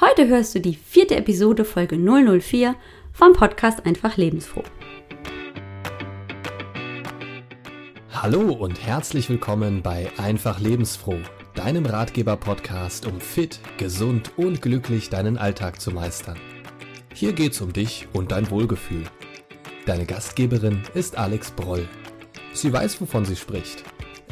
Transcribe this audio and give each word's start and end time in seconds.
Heute 0.00 0.28
hörst 0.28 0.54
du 0.54 0.60
die 0.60 0.76
vierte 0.76 1.16
Episode 1.16 1.64
Folge 1.64 1.96
004 1.98 2.76
vom 3.12 3.32
Podcast 3.32 3.84
Einfach 3.84 4.16
Lebensfroh. 4.16 4.62
Hallo 8.12 8.52
und 8.52 8.80
herzlich 8.80 9.28
willkommen 9.28 9.82
bei 9.82 10.08
Einfach 10.16 10.60
Lebensfroh, 10.60 11.18
deinem 11.56 11.84
Ratgeber-Podcast, 11.84 13.06
um 13.06 13.20
fit, 13.20 13.58
gesund 13.76 14.30
und 14.36 14.62
glücklich 14.62 15.10
deinen 15.10 15.36
Alltag 15.36 15.80
zu 15.80 15.90
meistern. 15.90 16.38
Hier 17.12 17.32
geht's 17.32 17.60
um 17.60 17.72
dich 17.72 18.06
und 18.12 18.30
dein 18.30 18.50
Wohlgefühl. 18.50 19.02
Deine 19.84 20.06
Gastgeberin 20.06 20.80
ist 20.94 21.18
Alex 21.18 21.50
Broll. 21.50 21.88
Sie 22.52 22.72
weiß, 22.72 23.00
wovon 23.00 23.24
sie 23.24 23.34
spricht 23.34 23.82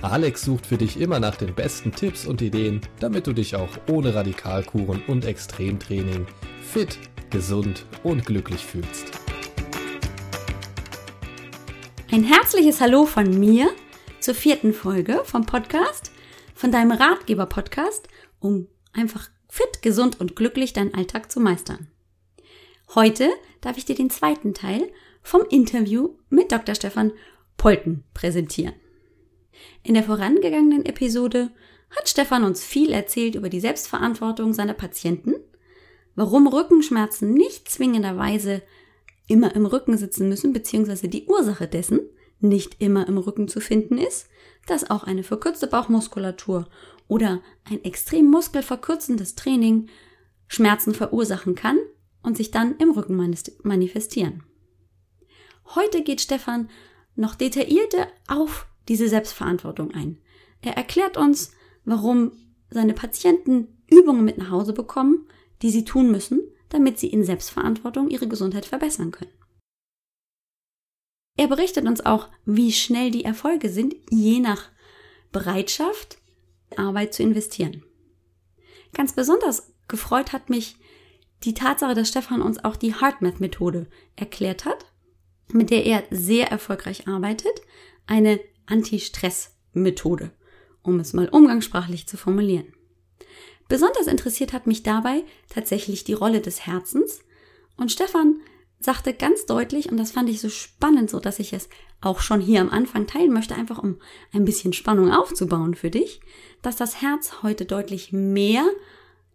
Alex 0.02 0.42
sucht 0.42 0.66
für 0.66 0.76
dich 0.76 1.00
immer 1.00 1.20
nach 1.20 1.36
den 1.36 1.54
besten 1.54 1.90
Tipps 1.90 2.26
und 2.26 2.42
Ideen, 2.42 2.82
damit 3.00 3.26
du 3.26 3.32
dich 3.32 3.56
auch 3.56 3.70
ohne 3.90 4.14
Radikalkuren 4.14 5.02
und 5.06 5.24
Extremtraining 5.24 6.26
fit, 6.60 6.98
gesund 7.30 7.87
und 8.02 8.27
glücklich 8.27 8.64
fühlst. 8.64 9.06
Ein 12.12 12.24
herzliches 12.24 12.80
Hallo 12.80 13.06
von 13.06 13.38
mir 13.38 13.70
zur 14.20 14.34
vierten 14.34 14.74
Folge 14.74 15.23
vom 15.24 15.46
Podcast, 15.46 16.12
von 16.54 16.70
deinem 16.70 16.92
Ratgeber-Podcast, 16.92 18.09
um 18.38 18.68
einfach 18.92 19.30
fit, 19.48 19.82
gesund 19.82 20.20
und 20.20 20.37
glücklich 20.37 20.74
deinen 20.74 20.95
Alltag 20.95 21.32
zu 21.32 21.40
meistern. 21.40 21.88
Heute 22.95 23.30
darf 23.62 23.78
ich 23.78 23.87
dir 23.87 23.96
den 23.96 24.10
zweiten 24.10 24.52
Teil 24.52 24.88
vom 25.23 25.42
Interview 25.51 26.10
mit 26.28 26.52
Dr. 26.52 26.74
Stefan 26.74 27.12
Polten 27.56 28.04
präsentieren. 28.15 28.74
In 29.83 29.95
der 29.95 30.02
vorangegangenen 30.02 30.84
Episode 30.84 31.51
hat 31.91 32.09
Stefan 32.09 32.45
uns 32.45 32.65
viel 32.65 32.91
erzählt 32.92 33.34
über 33.34 33.48
die 33.48 33.60
Selbstverantwortung 33.60 34.52
seiner 34.52 34.74
Patienten, 34.74 35.34
warum 36.15 36.46
Rückenschmerzen 36.46 37.32
nicht 37.32 37.69
zwingenderweise 37.69 38.62
immer 39.29 39.54
im 39.54 39.66
Rücken 39.66 39.96
sitzen 39.96 40.29
müssen, 40.29 40.52
beziehungsweise 40.52 41.09
die 41.09 41.27
Ursache 41.27 41.68
dessen 41.68 42.01
nicht 42.40 42.80
immer 42.80 43.09
im 43.09 43.18
Rücken 43.18 43.49
zu 43.49 43.60
finden 43.60 43.99
ist, 43.99 44.29
dass 44.66 44.90
auch 44.90 45.04
eine 45.04 45.23
verkürzte 45.23 45.66
Bauchmuskulatur 45.66 46.68
oder 47.09 47.40
ein 47.65 47.82
extrem 47.84 48.27
muskelverkürzendes 48.27 49.34
Training 49.34 49.88
Schmerzen 50.49 50.95
verursachen 50.95 51.54
kann 51.54 51.79
und 52.23 52.37
sich 52.37 52.51
dann 52.51 52.77
im 52.79 52.90
Rücken 52.90 53.16
manifestieren. 53.62 54.43
Heute 55.74 56.02
geht 56.02 56.21
Stefan 56.21 56.68
noch 57.15 57.34
detaillierter 57.34 58.09
auf 58.29 58.66
diese 58.88 59.09
Selbstverantwortung 59.09 59.92
ein. 59.92 60.18
Er 60.62 60.76
erklärt 60.76 61.16
uns, 61.16 61.52
warum 61.84 62.32
seine 62.70 62.95
Patienten 62.95 63.68
Übungen 63.88 64.25
mit 64.25 64.38
nach 64.38 64.50
Hause 64.50 64.72
bekommen, 64.72 65.28
die 65.62 65.70
sie 65.70 65.84
tun 65.84 66.10
müssen, 66.10 66.41
damit 66.69 66.98
sie 66.98 67.09
in 67.09 67.25
Selbstverantwortung 67.25 68.09
ihre 68.09 68.28
Gesundheit 68.28 68.66
verbessern 68.66 69.12
können. 69.12 69.31
Er 71.37 71.48
berichtet 71.48 71.87
uns 71.87 72.04
auch, 72.04 72.28
wie 72.44 72.72
schnell 72.72 73.10
die 73.10 73.25
Erfolge 73.25 73.69
sind, 73.69 73.94
je 74.10 74.41
nach 74.41 74.70
Bereitschaft, 75.32 76.19
Arbeit 76.76 77.15
zu 77.15 77.22
investieren. 77.22 77.84
Ganz 78.93 79.12
besonders 79.12 79.72
gefreut 79.88 80.32
hat 80.32 80.50
mich 80.50 80.76
die 81.44 81.54
Tatsache, 81.54 81.94
dass 81.94 82.09
Stefan 82.09 82.43
uns 82.43 82.65
auch 82.65 82.76
die 82.76 82.94
HeartMath-Methode 82.94 83.87
erklärt 84.16 84.65
hat, 84.65 84.87
mit 85.53 85.71
der 85.71 85.84
er 85.84 86.04
sehr 86.10 86.50
erfolgreich 86.50 87.06
arbeitet. 87.06 87.60
Eine 88.06 88.41
Anti-Stress-Methode, 88.66 90.31
um 90.82 91.00
es 91.00 91.12
mal 91.12 91.28
umgangssprachlich 91.28 92.06
zu 92.06 92.16
formulieren. 92.16 92.72
Besonders 93.69 94.06
interessiert 94.06 94.53
hat 94.53 94.66
mich 94.66 94.82
dabei 94.82 95.25
tatsächlich 95.48 96.04
die 96.04 96.12
Rolle 96.12 96.41
des 96.41 96.66
Herzens 96.66 97.20
und 97.76 97.91
Stefan 97.91 98.41
sagte 98.78 99.14
ganz 99.14 99.47
deutlich, 99.47 99.91
und 99.91 99.97
das 99.97 100.12
fand 100.12 100.28
ich 100.28 100.41
so 100.41 100.48
spannend, 100.48 101.10
so 101.10 101.19
dass 101.19 101.38
ich 101.38 101.53
es 101.53 101.69
auch 102.00 102.20
schon 102.20 102.41
hier 102.41 102.60
am 102.60 102.70
Anfang 102.70 103.06
teilen 103.06 103.32
möchte, 103.32 103.55
einfach 103.55 103.78
um 103.78 103.99
ein 104.32 104.44
bisschen 104.44 104.72
Spannung 104.72 105.12
aufzubauen 105.12 105.75
für 105.75 105.91
dich, 105.91 106.21
dass 106.62 106.76
das 106.76 107.00
Herz 107.00 107.43
heute 107.43 107.65
deutlich 107.65 108.12
mehr 108.12 108.65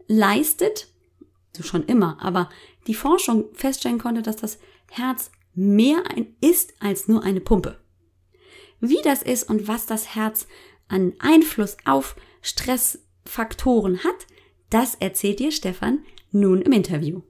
leistet, 0.08 0.88
so 1.56 1.64
schon 1.64 1.84
immer, 1.86 2.18
aber 2.22 2.50
die 2.88 2.94
Forschung 2.94 3.50
feststellen 3.54 4.00
konnte, 4.00 4.22
dass 4.22 4.38
das 4.38 4.60
Herz 4.90 5.32
mehr 5.54 6.04
ein 6.10 6.36
ist 6.40 6.74
als 6.80 7.08
nur 7.08 7.24
eine 7.24 7.42
Pumpe. 7.42 7.81
Wie 8.82 9.02
das 9.04 9.22
ist 9.22 9.50
und 9.50 9.68
was 9.68 9.86
das 9.86 10.16
Herz 10.16 10.48
an 10.88 11.14
Einfluss 11.20 11.78
auf 11.86 12.16
Stressfaktoren 12.42 14.04
hat, 14.04 14.28
das 14.70 14.96
erzählt 14.96 15.40
dir 15.40 15.52
Stefan 15.52 16.00
nun 16.32 16.62
im 16.62 16.72
Interview. 16.72 17.22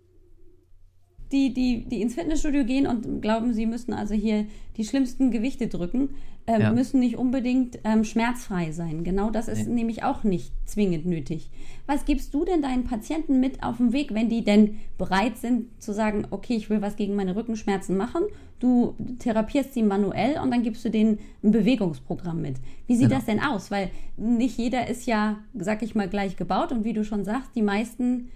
Die, 1.31 1.53
die, 1.53 1.87
die 1.87 2.01
ins 2.01 2.15
Fitnessstudio 2.15 2.65
gehen 2.65 2.87
und 2.87 3.21
glauben, 3.21 3.53
sie 3.53 3.65
müssen 3.65 3.93
also 3.93 4.13
hier 4.13 4.47
die 4.77 4.85
schlimmsten 4.85 5.31
Gewichte 5.31 5.67
drücken, 5.67 6.15
ähm, 6.51 6.61
ja. 6.61 6.73
müssen 6.73 6.99
nicht 6.99 7.17
unbedingt 7.17 7.79
ähm, 7.85 8.03
schmerzfrei 8.03 8.71
sein. 8.71 9.03
Genau 9.03 9.29
das 9.29 9.47
ist 9.47 9.67
nee. 9.67 9.75
nämlich 9.75 10.03
auch 10.03 10.23
nicht 10.23 10.51
zwingend 10.65 11.05
nötig. 11.05 11.49
Was 11.87 12.03
gibst 12.03 12.33
du 12.33 12.43
denn 12.43 12.61
deinen 12.61 12.83
Patienten 12.83 13.39
mit 13.39 13.63
auf 13.63 13.77
den 13.77 13.93
Weg, 13.93 14.13
wenn 14.13 14.27
die 14.27 14.43
denn 14.43 14.79
bereit 14.97 15.37
sind 15.37 15.81
zu 15.81 15.93
sagen, 15.93 16.27
okay, 16.29 16.55
ich 16.55 16.69
will 16.69 16.81
was 16.81 16.97
gegen 16.97 17.15
meine 17.15 17.35
Rückenschmerzen 17.35 17.95
machen? 17.95 18.23
Du 18.59 18.95
therapierst 19.19 19.73
sie 19.73 19.81
manuell 19.81 20.39
und 20.41 20.51
dann 20.51 20.61
gibst 20.61 20.83
du 20.83 20.89
denen 20.89 21.19
ein 21.41 21.51
Bewegungsprogramm 21.51 22.41
mit. 22.41 22.57
Wie 22.85 22.95
sieht 22.95 23.07
genau. 23.07 23.15
das 23.15 23.25
denn 23.25 23.39
aus? 23.39 23.71
Weil 23.71 23.89
nicht 24.17 24.57
jeder 24.57 24.87
ist 24.87 25.07
ja, 25.07 25.37
sag 25.53 25.81
ich 25.83 25.95
mal, 25.95 26.09
gleich 26.09 26.35
gebaut 26.35 26.71
und 26.71 26.83
wie 26.83 26.93
du 26.93 27.05
schon 27.05 27.23
sagst, 27.23 27.51
die 27.55 27.61
meisten 27.61 28.29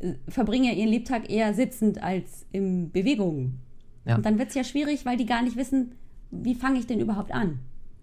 äh, 0.00 0.12
verbringen 0.28 0.64
ja 0.64 0.72
ihren 0.72 0.90
Lebtag 0.90 1.30
eher 1.30 1.54
sitzend 1.54 2.02
als 2.02 2.44
in 2.52 2.92
Bewegung. 2.92 3.54
Ja. 4.04 4.16
Und 4.16 4.26
dann 4.26 4.38
wird 4.38 4.50
es 4.50 4.54
ja 4.54 4.64
schwierig, 4.64 5.06
weil 5.06 5.16
die 5.16 5.26
gar 5.26 5.42
nicht 5.42 5.56
wissen, 5.56 5.92
wie 6.32 6.54
fange 6.54 6.78
ich 6.78 6.86
denn 6.86 6.98
überhaupt 6.98 7.32
an? 7.32 7.58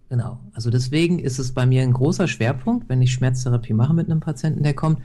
Genau. 0.10 0.40
Also 0.54 0.70
deswegen 0.70 1.20
ist 1.20 1.40
es 1.40 1.52
bei 1.52 1.66
mir 1.66 1.84
ein 1.84 1.94
großer 1.94 2.28
Schwerpunkt, 2.28 2.90
wenn 2.90 3.02
ich 3.02 3.12
Schmerztherapie 3.12 3.74
mache 3.74 3.94
mit 3.94 4.10
einem 4.10 4.22
Patienten, 4.22 4.64
der 4.64 4.74
kommt, 4.74 5.00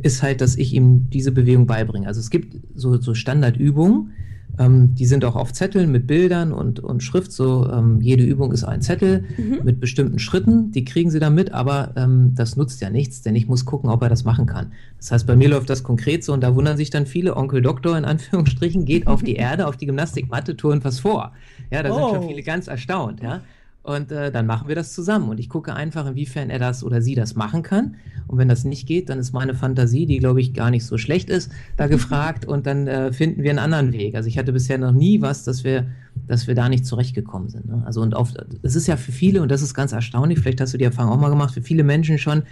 ist 0.00 0.22
halt, 0.22 0.40
dass 0.40 0.56
ich 0.56 0.72
ihm 0.72 1.10
diese 1.10 1.32
Bewegung 1.32 1.66
beibringe. 1.66 2.06
Also 2.06 2.20
es 2.20 2.30
gibt 2.30 2.56
so, 2.74 2.96
so 3.00 3.14
Standardübungen, 3.14 4.12
ähm, 4.58 4.94
die 4.94 5.06
sind 5.06 5.24
auch 5.24 5.36
auf 5.36 5.52
Zetteln 5.52 5.90
mit 5.90 6.06
Bildern 6.06 6.52
und, 6.52 6.80
und 6.80 7.02
Schrift. 7.02 7.32
So 7.32 7.68
ähm, 7.70 8.00
jede 8.00 8.24
Übung 8.24 8.52
ist 8.52 8.64
ein 8.64 8.82
Zettel 8.82 9.24
mhm. 9.36 9.60
mit 9.64 9.80
bestimmten 9.80 10.18
Schritten. 10.18 10.70
Die 10.72 10.84
kriegen 10.84 11.10
sie 11.10 11.20
dann 11.20 11.34
mit, 11.34 11.52
aber 11.52 11.92
ähm, 11.96 12.32
das 12.34 12.56
nutzt 12.56 12.80
ja 12.80 12.90
nichts, 12.90 13.22
denn 13.22 13.34
ich 13.34 13.48
muss 13.48 13.64
gucken, 13.64 13.90
ob 13.90 14.02
er 14.02 14.08
das 14.08 14.24
machen 14.24 14.46
kann. 14.46 14.72
Das 14.98 15.10
heißt, 15.10 15.26
bei 15.26 15.36
mir 15.36 15.48
läuft 15.48 15.70
das 15.70 15.82
konkret 15.82 16.24
so 16.24 16.32
und 16.32 16.42
da 16.42 16.54
wundern 16.54 16.76
sich 16.76 16.90
dann 16.90 17.06
viele, 17.06 17.36
Onkel 17.36 17.62
Doktor 17.62 17.96
in 17.96 18.04
Anführungsstrichen 18.04 18.84
geht 18.84 19.06
auf 19.06 19.22
die 19.22 19.36
Erde, 19.36 19.66
auf 19.66 19.76
die 19.76 19.86
Gymnastikmatte, 19.86 20.56
turnt 20.56 20.84
was 20.84 21.00
vor. 21.00 21.32
Ja, 21.70 21.82
da 21.82 21.90
oh. 21.90 21.94
sind 21.94 22.08
schon 22.08 22.24
oh. 22.24 22.28
viele 22.28 22.42
ganz 22.42 22.68
erstaunt. 22.68 23.22
Ja. 23.22 23.40
Und 23.82 24.12
äh, 24.12 24.30
dann 24.30 24.46
machen 24.46 24.68
wir 24.68 24.76
das 24.76 24.92
zusammen. 24.92 25.28
Und 25.28 25.40
ich 25.40 25.48
gucke 25.48 25.74
einfach, 25.74 26.06
inwiefern 26.06 26.50
er 26.50 26.60
das 26.60 26.84
oder 26.84 27.02
sie 27.02 27.16
das 27.16 27.34
machen 27.34 27.62
kann. 27.62 27.96
Und 28.28 28.38
wenn 28.38 28.48
das 28.48 28.64
nicht 28.64 28.86
geht, 28.86 29.08
dann 29.08 29.18
ist 29.18 29.32
meine 29.32 29.54
Fantasie, 29.54 30.06
die 30.06 30.18
glaube 30.18 30.40
ich 30.40 30.54
gar 30.54 30.70
nicht 30.70 30.86
so 30.86 30.98
schlecht 30.98 31.28
ist, 31.28 31.50
da 31.76 31.88
gefragt. 31.88 32.44
Und 32.44 32.66
dann 32.66 32.86
äh, 32.86 33.12
finden 33.12 33.42
wir 33.42 33.50
einen 33.50 33.58
anderen 33.58 33.92
Weg. 33.92 34.14
Also 34.14 34.28
ich 34.28 34.38
hatte 34.38 34.52
bisher 34.52 34.78
noch 34.78 34.92
nie 34.92 35.20
was, 35.20 35.42
dass 35.42 35.64
wir, 35.64 35.86
dass 36.28 36.46
wir 36.46 36.54
da 36.54 36.68
nicht 36.68 36.86
zurechtgekommen 36.86 37.48
sind. 37.48 37.66
Ne? 37.66 37.82
Also 37.84 38.02
und 38.02 38.14
auf, 38.14 38.32
es 38.62 38.76
ist 38.76 38.86
ja 38.86 38.96
für 38.96 39.12
viele, 39.12 39.42
und 39.42 39.50
das 39.50 39.62
ist 39.62 39.74
ganz 39.74 39.90
erstaunlich, 39.90 40.38
vielleicht 40.38 40.60
hast 40.60 40.72
du 40.74 40.78
die 40.78 40.84
Erfahrung 40.84 41.12
auch 41.12 41.20
mal 41.20 41.30
gemacht, 41.30 41.52
für 41.52 41.62
viele 41.62 41.82
Menschen 41.82 42.18
schon, 42.18 42.44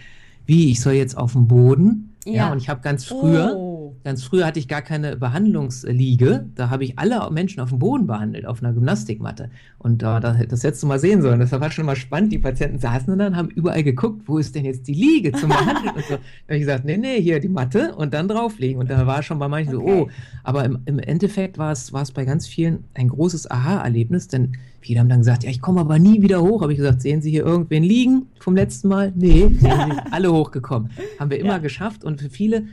wie 0.46 0.72
ich 0.72 0.80
soll 0.80 0.94
jetzt 0.94 1.16
auf 1.16 1.32
dem 1.34 1.46
Boden. 1.46 2.16
Ja, 2.24 2.32
ja 2.32 2.52
und 2.52 2.58
ich 2.58 2.68
habe 2.68 2.80
ganz 2.80 3.04
früher. 3.04 3.54
Oh 3.56 3.69
Ganz 4.02 4.24
früher 4.24 4.46
hatte 4.46 4.58
ich 4.58 4.66
gar 4.66 4.80
keine 4.80 5.16
Behandlungsliege. 5.16 6.46
Da 6.54 6.70
habe 6.70 6.84
ich 6.84 6.98
alle 6.98 7.30
Menschen 7.30 7.60
auf 7.60 7.68
dem 7.68 7.78
Boden 7.78 8.06
behandelt, 8.06 8.46
auf 8.46 8.62
einer 8.62 8.72
Gymnastikmatte. 8.72 9.50
Und 9.78 10.02
äh, 10.02 10.20
das 10.20 10.62
hättest 10.64 10.82
du 10.82 10.86
mal 10.86 10.98
sehen 10.98 11.20
sollen. 11.20 11.38
Das 11.38 11.52
war 11.52 11.70
schon 11.70 11.84
mal 11.84 11.96
spannend. 11.96 12.32
Die 12.32 12.38
Patienten 12.38 12.78
saßen 12.78 13.18
dann, 13.18 13.36
haben 13.36 13.50
überall 13.50 13.82
geguckt, 13.82 14.22
wo 14.26 14.38
ist 14.38 14.54
denn 14.54 14.64
jetzt 14.64 14.88
die 14.88 14.94
Liege 14.94 15.32
zum 15.32 15.50
Behandeln? 15.50 15.94
und 15.94 16.04
so. 16.04 16.14
Da 16.46 16.54
habe 16.54 16.56
ich 16.56 16.60
gesagt, 16.60 16.84
nee, 16.84 16.96
nee, 16.96 17.20
hier 17.20 17.40
die 17.40 17.48
Matte 17.48 17.94
und 17.94 18.14
dann 18.14 18.26
drauflegen. 18.26 18.80
Und 18.80 18.90
da 18.90 19.06
war 19.06 19.22
schon 19.22 19.38
bei 19.38 19.48
manchen 19.48 19.76
okay. 19.76 19.90
so, 19.90 20.02
oh. 20.04 20.08
Aber 20.42 20.64
im, 20.64 20.78
im 20.86 20.98
Endeffekt 20.98 21.58
war 21.58 21.72
es, 21.72 21.92
war 21.92 22.02
es 22.02 22.12
bei 22.12 22.24
ganz 22.24 22.46
vielen 22.46 22.84
ein 22.94 23.08
großes 23.08 23.50
Aha-Erlebnis, 23.50 24.28
denn 24.28 24.52
viele 24.80 25.00
haben 25.00 25.08
dann 25.08 25.20
gesagt, 25.20 25.44
ja, 25.44 25.50
ich 25.50 25.60
komme 25.60 25.80
aber 25.80 25.98
nie 25.98 26.22
wieder 26.22 26.42
hoch. 26.42 26.62
Habe 26.62 26.72
ich 26.72 26.78
gesagt, 26.78 27.02
sehen 27.02 27.22
Sie 27.22 27.30
hier 27.30 27.44
irgendwen 27.44 27.82
liegen 27.82 28.26
vom 28.38 28.56
letzten 28.56 28.88
Mal? 28.88 29.12
Nee, 29.14 29.48
sind 29.48 30.00
alle 30.10 30.32
hochgekommen. 30.32 30.90
Haben 31.18 31.30
wir 31.30 31.38
immer 31.38 31.54
ja. 31.54 31.58
geschafft. 31.58 32.04
Und 32.04 32.20
für 32.20 32.30
viele 32.30 32.64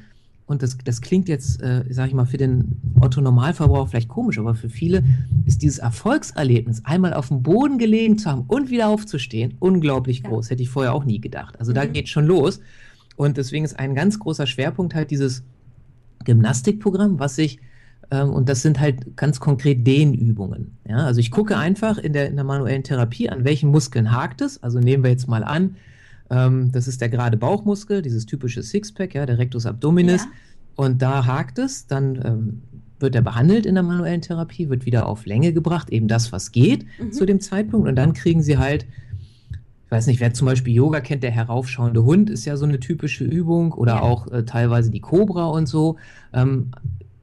und 0.47 0.63
das, 0.63 0.77
das 0.83 1.01
klingt 1.01 1.27
jetzt, 1.27 1.61
äh, 1.61 1.83
sage 1.89 2.07
ich 2.07 2.13
mal, 2.13 2.25
für 2.25 2.37
den 2.37 2.81
Otto-Normalverbraucher 3.01 3.87
vielleicht 3.87 4.07
komisch, 4.07 4.39
aber 4.39 4.55
für 4.55 4.69
viele 4.69 5.03
ist 5.45 5.61
dieses 5.61 5.79
Erfolgserlebnis, 5.79 6.85
einmal 6.85 7.13
auf 7.13 7.27
dem 7.27 7.43
Boden 7.43 7.77
gelegen 7.77 8.17
zu 8.17 8.31
haben 8.31 8.45
und 8.47 8.69
wieder 8.69 8.87
aufzustehen, 8.87 9.55
unglaublich 9.59 10.21
ja. 10.23 10.29
groß. 10.29 10.49
Hätte 10.49 10.63
ich 10.63 10.69
vorher 10.69 10.93
auch 10.93 11.03
nie 11.03 11.19
gedacht. 11.19 11.59
Also 11.59 11.71
mhm. 11.71 11.75
da 11.75 11.85
geht 11.85 12.07
schon 12.07 12.25
los. 12.25 12.61
Und 13.17 13.35
deswegen 13.35 13.65
ist 13.65 13.77
ein 13.77 13.93
ganz 13.93 14.19
großer 14.19 14.47
Schwerpunkt 14.47 14.95
halt 14.95 15.11
dieses 15.11 15.43
Gymnastikprogramm, 16.23 17.19
was 17.19 17.35
sich, 17.35 17.59
ähm, 18.09 18.29
und 18.29 18.47
das 18.47 18.61
sind 18.61 18.79
halt 18.79 19.17
ganz 19.17 19.41
konkret 19.41 19.85
Dehnübungen. 19.85 20.77
Ja? 20.87 20.97
Also 20.97 21.19
ich 21.19 21.29
gucke 21.29 21.57
einfach 21.57 21.97
in 21.97 22.13
der, 22.13 22.29
in 22.29 22.35
der 22.37 22.45
manuellen 22.45 22.83
Therapie, 22.83 23.29
an 23.29 23.43
welchen 23.43 23.69
Muskeln 23.69 24.13
hakt 24.13 24.39
es. 24.39 24.63
Also 24.63 24.79
nehmen 24.79 25.03
wir 25.03 25.11
jetzt 25.11 25.27
mal 25.27 25.43
an, 25.43 25.75
ähm, 26.29 26.71
das 26.71 26.87
ist 26.87 27.01
der 27.01 27.09
gerade 27.09 27.37
Bauchmuskel, 27.37 28.01
dieses 28.01 28.25
typische 28.25 28.63
Sixpack, 28.63 29.15
ja, 29.15 29.25
der 29.25 29.37
Rectus 29.37 29.65
abdominis. 29.65 30.23
Ja. 30.23 30.29
Und 30.75 31.01
da 31.01 31.25
hakt 31.25 31.57
es, 31.59 31.87
dann 31.87 32.15
ähm, 32.23 32.61
wird 32.99 33.15
er 33.15 33.21
behandelt 33.21 33.65
in 33.65 33.75
der 33.75 33.83
manuellen 33.83 34.21
Therapie, 34.21 34.69
wird 34.69 34.85
wieder 34.85 35.07
auf 35.07 35.25
Länge 35.25 35.53
gebracht, 35.53 35.89
eben 35.89 36.07
das, 36.07 36.31
was 36.31 36.51
geht 36.51 36.85
mhm. 36.99 37.11
zu 37.11 37.25
dem 37.25 37.39
Zeitpunkt. 37.39 37.87
Und 37.87 37.95
dann 37.95 38.13
kriegen 38.13 38.41
sie 38.43 38.57
halt, 38.57 38.85
ich 39.85 39.91
weiß 39.91 40.07
nicht, 40.07 40.19
wer 40.19 40.33
zum 40.33 40.45
Beispiel 40.45 40.73
Yoga 40.73 40.99
kennt, 40.99 41.23
der 41.23 41.31
heraufschauende 41.31 42.03
Hund 42.03 42.29
ist 42.29 42.45
ja 42.45 42.57
so 42.57 42.65
eine 42.65 42.79
typische 42.79 43.23
Übung 43.23 43.71
oder 43.71 43.95
ja. 43.95 44.01
auch 44.01 44.31
äh, 44.31 44.43
teilweise 44.43 44.91
die 44.91 44.99
Cobra 44.99 45.45
und 45.47 45.67
so. 45.67 45.97
Ähm, 46.33 46.71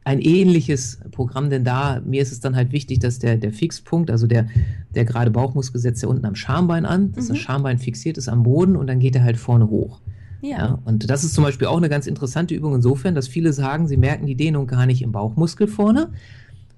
ein 0.04 0.20
ähnliches 0.20 0.98
Programm, 1.10 1.48
denn 1.48 1.64
da, 1.64 2.00
mir 2.04 2.20
ist 2.20 2.30
es 2.30 2.40
dann 2.40 2.54
halt 2.54 2.72
wichtig, 2.72 2.98
dass 2.98 3.18
der, 3.18 3.36
der 3.36 3.52
Fixpunkt, 3.52 4.10
also 4.10 4.26
der, 4.26 4.46
der 4.94 5.06
gerade 5.06 5.30
Bauchmuskel 5.30 5.80
setzt 5.80 6.02
ja 6.02 6.08
unten 6.08 6.26
am 6.26 6.34
Schambein 6.34 6.84
an, 6.84 7.12
dass 7.12 7.24
mhm. 7.24 7.28
das 7.30 7.38
Schambein 7.38 7.78
fixiert 7.78 8.18
ist 8.18 8.28
am 8.28 8.42
Boden 8.42 8.76
und 8.76 8.86
dann 8.86 9.00
geht 9.00 9.16
er 9.16 9.24
halt 9.24 9.38
vorne 9.38 9.68
hoch. 9.68 10.00
Ja. 10.42 10.58
ja. 10.58 10.78
Und 10.84 11.08
das 11.08 11.24
ist 11.24 11.34
zum 11.34 11.42
Beispiel 11.42 11.68
auch 11.68 11.78
eine 11.78 11.88
ganz 11.88 12.06
interessante 12.06 12.54
Übung 12.54 12.74
insofern, 12.74 13.14
dass 13.14 13.28
viele 13.28 13.54
sagen, 13.54 13.88
sie 13.88 13.96
merken 13.96 14.26
die 14.26 14.34
Dehnung 14.34 14.66
gar 14.66 14.84
nicht 14.84 15.00
im 15.00 15.10
Bauchmuskel 15.10 15.66
vorne, 15.66 16.10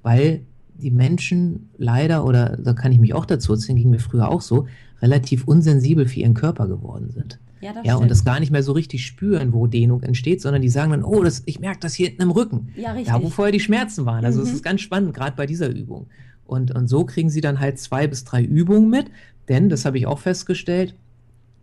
weil 0.02 0.42
die 0.78 0.92
Menschen 0.92 1.70
leider, 1.78 2.24
oder 2.24 2.56
da 2.56 2.74
kann 2.74 2.92
ich 2.92 3.00
mich 3.00 3.12
auch 3.12 3.26
dazu 3.26 3.52
erzählen, 3.52 3.78
ging 3.78 3.90
mir 3.90 3.98
früher 3.98 4.28
auch 4.28 4.40
so, 4.40 4.66
relativ 5.02 5.48
unsensibel 5.48 6.06
für 6.06 6.20
ihren 6.20 6.34
Körper 6.34 6.68
geworden 6.68 7.10
sind. 7.10 7.40
Ja, 7.60 7.72
das 7.72 7.86
ja 7.86 7.96
und 7.96 8.10
das 8.10 8.24
gar 8.24 8.38
nicht 8.38 8.52
mehr 8.52 8.62
so 8.62 8.72
richtig 8.72 9.06
spüren, 9.06 9.52
wo 9.52 9.66
Dehnung 9.66 10.02
entsteht, 10.02 10.42
sondern 10.42 10.62
die 10.62 10.68
sagen 10.68 10.90
dann, 10.90 11.04
oh, 11.04 11.22
das, 11.22 11.42
ich 11.46 11.58
merke 11.58 11.80
das 11.80 11.94
hier 11.94 12.08
hinten 12.08 12.22
im 12.22 12.30
Rücken. 12.30 12.68
Ja, 12.76 12.92
richtig. 12.92 13.12
Da, 13.12 13.22
wo 13.22 13.30
vorher 13.30 13.52
die 13.52 13.60
Schmerzen 13.60 14.04
waren. 14.04 14.24
Also 14.24 14.42
es 14.42 14.48
mhm. 14.48 14.54
ist 14.56 14.62
ganz 14.62 14.80
spannend, 14.82 15.14
gerade 15.14 15.36
bei 15.36 15.46
dieser 15.46 15.68
Übung. 15.68 16.06
Und, 16.44 16.74
und 16.74 16.88
so 16.88 17.04
kriegen 17.04 17.30
sie 17.30 17.40
dann 17.40 17.58
halt 17.58 17.78
zwei 17.78 18.06
bis 18.06 18.24
drei 18.24 18.42
Übungen 18.42 18.88
mit, 18.90 19.10
denn, 19.48 19.68
das 19.68 19.84
habe 19.84 19.98
ich 19.98 20.06
auch 20.06 20.18
festgestellt, 20.18 20.94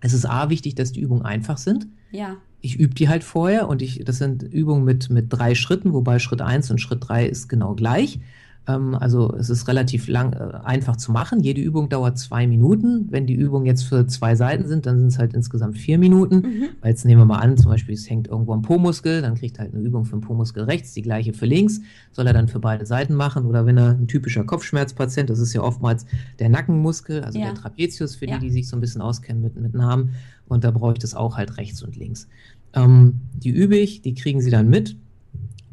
es 0.01 0.13
ist 0.13 0.25
A 0.25 0.49
wichtig, 0.49 0.75
dass 0.75 0.91
die 0.91 0.99
Übungen 0.99 1.23
einfach 1.23 1.57
sind. 1.57 1.87
Ja. 2.11 2.37
Ich 2.61 2.77
übe 2.79 2.93
die 2.93 3.09
halt 3.09 3.23
vorher 3.23 3.67
und 3.67 3.81
ich, 3.81 4.03
das 4.03 4.17
sind 4.17 4.43
Übungen 4.43 4.83
mit, 4.83 5.09
mit 5.09 5.27
drei 5.29 5.55
Schritten, 5.55 5.93
wobei 5.93 6.19
Schritt 6.19 6.41
eins 6.41 6.69
und 6.71 6.79
Schritt 6.79 7.07
drei 7.07 7.25
ist 7.25 7.47
genau 7.47 7.73
gleich. 7.75 8.19
Ähm, 8.65 8.95
also 8.95 9.33
es 9.35 9.49
ist 9.49 9.67
relativ 9.67 10.07
lang, 10.07 10.33
äh, 10.33 10.57
einfach 10.63 10.95
zu 10.95 11.11
machen. 11.11 11.41
Jede 11.41 11.61
Übung 11.61 11.89
dauert 11.89 12.17
zwei 12.17 12.47
Minuten. 12.47 13.07
Wenn 13.09 13.27
die 13.27 13.33
Übungen 13.33 13.65
jetzt 13.65 13.83
für 13.83 14.07
zwei 14.07 14.35
Seiten 14.35 14.67
sind, 14.67 14.85
dann 14.85 14.99
sind 14.99 15.07
es 15.07 15.19
halt 15.19 15.33
insgesamt 15.33 15.77
vier 15.77 15.97
Minuten. 15.97 16.35
Mhm. 16.35 16.69
Weil 16.81 16.91
jetzt 16.91 17.05
nehmen 17.05 17.21
wir 17.21 17.25
mal 17.25 17.39
an, 17.39 17.57
zum 17.57 17.71
Beispiel 17.71 17.95
es 17.95 18.09
hängt 18.09 18.27
irgendwo 18.27 18.53
am 18.53 18.61
Po-Muskel, 18.61 19.21
dann 19.21 19.35
kriegt 19.35 19.57
er 19.57 19.65
halt 19.65 19.73
eine 19.73 19.83
Übung 19.83 20.05
für 20.05 20.15
den 20.15 20.21
Po-Muskel 20.21 20.63
rechts, 20.63 20.93
die 20.93 21.01
gleiche 21.01 21.33
für 21.33 21.45
links, 21.45 21.81
soll 22.11 22.27
er 22.27 22.33
dann 22.33 22.47
für 22.47 22.59
beide 22.59 22.85
Seiten 22.85 23.15
machen. 23.15 23.45
Oder 23.45 23.65
wenn 23.65 23.77
er 23.77 23.91
ein 23.91 24.07
typischer 24.07 24.45
Kopfschmerzpatient, 24.45 25.29
das 25.29 25.39
ist 25.39 25.53
ja 25.53 25.61
oftmals 25.61 26.05
der 26.39 26.49
Nackenmuskel, 26.49 27.23
also 27.23 27.39
ja. 27.39 27.45
der 27.47 27.55
Trapezius, 27.55 28.15
für 28.15 28.27
ja. 28.27 28.37
die, 28.37 28.47
die 28.47 28.51
sich 28.51 28.69
so 28.69 28.77
ein 28.77 28.81
bisschen 28.81 29.01
auskennen 29.01 29.41
mit, 29.41 29.55
mit 29.55 29.73
Namen. 29.73 30.11
Und 30.47 30.63
da 30.63 30.71
brauche 30.71 30.93
ich 30.93 30.99
das 30.99 31.15
auch 31.15 31.37
halt 31.37 31.57
rechts 31.57 31.83
und 31.83 31.95
links. 31.95 32.27
Ähm, 32.73 33.21
die 33.33 33.49
übe 33.49 33.75
ich, 33.75 34.01
die 34.01 34.13
kriegen 34.13 34.41
sie 34.41 34.51
dann 34.51 34.69
mit 34.69 34.95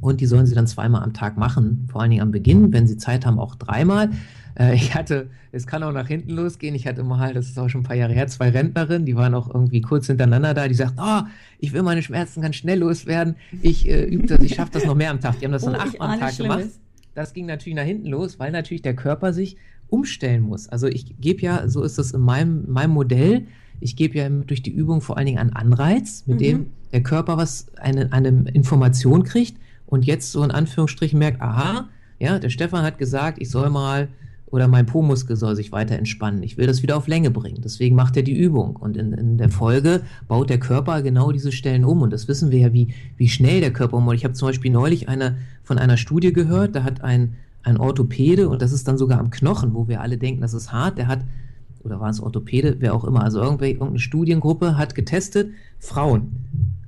und 0.01 0.21
die 0.21 0.27
sollen 0.27 0.47
sie 0.47 0.55
dann 0.55 0.67
zweimal 0.67 1.03
am 1.03 1.13
Tag 1.13 1.37
machen, 1.37 1.89
vor 1.91 2.01
allen 2.01 2.11
Dingen 2.11 2.23
am 2.23 2.31
Beginn, 2.31 2.73
wenn 2.73 2.87
sie 2.87 2.97
Zeit 2.97 3.27
haben, 3.27 3.39
auch 3.39 3.55
dreimal. 3.55 4.11
Äh, 4.59 4.75
ich 4.75 4.95
hatte, 4.95 5.29
es 5.53 5.67
kann 5.67 5.83
auch 5.83 5.93
nach 5.93 6.09
hinten 6.09 6.31
losgehen, 6.31 6.75
ich 6.75 6.87
hatte 6.87 7.03
mal, 7.03 7.35
das 7.35 7.49
ist 7.49 7.59
auch 7.59 7.69
schon 7.69 7.83
ein 7.83 7.85
paar 7.85 7.97
Jahre 7.97 8.13
her, 8.13 8.27
zwei 8.29 8.51
Rentnerinnen, 8.51 9.07
die 9.07 9.17
waren 9.17 9.35
auch 9.35 9.53
irgendwie 9.53 9.81
kurz 9.81 10.07
hintereinander 10.07 10.55
da, 10.55 10.69
die 10.69 10.75
sagten, 10.75 11.01
oh, 11.01 11.23
ich 11.59 11.73
will 11.73 11.83
meine 11.83 12.03
Schmerzen 12.03 12.41
ganz 12.41 12.57
schnell 12.57 12.79
loswerden, 12.79 13.37
ich 13.63 13.89
äh, 13.89 14.05
übe 14.05 14.27
das, 14.27 14.41
ich 14.43 14.55
schaffe 14.55 14.73
das 14.73 14.85
noch 14.85 14.95
mehr 14.95 15.11
am 15.11 15.21
Tag. 15.21 15.39
Die 15.39 15.45
haben 15.45 15.53
das 15.53 15.65
dann 15.65 15.75
oh, 15.75 15.79
achtmal 15.79 16.15
am 16.15 16.21
Tag 16.21 16.37
gemacht. 16.37 16.65
Das 17.15 17.33
ging 17.33 17.47
natürlich 17.47 17.77
nach 17.77 17.85
hinten 17.85 18.07
los, 18.07 18.39
weil 18.39 18.53
natürlich 18.53 18.83
der 18.83 18.95
Körper 18.95 19.33
sich 19.33 19.57
umstellen 19.89 20.43
muss. 20.43 20.69
Also 20.69 20.87
ich 20.87 21.17
gebe 21.21 21.43
ja, 21.43 21.69
so 21.69 21.83
ist 21.83 21.99
das 21.99 22.13
in 22.13 22.21
meinem, 22.21 22.71
meinem 22.71 22.93
Modell, 22.93 23.47
ich 23.81 23.97
gebe 23.97 24.19
ja 24.19 24.29
durch 24.29 24.63
die 24.63 24.71
Übung 24.71 25.01
vor 25.01 25.17
allen 25.17 25.27
Dingen 25.27 25.39
einen 25.39 25.53
Anreiz, 25.55 26.25
mit 26.27 26.37
mhm. 26.37 26.43
dem 26.43 26.67
der 26.93 27.03
Körper 27.03 27.37
was 27.37 27.67
eine, 27.77 28.13
eine 28.13 28.51
Information 28.53 29.25
kriegt 29.25 29.57
und 29.91 30.07
jetzt 30.07 30.33
so 30.33 30.43
in 30.43 30.51
Anführungsstrichen 30.51 31.19
merkt, 31.19 31.43
aha, 31.43 31.89
ja, 32.19 32.39
der 32.39 32.51
Stefan 32.51 32.85
hat 32.85 32.99
gesagt, 32.99 33.39
ich 33.41 33.51
soll 33.51 33.71
mal 33.71 34.09
oder 34.47 34.67
mein 34.67 34.87
Po-Muskel 34.87 35.37
soll 35.37 35.55
sich 35.55 35.71
weiter 35.71 35.97
entspannen. 35.97 36.43
Ich 36.43 36.57
will 36.57 36.67
das 36.67 36.83
wieder 36.83 36.97
auf 36.97 37.07
Länge 37.07 37.31
bringen. 37.31 37.61
Deswegen 37.63 37.95
macht 37.95 38.17
er 38.17 38.25
die 38.25 38.37
Übung. 38.37 38.77
Und 38.77 38.97
in, 38.97 39.13
in 39.13 39.39
der 39.39 39.49
Folge 39.49 40.03
baut 40.27 40.51
der 40.51 40.59
Körper 40.59 41.03
genau 41.03 41.31
diese 41.31 41.53
Stellen 41.53 41.85
um. 41.85 42.03
Und 42.03 42.13
das 42.13 42.27
wissen 42.27 42.51
wir 42.51 42.59
ja, 42.59 42.73
wie, 42.73 42.93
wie 43.17 43.29
schnell 43.29 43.61
der 43.61 43.73
Körper 43.73 43.97
umbaut. 43.97 44.17
Ich 44.17 44.25
habe 44.25 44.35
zum 44.35 44.49
Beispiel 44.49 44.73
neulich 44.73 45.09
eine, 45.09 45.37
von 45.63 45.79
einer 45.79 45.97
Studie 45.97 46.33
gehört, 46.33 46.75
da 46.75 46.83
hat 46.83 47.03
ein, 47.03 47.35
ein 47.63 47.77
Orthopäde, 47.77 48.49
und 48.49 48.61
das 48.61 48.73
ist 48.73 48.89
dann 48.89 48.99
sogar 48.99 49.21
am 49.21 49.31
Knochen, 49.31 49.73
wo 49.75 49.87
wir 49.87 50.01
alle 50.01 50.19
denken, 50.19 50.41
das 50.41 50.55
ist 50.55 50.73
hart, 50.73 50.99
der 50.99 51.07
hat 51.07 51.21
oder 51.83 52.01
war 52.01 52.11
es 52.11 52.21
Orthopäde, 52.21 52.77
wer 52.81 52.95
auch 52.95 53.05
immer, 53.05 53.23
also 53.23 53.41
irgendeine 53.41 53.99
Studiengruppe 53.99 54.77
hat 54.77 54.95
getestet, 54.95 55.53
Frauen 55.79 56.33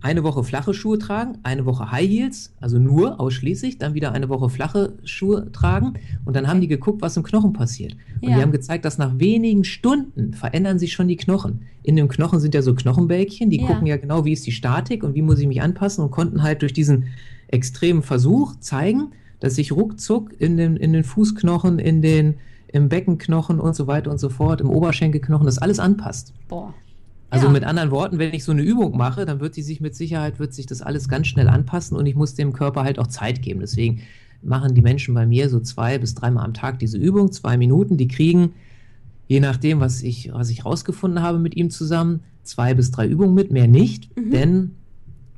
eine 0.03 0.25
Woche 0.25 0.43
flache 0.43 0.75
Schuhe 0.75 0.99
tragen, 0.99 1.39
eine 1.45 1.65
Woche 1.65 1.91
High 1.93 2.09
Heels, 2.09 2.53
also 2.61 2.79
nur 2.79 3.21
ausschließlich, 3.21 3.79
dann 3.79 3.95
wieder 3.95 4.13
eine 4.13 4.29
Woche 4.29 4.51
flache 4.51 4.95
Schuhe 5.05 5.51
tragen 5.53 5.95
und 6.25 6.35
dann 6.35 6.49
haben 6.49 6.61
die 6.61 6.67
geguckt, 6.67 7.01
was 7.03 7.17
im 7.17 7.23
Knochen 7.23 7.53
passiert. 7.53 7.97
Und 8.21 8.29
ja. 8.29 8.37
die 8.37 8.43
haben 8.43 8.51
gezeigt, 8.51 8.85
dass 8.85 8.99
nach 8.99 9.19
wenigen 9.19 9.63
Stunden 9.63 10.35
verändern 10.35 10.81
sich 10.81 10.93
schon 10.93 11.07
die 11.07 11.17
Knochen. 11.17 11.63
In 11.85 11.95
dem 11.95 12.09
Knochen 12.09 12.41
sind 12.41 12.55
ja 12.55 12.63
so 12.63 12.75
Knochenbälkchen, 12.75 13.49
die 13.49 13.61
ja. 13.61 13.69
gucken 13.69 13.87
ja 13.87 13.97
genau, 13.97 14.25
wie 14.25 14.33
ist 14.33 14.47
die 14.47 14.53
Statik 14.53 15.05
und 15.05 15.15
wie 15.15 15.23
muss 15.23 15.39
ich 15.39 15.47
mich 15.47 15.63
anpassen 15.63 16.05
und 16.05 16.11
konnten 16.11 16.43
halt 16.43 16.63
durch 16.63 16.73
diesen 16.73 17.05
extremen 17.47 18.03
Versuch 18.03 18.57
zeigen, 18.59 19.13
dass 19.39 19.55
sich 19.55 19.73
ruckzuck 19.73 20.33
in 20.39 20.57
den, 20.57 20.77
in 20.77 20.93
den 20.93 21.05
Fußknochen, 21.05 21.79
in 21.79 22.03
den 22.03 22.35
im 22.73 22.89
Beckenknochen 22.89 23.61
und 23.61 23.77
so 23.77 23.87
weiter 23.87 24.11
und 24.11 24.19
so 24.19 24.29
fort, 24.29 24.61
im 24.61 24.71
Oberschenkelknochen, 24.71 25.47
das 25.47 25.59
alles 25.59 25.79
anpasst. 25.79 26.33
Boah. 26.49 26.75
Also 27.31 27.47
ja. 27.47 27.53
mit 27.53 27.65
anderen 27.65 27.91
Worten, 27.91 28.19
wenn 28.19 28.35
ich 28.35 28.45
so 28.45 28.53
eine 28.53 28.63
Übung 28.63 28.97
mache, 28.97 29.25
dann 29.25 29.41
wird 29.41 29.57
die 29.57 29.63
sich 29.63 29.81
mit 29.81 29.95
Sicherheit, 29.95 30.39
wird 30.39 30.53
sich 30.53 30.67
das 30.67 30.83
alles 30.83 31.09
ganz 31.09 31.29
schnell 31.29 31.49
anpassen 31.49 31.97
und 31.97 32.05
ich 32.07 32.15
muss 32.15 32.35
dem 32.35 32.53
Körper 32.53 32.83
halt 32.83 32.99
auch 32.99 33.07
Zeit 33.07 33.41
geben. 33.41 33.61
Deswegen 33.61 34.03
machen 34.43 34.75
die 34.75 34.83
Menschen 34.83 35.15
bei 35.15 35.25
mir 35.25 35.49
so 35.49 35.61
zwei 35.61 35.99
bis 35.99 36.15
dreimal 36.15 36.45
am 36.45 36.53
Tag 36.53 36.79
diese 36.79 36.99
Übung, 36.99 37.33
zwei 37.33 37.57
Minuten, 37.57 37.97
die 37.97 38.09
kriegen, 38.09 38.53
je 39.29 39.41
nachdem, 39.41 39.81
was 39.81 40.03
ich, 40.03 40.31
was 40.33 40.51
ich 40.51 40.65
rausgefunden 40.65 41.23
habe 41.23 41.39
mit 41.39 41.57
ihm 41.57 41.71
zusammen, 41.71 42.21
zwei 42.43 42.75
bis 42.75 42.91
drei 42.91 43.07
Übungen 43.07 43.35
mit, 43.35 43.51
mehr 43.51 43.69
nicht, 43.69 44.15
mhm. 44.17 44.31
denn 44.31 44.71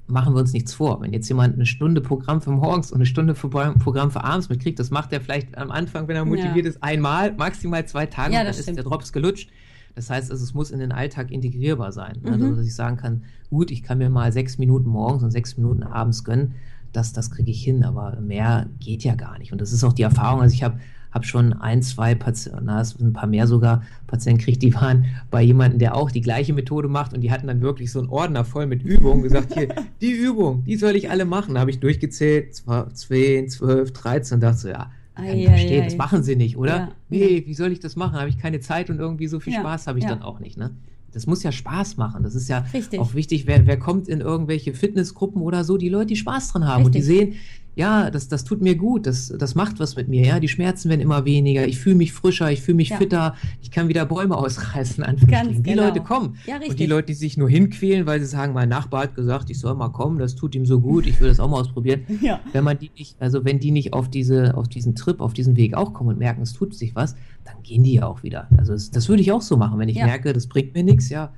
machen 0.07 0.35
wir 0.35 0.41
uns 0.41 0.53
nichts 0.53 0.75
vor. 0.75 1.01
Wenn 1.01 1.13
jetzt 1.13 1.29
jemand 1.29 1.55
eine 1.55 1.67
Stunde 1.67 2.01
Programm 2.01 2.43
für 2.43 2.51
morgens 2.51 2.93
und 2.93 2.97
eine 2.97 3.07
Stunde 3.07 3.35
für 3.35 3.49
Programm 3.49 4.11
für 4.11 4.23
abends 4.23 4.49
mitkriegt, 4.49 4.79
das 4.79 4.91
macht 4.91 5.13
er 5.13 5.21
vielleicht 5.21 5.57
am 5.57 5.71
Anfang, 5.71 6.09
wenn 6.09 6.17
er 6.17 6.25
motiviert 6.25 6.67
ja. 6.67 6.71
ist, 6.71 6.83
einmal, 6.83 7.33
maximal 7.33 7.87
zwei 7.87 8.07
Tage, 8.07 8.35
ja, 8.35 8.45
dann 8.45 8.53
stimmt. 8.53 8.69
ist 8.69 8.77
der 8.77 8.85
Drops 8.85 9.13
gelutscht. 9.13 9.51
Das 9.95 10.11
heißt, 10.11 10.31
also, 10.31 10.43
es 10.43 10.55
muss 10.55 10.71
in 10.71 10.81
den 10.81 10.93
Alltag 10.93 11.31
integrierbar 11.31 11.93
sein. 11.93 12.19
Mhm. 12.23 12.33
Also, 12.33 12.57
dass 12.57 12.67
ich 12.67 12.75
sagen 12.75 12.97
kann, 12.97 13.23
gut, 13.49 13.71
ich 13.71 13.83
kann 13.83 13.99
mir 13.99 14.11
mal 14.11 14.33
sechs 14.33 14.59
Minuten 14.59 14.89
morgens 14.89 15.23
und 15.23 15.31
sechs 15.31 15.57
Minuten 15.57 15.85
abends 15.85 16.25
gönnen, 16.25 16.55
das, 16.93 17.13
das 17.13 17.31
kriege 17.31 17.51
ich 17.51 17.63
hin, 17.63 17.85
aber 17.85 18.21
mehr 18.21 18.69
geht 18.79 19.05
ja 19.05 19.15
gar 19.15 19.39
nicht. 19.39 19.53
Und 19.53 19.61
das 19.61 19.73
ist 19.73 19.85
auch 19.85 19.93
die 19.93 20.03
Erfahrung. 20.03 20.41
Also 20.43 20.55
ich 20.55 20.63
habe 20.63 20.79
habe 21.15 21.25
schon 21.25 21.53
ein, 21.53 21.81
zwei 21.83 22.17
Patienten, 22.17 22.65
na, 22.65 22.83
ein 23.01 23.13
paar 23.13 23.29
mehr 23.29 23.47
sogar, 23.47 23.85
Patienten 24.09 24.43
kriegt, 24.43 24.63
die 24.63 24.75
waren 24.75 25.07
bei 25.31 25.43
jemandem, 25.43 25.79
der 25.79 25.95
auch 25.95 26.11
die 26.11 26.21
gleiche 26.21 26.53
Methode 26.53 26.89
macht 26.89 27.15
und 27.15 27.21
die 27.21 27.31
hatten 27.31 27.47
dann 27.47 27.61
wirklich 27.61 27.93
so 27.93 28.01
einen 28.01 28.09
Ordner 28.09 28.45
voll 28.45 28.67
mit 28.67 28.83
Übungen, 28.83 29.23
gesagt, 29.23 29.55
hier, 29.55 29.69
die 30.01 30.11
Übung, 30.11 30.65
die 30.65 30.77
soll 30.77 30.97
ich 30.97 31.09
alle 31.11 31.25
machen. 31.25 31.55
Da 31.55 31.61
habe 31.61 31.71
ich 31.71 31.79
durchgezählt, 31.79 32.61
10, 32.93 33.49
12, 33.49 33.93
13 33.93 34.41
dachte 34.41 34.59
so, 34.59 34.69
ja, 34.69 34.91
kann 35.15 35.27
ich 35.27 35.47
verstehen, 35.47 35.85
das 35.85 35.97
machen 35.97 36.25
sie 36.25 36.35
nicht, 36.35 36.57
oder? 36.57 36.77
Ja. 36.77 36.93
Nee, 37.09 37.45
wie 37.47 37.55
soll 37.55 37.71
ich 37.71 37.79
das 37.79 37.95
machen? 37.95 38.19
Habe 38.19 38.29
ich 38.29 38.39
keine 38.39 38.59
Zeit 38.59 38.91
und 38.91 38.99
irgendwie 38.99 39.29
so 39.29 39.39
viel 39.39 39.53
ja. 39.53 39.61
Spaß 39.61 39.87
habe 39.87 40.01
ich 40.01 40.07
dann 40.07 40.23
auch 40.23 40.41
nicht, 40.41 40.59
ne? 40.59 40.71
Das 41.13 41.29
muss 41.29 41.45
ja 41.45 41.53
Spaß 41.53 41.97
machen. 41.97 42.25
Das 42.25 42.35
ist 42.35 42.49
ja 42.49 42.65
Richtig. 42.75 42.99
auch 42.99 43.15
wichtig, 43.15 43.47
wer, 43.47 43.65
wer 43.69 43.79
kommt 43.79 44.09
in 44.09 44.21
irgendwelche 44.21 44.75
Fitnessgruppen 44.75 45.41
oder 45.43 45.63
so, 45.63 45.77
die 45.77 45.89
Leute, 45.89 46.07
die 46.07 46.17
Spaß 46.17 46.51
dran 46.51 46.67
haben 46.67 46.85
Richtig. 46.85 46.87
und 46.87 46.95
die 46.95 47.03
sehen, 47.03 47.35
ja, 47.77 48.11
das, 48.11 48.29
das 48.29 48.45
tut 48.45 48.61
mir 48.61 48.77
gut, 48.77 49.07
das, 49.07 49.33
das 49.37 49.55
macht 49.55 49.81
was 49.81 49.97
mit 49.97 50.09
mir, 50.09 50.25
ja, 50.25 50.41
die 50.41 50.49
Schmerzen 50.49 50.89
werden 50.89 51.01
immer 51.01 51.25
weniger, 51.25 51.67
ich 51.67 51.79
fühle 51.79 51.97
mich 51.97 52.13
frischer, 52.13 52.51
ich 52.51 52.63
fühle 52.63 52.77
mich 52.77 52.91
ja. 52.91 52.97
fitter, 52.97 53.35
ich 53.63 53.71
kann 53.71 53.89
wieder 53.89 54.07
Bäume 54.07 54.37
ausreißen, 54.37 55.05
Ganz 55.27 55.57
die 55.57 55.63
genau. 55.63 55.85
Leute 55.85 56.01
kommen. 56.01 56.37
Ja, 56.47 56.57
und 56.57 56.79
die 56.79 56.87
Leute, 56.87 57.07
die 57.07 57.15
sich 57.15 57.37
nur 57.37 57.49
hinquälen, 57.49 58.07
weil 58.07 58.21
sie 58.21 58.27
sagen, 58.27 58.53
mein 58.53 58.69
Nachbar 58.69 59.05
hat 59.05 59.15
gesagt, 59.15 59.51
ich 59.51 59.59
soll 59.59 59.75
mal 59.75 59.89
kommen, 59.89 60.19
das 60.19 60.37
tut 60.37 60.55
ihm 60.55 60.67
so 60.67 60.81
gut, 60.81 61.07
ich 61.07 61.21
will 61.21 61.29
das 61.29 61.41
auch 61.41 61.49
mal 61.49 61.61
ausprobieren. 61.61 62.03
Ja. 62.25 62.41
Wenn 62.53 62.65
man 62.65 62.79
die 62.79 62.91
nicht, 62.97 63.21
also 63.21 63.45
wenn 63.45 63.59
die 63.59 63.71
nicht 63.71 63.93
auf 63.93 64.09
diese, 64.09 64.57
auf 64.57 64.69
diesen 64.69 64.95
Trip, 64.95 65.21
auf 65.21 65.35
diesen 65.35 65.57
Weg 65.57 65.75
auch 65.75 65.93
kommen 65.93 66.11
und 66.11 66.19
merken, 66.19 66.41
es 66.43 66.55
tut 66.55 66.75
sich 66.75 66.95
was, 66.95 67.17
dann 67.45 67.63
gehen 67.63 67.83
die 67.83 67.95
ja 67.95 68.07
auch 68.07 68.23
wieder. 68.23 68.49
Also 68.57 68.73
das, 68.73 68.91
das 68.91 69.09
würde 69.09 69.21
ich 69.21 69.31
auch 69.31 69.43
so 69.43 69.57
machen, 69.57 69.79
wenn 69.79 69.89
ich 69.89 69.97
merke, 69.97 70.33
das 70.33 70.47
bringt 70.47 70.75
mir 70.75 70.85
nichts, 70.85 71.11
ja. 71.11 71.33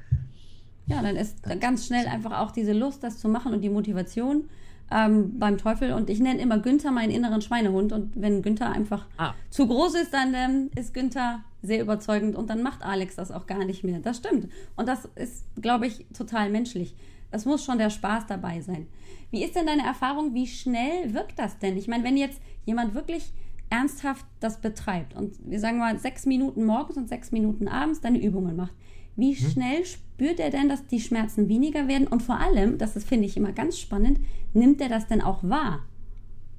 Ja, 0.87 1.03
dann 1.03 1.17
ist 1.17 1.39
ganz 1.61 1.87
schnell 1.87 2.07
einfach 2.07 2.39
auch 2.39 2.53
diese 2.53 2.73
Lust, 2.73 3.03
das 3.03 3.19
zu 3.19 3.29
machen 3.29 3.53
und 3.53 3.63
die 3.63 3.71
Motivation 3.71 4.45
ähm, 4.91 5.39
beim 5.39 5.59
Teufel. 5.59 5.93
Und 5.93 6.11
ich 6.11 6.21
nenne 6.21 6.41
immer 6.41 6.59
Günther 6.59 6.91
meinen 6.91 7.11
inneren 7.11 7.41
Schweinehund. 7.41 7.93
Und 7.93 8.13
wenn 8.15 8.43
Günther 8.43 8.71
einfach 8.71 9.07
ah. 9.17 9.35
zu 9.51 9.67
groß 9.67 9.95
ist, 9.95 10.13
dann 10.13 10.35
ähm, 10.35 10.71
ist 10.75 10.95
Günther 10.95 11.45
sehr 11.63 11.83
überzeugend 11.83 12.37
und 12.37 12.49
dann 12.49 12.63
macht 12.63 12.83
Alex 12.83 13.17
das 13.17 13.31
auch 13.31 13.47
gar 13.47 13.65
nicht 13.65 13.83
mehr. 13.83 13.99
Das 13.99 14.19
stimmt. 14.19 14.49
Und 14.77 14.89
das 14.89 15.09
ist, 15.17 15.45
glaube 15.61 15.87
ich, 15.87 16.07
total 16.17 16.51
menschlich. 16.51 16.95
Es 17.31 17.45
muss 17.45 17.65
schon 17.65 17.79
der 17.79 17.91
Spaß 17.91 18.27
dabei 18.27 18.61
sein. 18.61 18.87
Wie 19.31 19.43
ist 19.43 19.57
denn 19.57 19.67
deine 19.67 19.85
Erfahrung? 19.85 20.35
Wie 20.35 20.47
schnell 20.47 21.13
wirkt 21.13 21.39
das 21.39 21.59
denn? 21.59 21.77
Ich 21.77 21.89
meine, 21.89 22.05
wenn 22.05 22.17
jetzt 22.17 22.41
jemand 22.65 22.95
wirklich 22.95 23.33
ernsthaft 23.69 24.25
das 24.39 24.61
betreibt 24.61 25.17
und 25.17 25.35
wir 25.45 25.59
sagen 25.59 25.79
mal 25.79 25.99
sechs 25.99 26.25
Minuten 26.25 26.65
morgens 26.65 26.97
und 26.97 27.09
sechs 27.09 27.33
Minuten 27.33 27.67
abends 27.67 28.01
deine 28.01 28.23
Übungen 28.23 28.55
macht, 28.55 28.73
Wie 29.17 29.33
mhm. 29.33 29.51
schnell 29.51 29.85
spürt 29.85 30.41
er 30.41 30.51
denn, 30.51 30.69
dass 30.69 30.87
die 30.87 31.01
Schmerzen 31.01 31.49
weniger 31.49 31.89
werden? 31.89 32.07
Und 32.07 32.23
vor 32.23 32.39
allem, 32.39 32.79
das 32.79 33.03
finde 33.05 33.27
ich 33.27 33.37
immer 33.37 33.53
ganz 33.53 33.79
spannend, 33.79 34.21
nimmt 34.53 34.81
er 34.81 34.89
das 34.89 35.07
denn 35.07 35.23
auch 35.23 35.43
wahr? 35.43 35.81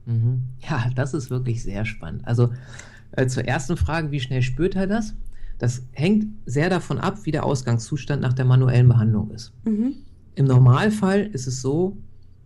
Mhm. 0.06 0.44
Ja, 0.68 0.90
das 0.96 1.14
ist 1.14 1.30
wirklich 1.30 1.62
sehr 1.64 1.86
spannend. 1.86 2.26
Also 2.26 2.50
äh, 3.12 3.28
zur 3.28 3.46
ersten 3.46 3.78
Frage, 3.78 4.12
wie 4.12 4.20
schnell 4.20 4.42
spürt 4.42 4.76
er 4.76 4.88
das? 4.88 5.14
Das 5.60 5.84
hängt 5.92 6.28
sehr 6.46 6.70
davon 6.70 7.00
ab, 7.00 7.26
wie 7.26 7.32
der 7.32 7.44
Ausgangszustand 7.44 8.22
nach 8.22 8.34
der 8.34 8.46
manuellen 8.46 8.88
Behandlung 8.88 9.32
ist. 9.32 9.54
Mhm. 9.66 9.96
Im 10.36 10.46
Normalfall 10.46 11.22
ist 11.34 11.48
es 11.48 11.62
so, 11.62 11.98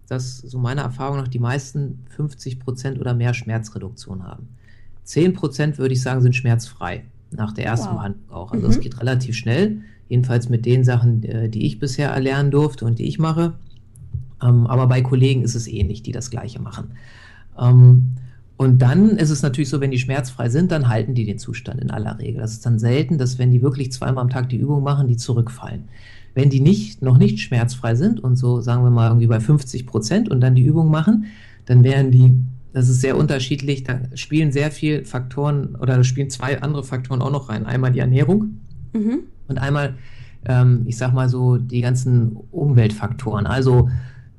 dass 0.08 0.40
so 0.40 0.58
meiner 0.58 0.82
Erfahrung 0.82 1.18
nach 1.18 1.28
die 1.28 1.40
meisten 1.40 2.06
50% 2.18 3.00
oder 3.00 3.14
mehr 3.14 3.34
Schmerzreduktion 3.34 4.24
haben. 4.24 4.48
10% 5.06 5.78
würde 5.78 5.94
ich 5.94 6.02
sagen, 6.02 6.22
sind 6.22 6.36
schmerzfrei 6.36 7.06
nach 7.32 7.54
der 7.54 7.66
ersten 7.66 7.88
wow. 7.88 7.96
Behandlung 7.96 8.30
auch. 8.30 8.52
Also 8.52 8.68
es 8.68 8.78
mhm. 8.78 8.82
geht 8.82 9.00
relativ 9.00 9.36
schnell, 9.36 9.82
jedenfalls 10.12 10.50
mit 10.50 10.66
den 10.66 10.84
Sachen, 10.84 11.24
äh, 11.24 11.50
die 11.50 11.66
ich 11.66 11.80
bisher 11.80 12.10
erlernen 12.10 12.52
durfte 12.52 12.86
und 12.86 13.00
die 13.00 13.06
ich 13.06 13.18
mache. 13.18 13.54
Ähm, 14.44 14.68
aber 14.68 14.88
bei 14.88 15.02
Kollegen 15.02 15.42
ist 15.42 15.56
es 15.56 15.68
ähnlich, 15.68 16.04
die 16.04 16.12
das 16.12 16.30
gleiche 16.30 16.62
machen. 16.62 16.92
Ähm, 17.58 18.18
und 18.58 18.80
dann 18.82 19.12
ist 19.12 19.30
es 19.30 19.42
natürlich 19.42 19.70
so, 19.70 19.80
wenn 19.80 19.90
die 19.90 19.98
schmerzfrei 19.98 20.50
sind, 20.50 20.72
dann 20.72 20.90
halten 20.90 21.16
die 21.16 21.26
den 21.26 21.40
Zustand 21.40 21.82
in 21.82 21.90
aller 21.90 22.20
Regel. 22.20 22.42
Das 22.42 22.52
ist 22.52 22.66
dann 22.66 22.78
selten, 22.78 23.18
dass 23.18 23.40
wenn 23.40 23.52
die 23.52 23.62
wirklich 23.62 23.92
zweimal 23.92 24.22
am 24.22 24.30
Tag 24.30 24.50
die 24.50 24.58
Übung 24.58 24.84
machen, 24.84 25.08
die 25.08 25.18
zurückfallen. 25.18 25.86
Wenn 26.34 26.50
die 26.50 26.60
nicht, 26.60 27.02
noch 27.02 27.18
nicht 27.18 27.40
schmerzfrei 27.40 27.96
sind 27.96 28.20
und 28.20 28.36
so 28.36 28.62
sagen 28.62 28.84
wir 28.84 28.92
mal 28.92 29.08
irgendwie 29.08 29.28
bei 29.28 29.40
50 29.40 29.88
Prozent 29.88 30.30
und 30.30 30.42
dann 30.42 30.56
die 30.56 30.64
Übung 30.64 30.92
machen, 30.92 31.26
dann 31.66 31.84
wären 31.84 32.12
die, 32.12 32.36
das 32.74 32.90
ist 32.90 33.02
sehr 33.02 33.18
unterschiedlich, 33.18 33.84
da 33.84 34.00
spielen 34.14 34.52
sehr 34.52 34.72
viele 34.72 35.06
Faktoren 35.06 35.76
oder 35.76 35.96
da 35.98 36.04
spielen 36.04 36.30
zwei 36.30 36.62
andere 36.62 36.84
Faktoren 36.84 37.22
auch 37.22 37.32
noch 37.32 37.50
rein. 37.50 37.66
Einmal 37.66 37.92
die 37.92 38.00
Ernährung 38.00 38.58
mhm. 38.94 39.22
Und 39.52 39.60
einmal, 39.60 39.96
ähm, 40.46 40.84
ich 40.88 40.98
sag 40.98 41.14
mal 41.14 41.30
so, 41.30 41.58
die 41.58 41.82
ganzen 41.82 42.36
Umweltfaktoren. 42.52 43.46
Also 43.46 43.90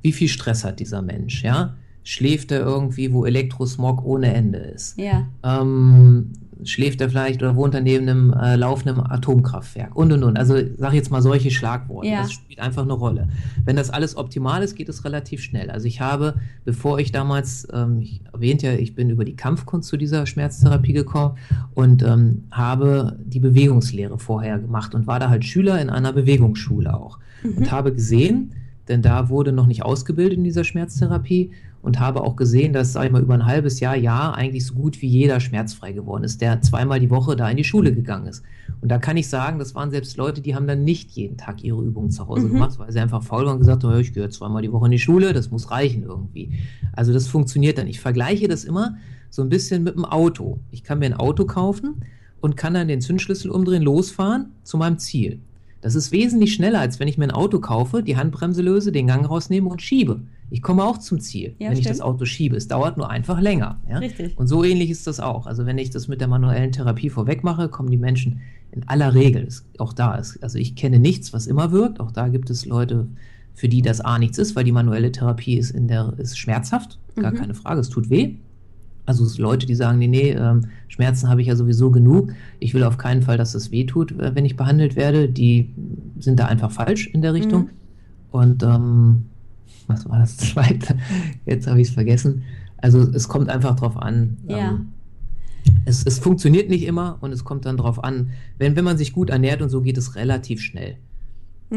wie 0.01 0.11
viel 0.11 0.27
Stress 0.27 0.65
hat 0.65 0.79
dieser 0.79 1.01
Mensch, 1.01 1.43
ja? 1.43 1.75
schläft 2.03 2.51
er 2.51 2.59
irgendwie, 2.59 3.13
wo 3.13 3.25
Elektrosmog 3.25 4.03
ohne 4.03 4.33
Ende 4.33 4.59
ist? 4.59 4.97
Ja. 4.97 5.27
Ähm, 5.43 6.33
schläft 6.65 7.01
er 7.01 7.09
vielleicht 7.09 7.41
oder 7.41 7.55
wohnt 7.55 7.73
er 7.75 7.81
neben 7.81 8.07
einem 8.07 8.33
äh, 8.33 8.55
laufenden 8.55 8.99
Atomkraftwerk 8.99 9.95
und 9.95 10.11
und 10.11 10.23
und. 10.23 10.37
Also 10.37 10.55
sag 10.77 10.93
jetzt 10.93 11.11
mal 11.11 11.21
solche 11.21 11.51
Schlagworte. 11.51 12.09
Ja. 12.09 12.21
Das 12.21 12.31
spielt 12.31 12.59
einfach 12.59 12.83
eine 12.83 12.93
Rolle. 12.93 13.27
Wenn 13.65 13.75
das 13.75 13.89
alles 13.89 14.17
optimal 14.17 14.63
ist, 14.63 14.75
geht 14.75 14.89
es 14.89 15.05
relativ 15.05 15.41
schnell. 15.41 15.69
Also 15.69 15.87
ich 15.87 16.01
habe, 16.01 16.35
bevor 16.65 16.99
ich 16.99 17.11
damals, 17.11 17.67
ähm, 17.73 17.99
ich 17.99 18.21
erwähnte 18.31 18.67
ja, 18.67 18.73
ich 18.73 18.95
bin 18.95 19.09
über 19.09 19.25
die 19.25 19.35
Kampfkunst 19.35 19.89
zu 19.89 19.97
dieser 19.97 20.25
Schmerztherapie 20.25 20.93
gekommen 20.93 21.37
und 21.73 22.03
ähm, 22.03 22.43
habe 22.51 23.17
die 23.23 23.39
Bewegungslehre 23.39 24.17
vorher 24.19 24.59
gemacht 24.59 24.95
und 24.95 25.07
war 25.07 25.19
da 25.19 25.29
halt 25.29 25.45
Schüler 25.45 25.81
in 25.81 25.89
einer 25.89 26.13
Bewegungsschule 26.13 26.93
auch 26.93 27.19
mhm. 27.43 27.57
und 27.57 27.71
habe 27.71 27.93
gesehen, 27.93 28.53
denn 28.87 29.01
da 29.01 29.29
wurde 29.29 29.51
noch 29.51 29.67
nicht 29.67 29.83
ausgebildet 29.83 30.37
in 30.37 30.43
dieser 30.43 30.63
Schmerztherapie 30.63 31.51
und 31.81 31.99
habe 31.99 32.21
auch 32.21 32.37
gesehen, 32.37 32.71
dass, 32.71 32.93
sag 32.93 33.05
ich 33.05 33.11
mal, 33.11 33.21
über 33.21 33.33
ein 33.33 33.45
halbes 33.45 33.81
Jahr, 33.81 33.95
Jahr 33.95 34.35
eigentlich 34.35 34.65
so 34.65 34.73
gut 34.73 35.01
wie 35.01 35.07
jeder 35.07 35.41
schmerzfrei 35.41 35.91
geworden 35.91 36.23
ist, 36.23 36.41
der 36.41 36.61
zweimal 36.61 37.01
die 37.01 37.09
Woche 37.09 37.35
da 37.35 37.49
in 37.49 37.57
die 37.57 37.65
Schule 37.65 37.93
gegangen 37.93 38.27
ist. 38.27 38.41
Und 38.79 38.89
da 38.89 38.97
kann 38.97 39.17
ich 39.17 39.27
sagen, 39.27 39.59
das 39.59 39.75
waren 39.75 39.91
selbst 39.91 40.15
Leute, 40.15 40.41
die 40.41 40.55
haben 40.55 40.65
dann 40.65 40.85
nicht 40.85 41.11
jeden 41.11 41.37
Tag 41.37 41.61
ihre 41.63 41.81
Übungen 41.81 42.09
zu 42.09 42.27
Hause 42.27 42.47
mhm. 42.47 42.53
gemacht, 42.53 42.79
weil 42.79 42.91
sie 42.91 42.99
einfach 42.99 43.21
faul 43.21 43.45
waren 43.45 43.55
und 43.55 43.59
gesagt 43.59 43.83
haben, 43.83 43.99
ich 43.99 44.13
gehe 44.13 44.29
zweimal 44.29 44.61
die 44.61 44.71
Woche 44.71 44.85
in 44.85 44.91
die 44.91 44.99
Schule, 44.99 45.33
das 45.33 45.51
muss 45.51 45.71
reichen 45.71 46.03
irgendwie. 46.03 46.51
Also 46.93 47.11
das 47.11 47.27
funktioniert 47.27 47.77
dann. 47.77 47.87
Ich 47.87 47.99
vergleiche 47.99 48.47
das 48.47 48.63
immer 48.63 48.95
so 49.29 49.41
ein 49.41 49.49
bisschen 49.49 49.83
mit 49.83 49.95
dem 49.95 50.05
Auto. 50.05 50.59
Ich 50.71 50.83
kann 50.83 50.99
mir 50.99 51.07
ein 51.07 51.13
Auto 51.13 51.45
kaufen 51.45 51.95
und 52.39 52.55
kann 52.55 52.73
dann 52.73 52.87
den 52.87 53.01
Zündschlüssel 53.01 53.51
umdrehen, 53.51 53.83
losfahren 53.83 54.51
zu 54.63 54.77
meinem 54.77 54.99
Ziel. 54.99 55.39
Das 55.83 55.95
ist 55.95 56.13
wesentlich 56.13 56.53
schneller, 56.53 56.79
als 56.79 57.01
wenn 57.01 57.09
ich 57.09 57.17
mir 57.17 57.25
ein 57.25 57.31
Auto 57.31 57.59
kaufe, 57.59 58.03
die 58.03 58.15
Handbremse 58.15 58.61
löse, 58.61 58.93
den 58.93 59.07
Gang 59.07 59.29
rausnehme 59.29 59.67
und 59.67 59.81
schiebe. 59.81 60.21
Ich 60.49 60.61
komme 60.61 60.85
auch 60.85 60.97
zum 60.97 61.19
Ziel, 61.19 61.55
ja, 61.59 61.67
wenn 61.67 61.75
stimmt. 61.75 61.79
ich 61.79 61.87
das 61.87 61.99
Auto 61.99 62.23
schiebe. 62.23 62.55
Es 62.55 62.69
dauert 62.69 62.95
nur 62.95 63.09
einfach 63.09 63.41
länger. 63.41 63.81
Ja? 63.89 63.97
Richtig. 63.97 64.37
Und 64.37 64.47
so 64.47 64.63
ähnlich 64.63 64.89
ist 64.89 65.07
das 65.07 65.19
auch. 65.19 65.45
Also 65.45 65.65
wenn 65.65 65.77
ich 65.77 65.89
das 65.89 66.07
mit 66.07 66.21
der 66.21 66.29
manuellen 66.29 66.71
Therapie 66.71 67.09
vorweg 67.09 67.43
mache, 67.43 67.67
kommen 67.67 67.91
die 67.91 67.97
Menschen 67.97 68.39
in 68.71 68.87
aller 68.87 69.13
Regel, 69.13 69.49
auch 69.77 69.91
da 69.91 70.15
ist, 70.15 70.41
also 70.41 70.57
ich 70.57 70.75
kenne 70.75 70.99
nichts, 70.99 71.33
was 71.33 71.47
immer 71.47 71.73
wirkt. 71.73 71.99
Auch 71.99 72.11
da 72.11 72.29
gibt 72.29 72.49
es 72.49 72.65
Leute, 72.65 73.07
für 73.53 73.67
die 73.67 73.81
das 73.81 73.99
A 73.99 74.17
nichts 74.17 74.37
ist, 74.37 74.55
weil 74.55 74.63
die 74.63 74.71
manuelle 74.71 75.11
Therapie 75.11 75.57
ist 75.57 75.71
in 75.71 75.89
der 75.89 76.13
ist 76.17 76.37
schmerzhaft, 76.37 76.97
gar 77.17 77.31
mhm. 77.31 77.35
keine 77.35 77.53
Frage, 77.55 77.81
es 77.81 77.89
tut 77.89 78.09
weh. 78.09 78.35
Also 79.05 79.25
Leute, 79.41 79.65
die 79.65 79.75
sagen, 79.75 79.99
nee, 79.99 80.07
nee, 80.07 80.31
ähm, 80.31 80.67
Schmerzen 80.87 81.29
habe 81.29 81.41
ich 81.41 81.47
ja 81.47 81.55
sowieso 81.55 81.91
genug. 81.91 82.31
Ich 82.59 82.73
will 82.73 82.83
auf 82.83 82.97
keinen 82.97 83.21
Fall, 83.21 83.37
dass 83.37 83.53
es 83.53 83.71
weh 83.71 83.85
tut, 83.85 84.11
äh, 84.13 84.33
wenn 84.35 84.45
ich 84.45 84.55
behandelt 84.55 84.95
werde. 84.95 85.27
Die 85.27 85.73
sind 86.19 86.39
da 86.39 86.45
einfach 86.45 86.71
falsch 86.71 87.07
in 87.07 87.21
der 87.21 87.33
Richtung. 87.33 87.63
Mhm. 87.63 87.69
Und 88.31 88.63
ähm, 88.63 89.25
was 89.87 90.07
war 90.09 90.19
das 90.19 90.37
zweite? 90.37 90.97
Jetzt 91.45 91.67
habe 91.67 91.81
ich 91.81 91.89
es 91.89 91.93
vergessen. 91.93 92.43
Also 92.77 92.99
es 93.01 93.27
kommt 93.27 93.49
einfach 93.49 93.75
drauf 93.75 93.97
an. 93.97 94.37
Ja. 94.47 94.71
Ähm, 94.71 94.87
es, 95.85 96.05
es 96.05 96.19
funktioniert 96.19 96.69
nicht 96.69 96.85
immer 96.85 97.17
und 97.21 97.31
es 97.31 97.43
kommt 97.43 97.65
dann 97.65 97.77
drauf 97.77 98.03
an, 98.03 98.31
wenn, 98.57 98.75
wenn 98.75 98.83
man 98.83 98.97
sich 98.97 99.13
gut 99.13 99.29
ernährt 99.29 99.61
und 99.61 99.69
so 99.69 99.81
geht 99.81 99.97
es 99.97 100.15
relativ 100.15 100.61
schnell, 100.61 100.97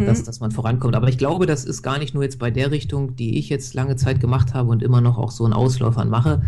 mhm. 0.03 0.07
dass, 0.07 0.23
dass 0.23 0.41
man 0.41 0.51
vorankommt. 0.51 0.95
Aber 0.95 1.09
ich 1.09 1.19
glaube, 1.19 1.47
das 1.47 1.65
ist 1.65 1.83
gar 1.83 1.99
nicht 1.99 2.15
nur 2.15 2.23
jetzt 2.23 2.39
bei 2.39 2.51
der 2.51 2.71
Richtung, 2.71 3.17
die 3.17 3.39
ich 3.39 3.49
jetzt 3.49 3.75
lange 3.75 3.97
Zeit 3.97 4.21
gemacht 4.21 4.55
habe 4.55 4.71
und 4.71 4.83
immer 4.83 5.01
noch 5.01 5.19
auch 5.19 5.31
so 5.31 5.45
einen 5.45 5.53
Ausläufern 5.53 6.09
mache, 6.09 6.43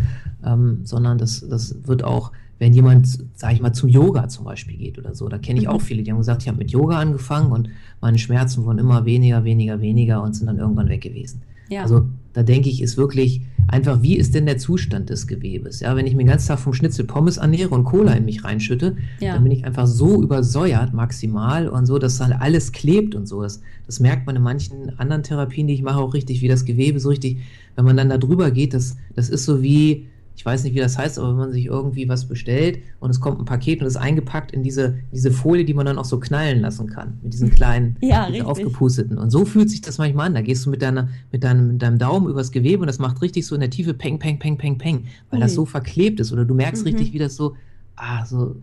ähm, 0.45 0.81
sondern 0.83 1.17
das, 1.17 1.45
das 1.47 1.75
wird 1.85 2.03
auch, 2.03 2.31
wenn 2.59 2.73
jemand, 2.73 3.07
sage 3.35 3.53
ich 3.53 3.61
mal, 3.61 3.73
zum 3.73 3.89
Yoga 3.89 4.27
zum 4.27 4.45
Beispiel 4.45 4.77
geht 4.77 4.99
oder 4.99 5.15
so, 5.15 5.29
da 5.29 5.37
kenne 5.37 5.59
ich 5.59 5.65
mhm. 5.65 5.71
auch 5.71 5.81
viele, 5.81 6.03
die 6.03 6.11
haben 6.11 6.17
gesagt, 6.17 6.41
ich 6.41 6.47
habe 6.47 6.57
mit 6.57 6.71
Yoga 6.71 6.99
angefangen 6.99 7.51
und 7.51 7.69
meine 8.01 8.17
Schmerzen 8.17 8.65
wurden 8.65 8.79
immer 8.79 9.05
weniger, 9.05 9.43
weniger, 9.43 9.81
weniger 9.81 10.21
und 10.21 10.33
sind 10.35 10.47
dann 10.47 10.57
irgendwann 10.57 10.89
weg 10.89 11.01
gewesen. 11.01 11.41
Ja. 11.69 11.83
Also 11.83 12.05
da 12.33 12.43
denke 12.43 12.69
ich, 12.69 12.81
ist 12.81 12.97
wirklich 12.97 13.41
einfach, 13.67 14.01
wie 14.01 14.17
ist 14.17 14.33
denn 14.35 14.45
der 14.45 14.57
Zustand 14.57 15.09
des 15.09 15.27
Gewebes? 15.27 15.79
Ja, 15.79 15.95
wenn 15.95 16.07
ich 16.07 16.13
mir 16.13 16.23
den 16.23 16.29
ganzen 16.29 16.47
Tag 16.47 16.59
vom 16.59 16.73
Schnitzel 16.73 17.05
Pommes 17.05 17.37
ernähre 17.37 17.69
und 17.69 17.83
Cola 17.83 18.13
in 18.13 18.25
mich 18.25 18.43
reinschütte, 18.43 18.97
ja. 19.19 19.33
dann 19.33 19.43
bin 19.43 19.51
ich 19.51 19.65
einfach 19.65 19.87
so 19.87 20.21
übersäuert 20.21 20.93
maximal 20.93 21.67
und 21.67 21.85
so, 21.85 21.99
dass 21.99 22.17
dann 22.17 22.31
alles 22.31 22.71
klebt 22.71 23.15
und 23.15 23.27
so. 23.27 23.41
Das, 23.41 23.61
das 23.85 23.99
merkt 23.99 24.25
man 24.25 24.35
in 24.35 24.41
manchen 24.41 24.97
anderen 24.97 25.23
Therapien, 25.23 25.67
die 25.67 25.73
ich 25.73 25.83
mache, 25.83 25.99
auch 25.99 26.13
richtig, 26.13 26.41
wie 26.41 26.47
das 26.47 26.65
Gewebe 26.65 26.99
so 26.99 27.09
richtig, 27.09 27.37
wenn 27.75 27.85
man 27.85 27.97
dann 27.97 28.09
da 28.09 28.17
drüber 28.17 28.51
geht, 28.51 28.73
das, 28.73 28.97
das 29.15 29.29
ist 29.29 29.45
so 29.45 29.61
wie, 29.61 30.07
ich 30.39 30.45
weiß 30.45 30.63
nicht, 30.63 30.73
wie 30.73 30.79
das 30.79 30.97
heißt, 30.97 31.19
aber 31.19 31.31
wenn 31.31 31.35
man 31.35 31.51
sich 31.51 31.65
irgendwie 31.65 32.07
was 32.07 32.25
bestellt 32.25 32.79
und 33.01 33.09
es 33.09 33.19
kommt 33.19 33.39
ein 33.39 33.45
Paket 33.45 33.81
und 33.81 33.87
ist 33.87 33.97
eingepackt 33.97 34.53
in 34.53 34.63
diese, 34.63 34.97
diese 35.11 35.31
Folie, 35.31 35.65
die 35.65 35.73
man 35.73 35.85
dann 35.85 35.97
auch 35.97 36.05
so 36.05 36.17
knallen 36.17 36.61
lassen 36.61 36.87
kann, 36.87 37.19
mit 37.21 37.33
diesen 37.33 37.49
kleinen, 37.49 37.97
ja, 38.01 38.25
aufgepusteten. 38.45 39.17
Und 39.17 39.31
so 39.31 39.43
fühlt 39.43 39.69
sich 39.69 39.81
das 39.81 39.97
manchmal 39.97 40.27
an. 40.27 40.35
Da 40.35 40.41
gehst 40.41 40.65
du 40.65 40.69
mit, 40.69 40.81
deiner, 40.81 41.09
mit, 41.33 41.43
deinem, 41.43 41.67
mit 41.67 41.81
deinem 41.81 41.99
Daumen 41.99 42.29
übers 42.29 42.53
Gewebe 42.53 42.79
und 42.79 42.87
das 42.87 42.99
macht 42.99 43.21
richtig 43.21 43.45
so 43.45 43.53
in 43.53 43.59
der 43.59 43.69
Tiefe 43.69 43.93
Peng, 43.93 44.17
Peng, 44.17 44.39
Peng, 44.39 44.57
Peng, 44.57 44.77
Peng, 44.77 45.07
weil 45.29 45.39
mhm. 45.39 45.43
das 45.43 45.55
so 45.55 45.65
verklebt 45.65 46.21
ist. 46.21 46.31
Oder 46.31 46.45
du 46.45 46.53
merkst 46.53 46.85
mhm. 46.85 46.91
richtig, 46.91 47.11
wie 47.11 47.19
das 47.19 47.35
so, 47.35 47.57
ah, 47.97 48.25
so, 48.25 48.55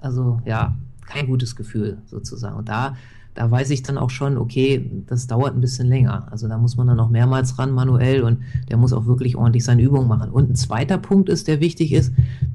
also 0.00 0.40
ja, 0.46 0.74
kein 1.04 1.26
gutes 1.26 1.54
Gefühl 1.54 1.98
sozusagen. 2.06 2.56
Und 2.56 2.70
da 2.70 2.96
da 3.34 3.50
weiß 3.50 3.70
ich 3.70 3.82
dann 3.82 3.98
auch 3.98 4.10
schon, 4.10 4.38
okay, 4.38 4.88
das 5.06 5.26
dauert 5.26 5.54
ein 5.54 5.60
bisschen 5.60 5.88
länger. 5.88 6.28
Also 6.30 6.46
da 6.48 6.56
muss 6.56 6.76
man 6.76 6.86
dann 6.86 7.00
auch 7.00 7.10
mehrmals 7.10 7.58
ran 7.58 7.72
manuell 7.72 8.22
und 8.22 8.38
der 8.70 8.76
muss 8.76 8.92
auch 8.92 9.06
wirklich 9.06 9.36
ordentlich 9.36 9.64
seine 9.64 9.82
Übungen 9.82 10.06
machen. 10.06 10.30
Und 10.30 10.50
ein 10.50 10.54
zweiter 10.54 10.98
Punkt 10.98 11.28
ist, 11.28 11.48
der 11.48 11.60
wichtig 11.60 11.92
ist, 11.92 12.12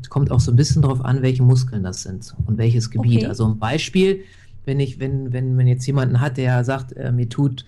kommt 0.10 0.32
auch 0.32 0.40
so 0.40 0.52
ein 0.52 0.56
bisschen 0.56 0.82
darauf 0.82 1.04
an, 1.04 1.22
welche 1.22 1.44
Muskeln 1.44 1.84
das 1.84 2.04
sind 2.04 2.34
und 2.46 2.58
welches 2.58 2.90
Gebiet. 2.90 3.20
Okay. 3.20 3.28
Also 3.28 3.46
ein 3.46 3.60
Beispiel, 3.60 4.22
wenn 4.66 4.80
ich, 4.80 5.00
wenn, 5.00 5.34
wenn 5.34 5.56
man 5.56 5.68
jetzt 5.68 5.86
jemanden 5.86 6.22
hat, 6.22 6.38
der 6.38 6.64
sagt, 6.64 6.94
äh, 6.94 7.12
mir 7.12 7.28
tut 7.28 7.66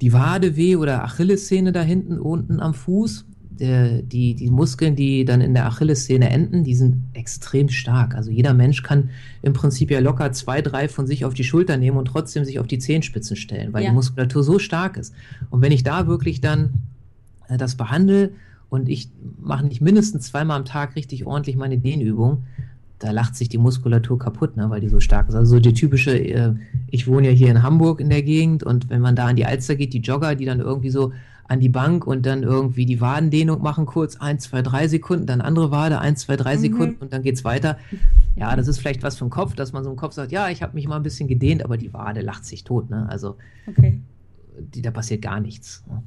die 0.00 0.12
Wade 0.12 0.56
weh 0.56 0.76
oder 0.76 1.04
Achillessehne 1.04 1.70
da 1.70 1.82
hinten 1.82 2.18
unten 2.18 2.60
am 2.60 2.74
Fuß, 2.74 3.26
der, 3.58 4.02
die, 4.02 4.34
die 4.34 4.50
Muskeln, 4.50 4.96
die 4.96 5.24
dann 5.24 5.40
in 5.40 5.54
der 5.54 5.66
Achillessehne 5.66 6.30
enden, 6.30 6.64
die 6.64 6.74
sind 6.74 7.04
extrem 7.12 7.68
stark. 7.68 8.14
Also 8.14 8.30
jeder 8.30 8.54
Mensch 8.54 8.82
kann 8.82 9.10
im 9.42 9.52
Prinzip 9.52 9.90
ja 9.90 10.00
locker 10.00 10.32
zwei, 10.32 10.62
drei 10.62 10.88
von 10.88 11.06
sich 11.06 11.24
auf 11.24 11.34
die 11.34 11.44
Schulter 11.44 11.76
nehmen 11.76 11.96
und 11.96 12.06
trotzdem 12.06 12.44
sich 12.44 12.58
auf 12.58 12.66
die 12.66 12.78
Zehenspitzen 12.78 13.36
stellen, 13.36 13.72
weil 13.72 13.84
ja. 13.84 13.90
die 13.90 13.94
Muskulatur 13.94 14.42
so 14.42 14.58
stark 14.58 14.96
ist. 14.96 15.14
Und 15.50 15.62
wenn 15.62 15.72
ich 15.72 15.82
da 15.82 16.06
wirklich 16.06 16.40
dann 16.40 16.70
äh, 17.48 17.56
das 17.56 17.76
behandle 17.76 18.32
und 18.68 18.88
ich 18.88 19.10
mache 19.40 19.66
nicht 19.66 19.80
mindestens 19.80 20.26
zweimal 20.26 20.56
am 20.56 20.64
Tag 20.64 20.96
richtig 20.96 21.26
ordentlich 21.26 21.56
meine 21.56 21.78
Dehnübung, 21.78 22.44
da 22.98 23.10
lacht 23.10 23.34
sich 23.36 23.48
die 23.48 23.58
Muskulatur 23.58 24.18
kaputt, 24.18 24.56
ne, 24.56 24.70
weil 24.70 24.80
die 24.80 24.88
so 24.88 25.00
stark 25.00 25.28
ist. 25.28 25.34
Also 25.34 25.56
so 25.56 25.60
die 25.60 25.74
typische, 25.74 26.16
äh, 26.16 26.54
ich 26.88 27.08
wohne 27.08 27.28
ja 27.28 27.32
hier 27.32 27.48
in 27.48 27.62
Hamburg 27.62 28.00
in 28.00 28.10
der 28.10 28.22
Gegend 28.22 28.62
und 28.62 28.90
wenn 28.90 29.00
man 29.00 29.16
da 29.16 29.26
an 29.26 29.36
die 29.36 29.44
Alster 29.44 29.74
geht, 29.74 29.92
die 29.92 30.00
Jogger, 30.00 30.34
die 30.34 30.44
dann 30.44 30.60
irgendwie 30.60 30.90
so 30.90 31.12
an 31.48 31.60
die 31.60 31.68
Bank 31.68 32.06
und 32.06 32.24
dann 32.24 32.42
irgendwie 32.42 32.86
die 32.86 33.00
Wadendehnung 33.00 33.62
machen, 33.62 33.86
kurz 33.86 34.16
eins, 34.16 34.44
zwei, 34.44 34.62
drei 34.62 34.88
Sekunden, 34.88 35.26
dann 35.26 35.40
andere 35.40 35.70
Wade, 35.70 35.98
eins, 35.98 36.20
zwei, 36.20 36.36
drei 36.36 36.56
mhm. 36.56 36.60
Sekunden 36.60 36.96
und 37.00 37.12
dann 37.12 37.22
geht's 37.22 37.44
weiter. 37.44 37.78
Ja, 38.36 38.56
das 38.56 38.68
ist 38.68 38.78
vielleicht 38.78 39.02
was 39.02 39.18
vom 39.18 39.30
Kopf, 39.30 39.54
dass 39.54 39.72
man 39.72 39.84
so 39.84 39.90
im 39.90 39.96
Kopf 39.96 40.14
sagt, 40.14 40.32
ja, 40.32 40.48
ich 40.48 40.62
habe 40.62 40.74
mich 40.74 40.88
mal 40.88 40.96
ein 40.96 41.02
bisschen 41.02 41.28
gedehnt, 41.28 41.64
aber 41.64 41.76
die 41.76 41.92
Wade 41.92 42.22
lacht 42.22 42.44
sich 42.44 42.64
tot. 42.64 42.90
Ne? 42.90 43.06
Also 43.08 43.36
okay. 43.66 44.00
die, 44.58 44.82
da 44.82 44.90
passiert 44.90 45.22
gar 45.22 45.40
nichts. 45.40 45.84
Ne? 45.88 46.02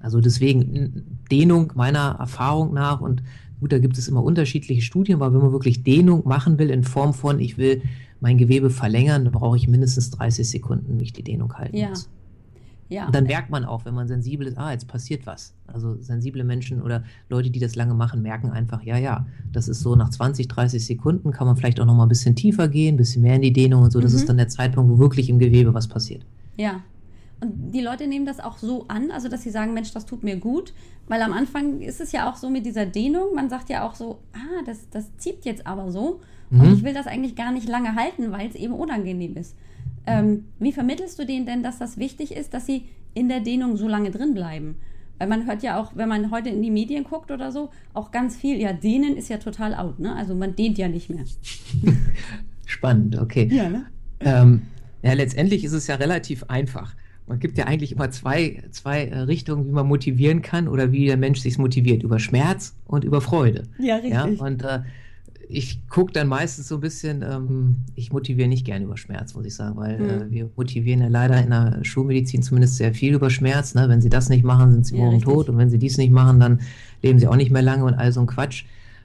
Also 0.00 0.20
deswegen 0.20 1.18
Dehnung 1.30 1.72
meiner 1.76 2.16
Erfahrung 2.18 2.74
nach 2.74 3.00
und 3.00 3.22
gut, 3.60 3.72
da 3.72 3.78
gibt 3.78 3.96
es 3.96 4.08
immer 4.08 4.22
unterschiedliche 4.22 4.82
Studien, 4.82 5.16
aber 5.16 5.32
wenn 5.32 5.40
man 5.40 5.52
wirklich 5.52 5.82
Dehnung 5.82 6.26
machen 6.26 6.58
will 6.58 6.70
in 6.70 6.84
Form 6.84 7.14
von, 7.14 7.40
ich 7.40 7.56
will 7.56 7.82
mein 8.20 8.38
Gewebe 8.38 8.70
verlängern, 8.70 9.24
da 9.24 9.30
brauche 9.30 9.56
ich 9.56 9.68
mindestens 9.68 10.10
30 10.10 10.48
Sekunden, 10.48 10.98
wie 10.98 11.04
ich 11.04 11.12
die 11.12 11.22
Dehnung 11.22 11.54
halten 11.54 11.76
Ja. 11.76 11.90
muss. 11.90 12.08
Ja. 12.88 13.06
Und 13.06 13.14
dann 13.14 13.24
merkt 13.24 13.50
man 13.50 13.64
auch, 13.64 13.84
wenn 13.84 13.94
man 13.94 14.06
sensibel 14.08 14.46
ist, 14.46 14.58
ah, 14.58 14.70
jetzt 14.72 14.86
passiert 14.88 15.26
was. 15.26 15.54
Also 15.66 15.96
sensible 16.02 16.44
Menschen 16.44 16.82
oder 16.82 17.02
Leute, 17.28 17.50
die 17.50 17.58
das 17.58 17.74
lange 17.76 17.94
machen, 17.94 18.20
merken 18.22 18.50
einfach, 18.50 18.82
ja, 18.82 18.98
ja, 18.98 19.26
das 19.52 19.68
ist 19.68 19.80
so 19.80 19.96
nach 19.96 20.10
20, 20.10 20.48
30 20.48 20.84
Sekunden 20.84 21.30
kann 21.32 21.46
man 21.46 21.56
vielleicht 21.56 21.80
auch 21.80 21.86
noch 21.86 21.94
mal 21.94 22.04
ein 22.04 22.08
bisschen 22.10 22.36
tiefer 22.36 22.68
gehen, 22.68 22.94
ein 22.94 22.96
bisschen 22.98 23.22
mehr 23.22 23.36
in 23.36 23.42
die 23.42 23.52
Dehnung 23.52 23.82
und 23.82 23.90
so. 23.92 24.00
Das 24.00 24.12
Mhm. 24.12 24.18
ist 24.18 24.28
dann 24.28 24.36
der 24.36 24.48
Zeitpunkt, 24.48 24.90
wo 24.92 24.98
wirklich 24.98 25.28
im 25.30 25.38
Gewebe 25.38 25.72
was 25.72 25.88
passiert. 25.88 26.24
Ja. 26.56 26.82
Und 27.40 27.72
die 27.72 27.80
Leute 27.80 28.06
nehmen 28.06 28.26
das 28.26 28.38
auch 28.40 28.58
so 28.58 28.84
an, 28.88 29.10
also 29.10 29.28
dass 29.28 29.42
sie 29.42 29.50
sagen, 29.50 29.74
Mensch, 29.74 29.92
das 29.92 30.06
tut 30.06 30.22
mir 30.22 30.36
gut. 30.36 30.72
Weil 31.08 31.20
am 31.22 31.32
Anfang 31.32 31.80
ist 31.80 32.00
es 32.00 32.12
ja 32.12 32.30
auch 32.30 32.36
so 32.36 32.48
mit 32.48 32.64
dieser 32.64 32.86
Dehnung, 32.86 33.34
man 33.34 33.50
sagt 33.50 33.68
ja 33.70 33.86
auch 33.86 33.94
so, 33.94 34.18
ah, 34.32 34.62
das, 34.64 34.88
das 34.90 35.14
zieht 35.18 35.44
jetzt 35.44 35.66
aber 35.66 35.90
so. 35.90 36.20
Und 36.50 36.58
Mhm. 36.58 36.74
ich 36.74 36.82
will 36.84 36.94
das 36.94 37.06
eigentlich 37.06 37.34
gar 37.34 37.50
nicht 37.52 37.68
lange 37.68 37.94
halten, 37.96 38.30
weil 38.30 38.48
es 38.48 38.54
eben 38.54 38.72
unangenehm 38.74 39.36
ist. 39.36 39.56
Ähm, 40.06 40.44
wie 40.58 40.72
vermittelst 40.72 41.18
du 41.18 41.26
denen 41.26 41.46
denn, 41.46 41.62
dass 41.62 41.78
das 41.78 41.96
wichtig 41.96 42.36
ist, 42.36 42.54
dass 42.54 42.66
sie 42.66 42.84
in 43.14 43.28
der 43.28 43.40
Dehnung 43.40 43.76
so 43.76 43.88
lange 43.88 44.10
drin 44.10 44.34
bleiben? 44.34 44.76
Weil 45.18 45.28
man 45.28 45.46
hört 45.46 45.62
ja 45.62 45.80
auch, 45.80 45.92
wenn 45.94 46.08
man 46.08 46.30
heute 46.30 46.48
in 46.48 46.60
die 46.60 46.70
Medien 46.70 47.04
guckt 47.04 47.30
oder 47.30 47.52
so, 47.52 47.70
auch 47.92 48.10
ganz 48.10 48.36
viel, 48.36 48.60
ja, 48.60 48.72
dehnen 48.72 49.16
ist 49.16 49.28
ja 49.28 49.38
total 49.38 49.74
out, 49.74 50.00
ne? 50.00 50.14
Also 50.14 50.34
man 50.34 50.56
dehnt 50.56 50.76
ja 50.76 50.88
nicht 50.88 51.08
mehr. 51.08 51.24
Spannend, 52.66 53.18
okay. 53.18 53.48
Ja, 53.50 53.68
ne? 53.68 53.86
Ähm, 54.20 54.62
ja, 55.02 55.12
letztendlich 55.12 55.64
ist 55.64 55.72
es 55.72 55.86
ja 55.86 55.94
relativ 55.96 56.44
einfach. 56.44 56.94
Man 57.26 57.38
gibt 57.38 57.56
ja 57.56 57.66
eigentlich 57.66 57.92
immer 57.92 58.10
zwei, 58.10 58.62
zwei 58.70 59.04
äh, 59.04 59.20
Richtungen, 59.20 59.66
wie 59.66 59.70
man 59.70 59.86
motivieren 59.86 60.42
kann 60.42 60.68
oder 60.68 60.92
wie 60.92 61.06
der 61.06 61.16
Mensch 61.16 61.40
sich 61.40 61.56
motiviert. 61.58 62.02
Über 62.02 62.18
Schmerz 62.18 62.76
und 62.86 63.04
über 63.04 63.20
Freude. 63.20 63.62
Ja, 63.78 63.96
richtig. 63.96 64.12
Ja, 64.12 64.24
und 64.24 64.62
äh, 64.62 64.80
ich 65.48 65.86
gucke 65.88 66.12
dann 66.12 66.28
meistens 66.28 66.68
so 66.68 66.76
ein 66.76 66.80
bisschen, 66.80 67.22
ähm, 67.22 67.76
ich 67.94 68.12
motiviere 68.12 68.48
nicht 68.48 68.64
gerne 68.64 68.84
über 68.84 68.96
Schmerz, 68.96 69.34
muss 69.34 69.46
ich 69.46 69.54
sagen, 69.54 69.76
weil 69.76 69.98
Mhm. 69.98 70.08
äh, 70.08 70.30
wir 70.30 70.50
motivieren 70.56 71.00
ja 71.00 71.08
leider 71.08 71.42
in 71.42 71.50
der 71.50 71.78
Schulmedizin 71.82 72.42
zumindest 72.42 72.76
sehr 72.76 72.94
viel 72.94 73.14
über 73.14 73.30
Schmerz. 73.30 73.74
Ne? 73.74 73.88
Wenn 73.88 74.00
sie 74.00 74.08
das 74.10 74.28
nicht 74.28 74.44
machen, 74.44 74.72
sind 74.72 74.86
sie 74.86 74.94
Ja, 74.94 75.00
morgen 75.02 75.16
richtig. 75.16 75.32
tot 75.32 75.48
und 75.48 75.58
wenn 75.58 75.70
sie 75.70 75.78
dies 75.78 75.96
nicht 75.98 76.12
machen, 76.12 76.40
dann 76.40 76.60
leben 77.02 77.18
sie 77.18 77.28
auch 77.28 77.36
nicht 77.36 77.50
mehr 77.50 77.62
lange 77.62 77.84
und 77.84 77.94
all 77.94 78.12
so 78.12 78.20
ein 78.20 78.26
Quatsch. 78.26 78.64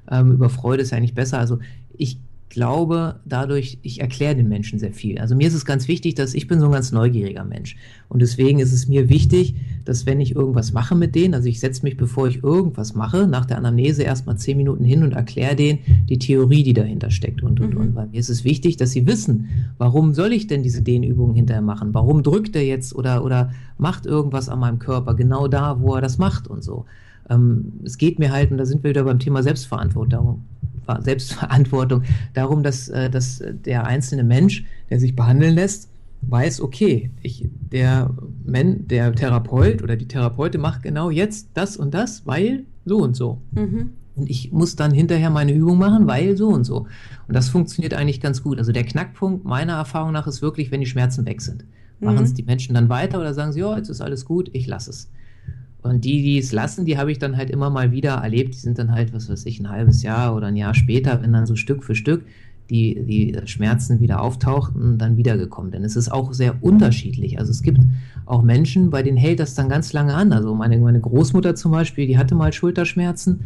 Ähm, 0.10 0.32
über 0.32 0.50
Freude 0.50 0.82
ist 0.84 0.92
ja 0.92 0.98
eigentlich 0.98 1.14
besser. 1.14 1.40
Also 1.40 1.60
ich 1.98 2.18
glaube 2.50 3.20
dadurch, 3.26 3.78
ich 3.84 4.02
erkläre 4.02 4.36
den 4.36 4.50
Menschen 4.50 4.80
sehr 4.80 4.92
viel. 4.94 5.20
Also 5.20 5.36
mir 5.36 5.48
ist 5.48 5.54
es 5.54 5.66
ganz 5.66 5.88
wichtig, 5.88 6.16
dass 6.16 6.34
ich 6.34 6.48
bin 6.48 6.60
so 6.60 6.66
ein 6.66 6.72
ganz 6.72 6.92
neugieriger 6.92 7.46
Mensch. 7.46 7.76
Und 8.10 8.22
deswegen 8.22 8.60
ist 8.60 8.74
es 8.74 8.88
mir 8.88 9.08
wichtig, 9.10 9.56
dass 9.86 10.06
wenn 10.06 10.20
ich 10.20 10.36
irgendwas 10.36 10.74
mache 10.74 10.96
mit 10.96 11.16
denen, 11.16 11.34
also 11.36 11.48
ich 11.48 11.60
setze 11.60 11.84
mich, 11.84 11.96
bevor 11.96 12.28
ich 12.28 12.44
irgendwas 12.44 12.96
mache, 12.96 13.28
nach 13.28 13.46
der 13.46 13.58
Anamnese 13.58 14.04
erstmal 14.04 14.38
zehn 14.38 14.58
Minuten 14.58 14.84
hin 14.84 15.04
und 15.04 15.14
erkläre 15.14 15.56
denen 15.56 15.80
die 16.10 16.20
Theorie, 16.20 16.64
die 16.64 16.74
dahinter 16.74 17.12
steckt. 17.12 17.44
Und, 17.44 17.60
und, 17.60 17.74
Mhm. 17.74 17.80
und. 17.80 17.96
Weil 17.96 18.08
mir 18.08 18.20
ist 18.20 18.30
es 18.30 18.44
wichtig, 18.44 18.78
dass 18.78 18.92
sie 18.92 19.06
wissen, 19.06 19.50
warum 19.78 20.14
soll 20.14 20.34
ich 20.34 20.48
denn 20.48 20.64
diese 20.64 20.82
Dehnübungen 20.82 21.36
hinterher 21.36 21.62
machen? 21.62 21.94
Warum 21.94 22.24
drückt 22.24 22.56
er 22.56 22.66
jetzt 22.66 22.96
oder, 22.96 23.24
oder 23.24 23.52
macht 23.78 24.06
irgendwas 24.06 24.50
an 24.50 24.60
meinem 24.60 24.80
Körper 24.80 25.14
genau 25.14 25.48
da, 25.48 25.80
wo 25.82 25.96
er 25.96 26.02
das 26.02 26.18
macht 26.18 26.48
und 26.48 26.64
so. 26.64 26.86
Ähm, 27.30 27.74
es 27.84 27.98
geht 27.98 28.20
mir 28.20 28.32
halt, 28.32 28.52
und 28.52 28.58
da 28.58 28.66
sind 28.66 28.84
wir 28.84 28.90
wieder 28.92 29.04
beim 29.04 29.20
Thema 29.20 29.44
Selbstverantwortung, 29.44 30.44
Selbstverantwortung 31.00 32.04
darum, 32.34 32.64
dass, 32.64 32.90
äh, 32.90 33.10
dass 33.10 33.44
der 33.66 33.86
einzelne 33.86 34.24
Mensch, 34.24 34.66
der 34.90 35.00
sich 35.00 35.16
behandeln 35.16 35.54
lässt, 35.56 35.90
weiß, 36.22 36.62
okay, 36.62 37.12
ich, 37.22 37.48
der, 37.72 38.10
Men, 38.44 38.88
der 38.88 39.14
Therapeut 39.14 39.82
oder 39.84 39.96
die 39.96 40.08
Therapeutin 40.08 40.60
macht 40.62 40.84
genau 40.84 41.10
jetzt 41.10 41.50
das 41.54 41.78
und 41.78 41.94
das, 41.94 42.26
weil 42.26 42.66
so 42.86 42.98
und 42.98 43.16
so. 43.16 43.42
Mhm. 43.52 43.92
Und 44.16 44.30
ich 44.30 44.52
muss 44.52 44.76
dann 44.76 44.92
hinterher 44.92 45.30
meine 45.30 45.54
Übung 45.54 45.78
machen, 45.78 46.08
weil 46.08 46.36
so 46.36 46.50
und 46.50 46.66
so. 46.66 46.88
Und 47.28 47.36
das 47.36 47.48
funktioniert 47.48 47.94
eigentlich 47.94 48.20
ganz 48.20 48.44
gut. 48.44 48.58
Also 48.58 48.74
der 48.74 48.84
Knackpunkt 48.84 49.46
meiner 49.46 49.74
Erfahrung 49.74 50.12
nach 50.12 50.28
ist 50.28 50.42
wirklich, 50.42 50.72
wenn 50.72 50.82
die 50.82 50.88
Schmerzen 50.88 51.26
weg 51.26 51.42
sind. 51.42 51.64
Machen 52.02 52.18
Mhm. 52.18 52.24
es 52.24 52.34
die 52.34 52.44
Menschen 52.44 52.76
dann 52.76 52.90
weiter 52.90 53.20
oder 53.20 53.34
sagen 53.34 53.54
sie, 53.54 53.62
ja, 53.62 53.78
jetzt 53.78 53.90
ist 53.90 54.02
alles 54.02 54.26
gut, 54.26 54.50
ich 54.54 54.68
lasse 54.68 54.90
es. 54.90 55.10
Und 55.82 56.04
die, 56.04 56.22
die 56.22 56.38
es 56.38 56.52
lassen, 56.52 56.86
die 56.86 56.98
habe 56.98 57.12
ich 57.12 57.20
dann 57.20 57.38
halt 57.38 57.50
immer 57.50 57.70
mal 57.70 57.92
wieder 57.92 58.16
erlebt. 58.16 58.54
Die 58.54 58.60
sind 58.60 58.80
dann 58.80 58.92
halt, 58.92 59.14
was 59.14 59.30
weiß 59.30 59.46
ich, 59.46 59.60
ein 59.60 59.70
halbes 59.70 60.04
Jahr 60.04 60.36
oder 60.36 60.48
ein 60.48 60.58
Jahr 60.58 60.74
später, 60.74 61.22
wenn 61.22 61.32
dann 61.32 61.46
so 61.46 61.56
Stück 61.56 61.84
für 61.84 61.96
Stück 61.96 62.24
die, 62.70 63.04
die 63.04 63.48
Schmerzen 63.48 64.00
wieder 64.00 64.22
auftauchten, 64.22 64.98
dann 64.98 65.18
wiedergekommen. 65.18 65.72
Denn 65.72 65.84
es 65.84 65.96
ist 65.96 66.12
auch 66.12 66.34
sehr 66.34 66.62
unterschiedlich. 66.62 67.40
Also 67.40 67.52
es 67.52 67.64
gibt 67.64 67.82
auch 68.26 68.44
Menschen, 68.44 68.90
bei 68.90 69.02
denen 69.02 69.18
hält 69.18 69.40
das 69.40 69.56
dann 69.56 69.70
ganz 69.70 69.92
lange 69.94 70.14
an. 70.14 70.34
Also 70.34 70.54
meine, 70.54 70.78
meine 70.78 71.00
Großmutter 71.00 71.56
zum 71.56 71.72
Beispiel, 71.72 72.06
die 72.08 72.18
hatte 72.18 72.36
mal 72.36 72.54
Schulterschmerzen 72.54 73.42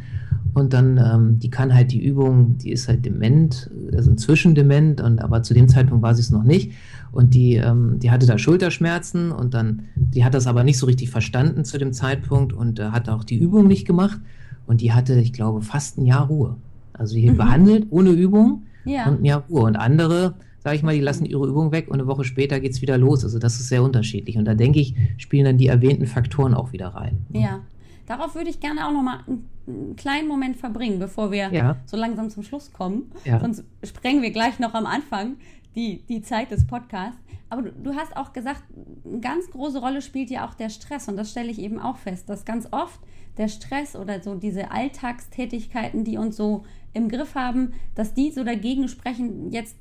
und 0.54 0.74
dann, 0.74 0.98
ähm, 0.98 1.40
die 1.40 1.50
kann 1.50 1.74
halt 1.74 1.92
die 1.92 2.04
Übung, 2.04 2.58
die 2.58 2.72
ist 2.72 2.88
halt 2.88 3.06
dement, 3.06 3.72
also 3.94 4.12
inzwischen 4.12 4.56
dement, 4.56 5.02
und, 5.02 5.20
aber 5.20 5.42
zu 5.42 5.54
dem 5.54 5.68
Zeitpunkt 5.68 6.04
war 6.04 6.14
sie 6.16 6.22
es 6.22 6.30
noch 6.30 6.44
nicht. 6.44 6.74
Und 7.14 7.34
die, 7.36 7.56
ähm, 7.56 8.00
die 8.00 8.12
hatte 8.12 8.26
da 8.26 8.38
Schulterschmerzen 8.38 9.32
und 9.32 9.54
dann, 9.54 9.84
die 9.96 10.26
hat 10.26 10.34
das 10.34 10.48
aber 10.48 10.64
nicht 10.64 10.78
so 10.80 10.86
richtig 10.88 11.10
verstanden 11.12 11.64
zu 11.64 11.78
dem 11.78 11.94
Zeitpunkt 11.94 12.52
und 12.54 12.80
äh, 12.80 12.86
hat 12.90 13.08
auch 13.08 13.24
die 13.24 13.38
Übung 13.38 13.68
nicht 13.68 13.86
gemacht. 13.88 14.20
Und 14.66 14.82
die 14.82 14.92
hatte, 14.94 15.20
ich 15.20 15.32
glaube, 15.32 15.62
fast 15.62 15.98
ein 15.98 16.06
Jahr 16.06 16.28
Ruhe. 16.28 16.56
Also 16.94 17.16
die 17.16 17.30
Mhm. 17.30 17.38
behandelt 17.38 17.88
ohne 17.92 18.10
Übung 18.12 18.64
Ja. 18.86 19.08
und 19.08 19.22
ein 19.22 19.26
Jahr 19.26 19.44
Ruhe. 19.50 19.62
Und 19.62 19.76
andere, 19.76 20.34
sage 20.64 20.76
ich 20.76 20.84
mal, 20.84 20.96
die 20.96 21.02
lassen 21.02 21.26
ihre 21.26 21.48
Übung 21.48 21.72
weg 21.72 21.88
und 21.88 21.96
eine 22.00 22.08
Woche 22.08 22.24
später 22.24 22.60
geht's 22.60 22.82
wieder 22.82 22.98
los. 22.98 23.24
Also 23.24 23.38
das 23.40 23.60
ist 23.60 23.70
sehr 23.70 23.84
unterschiedlich. 23.84 24.38
Und 24.38 24.46
da 24.46 24.56
denke 24.56 24.80
ich, 24.80 24.96
spielen 25.18 25.46
dann 25.46 25.58
die 25.58 25.68
erwähnten 25.68 26.08
Faktoren 26.08 26.54
auch 26.56 26.72
wieder 26.74 26.88
rein. 26.90 27.18
Ja, 27.32 27.60
darauf 28.08 28.34
würde 28.36 28.50
ich 28.50 28.60
gerne 28.60 28.88
auch 28.88 28.92
noch 28.92 29.04
mal 29.04 29.20
einen, 29.28 29.44
einen 29.68 29.96
kleinen 29.98 30.28
Moment 30.28 30.58
verbringen, 30.58 30.98
bevor 30.98 31.32
wir 31.32 31.52
Ja. 31.54 31.76
so 31.86 31.96
langsam 31.98 32.30
zum 32.32 32.42
Schluss 32.44 32.72
kommen. 32.74 33.04
Ja. 33.26 33.40
Sonst 33.40 33.64
sprengen 33.84 34.22
wir 34.24 34.32
gleich 34.32 34.58
noch 34.60 34.74
am 34.74 34.86
Anfang 34.88 35.34
die, 35.76 36.04
die 36.08 36.22
Zeit 36.22 36.52
des 36.52 36.66
Podcasts. 36.68 37.20
Aber 37.50 37.64
du, 37.64 37.72
du 37.72 37.96
hast 37.96 38.16
auch 38.18 38.34
gesagt, 38.34 38.64
eine 39.06 39.20
ganz 39.20 39.50
große 39.52 39.80
Rolle 39.80 40.02
spielt 40.02 40.30
ja 40.30 40.48
auch 40.48 40.54
der 40.54 40.70
Stress. 40.70 41.08
Und 41.08 41.18
das 41.18 41.32
stelle 41.32 41.52
ich 41.52 41.60
eben 41.60 41.80
auch 41.80 41.98
fest, 41.98 42.30
dass 42.30 42.46
ganz 42.46 42.68
oft 42.72 43.00
der 43.38 43.48
Stress 43.48 43.96
oder 43.96 44.22
so 44.22 44.36
diese 44.36 44.72
Alltagstätigkeiten, 44.72 46.04
die 46.04 46.18
uns 46.18 46.38
so 46.38 46.64
im 46.94 47.10
Griff 47.10 47.34
haben, 47.36 47.74
dass 47.96 48.14
die 48.14 48.32
so 48.32 48.44
dagegen 48.44 48.88
sprechen, 48.88 49.52
jetzt, 49.52 49.78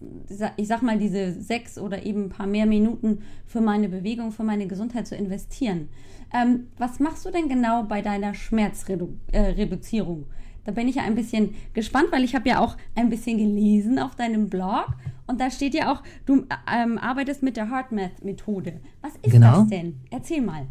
ich 0.56 0.66
sag 0.66 0.80
mal, 0.82 0.98
diese 0.98 1.32
sechs 1.32 1.78
oder 1.78 2.06
eben 2.06 2.24
ein 2.24 2.30
paar 2.30 2.46
mehr 2.46 2.64
Minuten 2.66 3.22
für 3.46 3.60
meine 3.60 3.90
Bewegung, 3.90 4.32
für 4.32 4.44
meine 4.44 4.66
Gesundheit 4.66 5.06
zu 5.06 5.14
investieren. 5.14 5.90
Ähm, 6.32 6.68
was 6.78 6.98
machst 7.00 7.26
du 7.26 7.30
denn 7.30 7.48
genau 7.48 7.82
bei 7.82 8.00
deiner 8.00 8.32
Schmerzreduzierung? 8.34 10.26
Da 10.64 10.72
bin 10.72 10.86
ich 10.88 10.96
ja 10.96 11.02
ein 11.02 11.14
bisschen 11.16 11.54
gespannt, 11.74 12.06
weil 12.12 12.22
ich 12.24 12.34
habe 12.34 12.48
ja 12.48 12.60
auch 12.60 12.76
ein 12.94 13.10
bisschen 13.10 13.36
gelesen 13.38 13.98
auf 13.98 14.14
deinem 14.14 14.48
Blog 14.48 14.86
und 15.26 15.40
da 15.40 15.50
steht 15.50 15.74
ja 15.74 15.92
auch, 15.92 16.02
du 16.26 16.44
ähm, 16.72 16.98
arbeitest 16.98 17.42
mit 17.42 17.56
der 17.56 17.68
HeartMath-Methode. 17.70 18.74
Was 19.00 19.12
ist 19.22 19.32
Genau. 19.32 19.60
das 19.60 19.68
denn? 19.68 19.96
Erzähl 20.10 20.40
mal. 20.40 20.66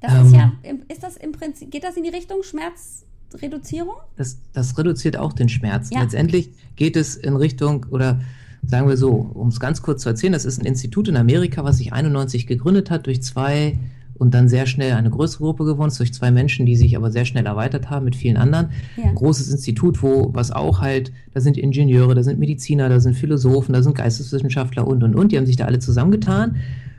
Das 0.00 0.12
Ähm. 0.14 0.26
ist 0.26 0.32
ja, 0.32 0.52
ist 0.88 1.02
das 1.04 1.16
im 1.16 1.32
Prinzip, 1.32 1.70
geht 1.70 1.84
das 1.84 1.96
in 1.96 2.02
die 2.02 2.08
Richtung 2.10 2.38
Schmerzreduzierung? 2.42 3.94
Das, 4.16 4.38
das 4.52 4.76
reduziert 4.76 5.16
auch 5.16 5.32
den 5.32 5.48
Schmerz. 5.48 5.90
Ja. 5.92 6.02
Letztendlich 6.02 6.50
geht 6.76 6.96
es 6.96 7.14
in 7.16 7.36
Richtung, 7.36 7.86
oder 7.90 8.20
sagen 8.66 8.88
wir 8.88 8.96
so, 8.96 9.10
um 9.12 9.48
es 9.48 9.60
ganz 9.60 9.82
kurz 9.82 10.02
zu 10.02 10.08
erzählen, 10.08 10.32
das 10.32 10.44
ist 10.44 10.60
ein 10.60 10.66
Institut 10.66 11.06
in 11.08 11.16
Amerika, 11.16 11.62
was 11.64 11.78
sich 11.78 11.92
91 11.92 12.46
gegründet 12.46 12.90
hat 12.90 13.06
durch 13.06 13.22
zwei 13.22 13.78
und 14.22 14.32
dann 14.32 14.48
sehr 14.48 14.66
schnell 14.66 14.92
eine 14.92 15.10
größere 15.10 15.42
Gruppe 15.42 15.64
gewonnen 15.64 15.92
durch 15.98 16.14
zwei 16.14 16.30
Menschen, 16.30 16.64
die 16.64 16.76
sich 16.76 16.96
aber 16.96 17.10
sehr 17.10 17.24
schnell 17.24 17.44
erweitert 17.44 17.90
haben 17.90 18.04
mit 18.04 18.14
vielen 18.14 18.36
anderen. 18.36 18.70
Ja. 18.96 19.06
Ein 19.06 19.16
großes 19.16 19.50
Institut, 19.50 20.00
wo 20.00 20.30
was 20.32 20.52
auch 20.52 20.80
halt, 20.80 21.12
da 21.34 21.40
sind 21.40 21.58
Ingenieure, 21.58 22.14
da 22.14 22.22
sind 22.22 22.38
Mediziner, 22.38 22.88
da 22.88 23.00
sind 23.00 23.14
Philosophen, 23.14 23.72
da 23.72 23.82
sind 23.82 23.96
Geisteswissenschaftler 23.96 24.86
und 24.86 25.02
und 25.02 25.16
und, 25.16 25.32
die 25.32 25.38
haben 25.38 25.46
sich 25.46 25.56
da 25.56 25.64
alle 25.64 25.80
zusammengetan. 25.80 26.56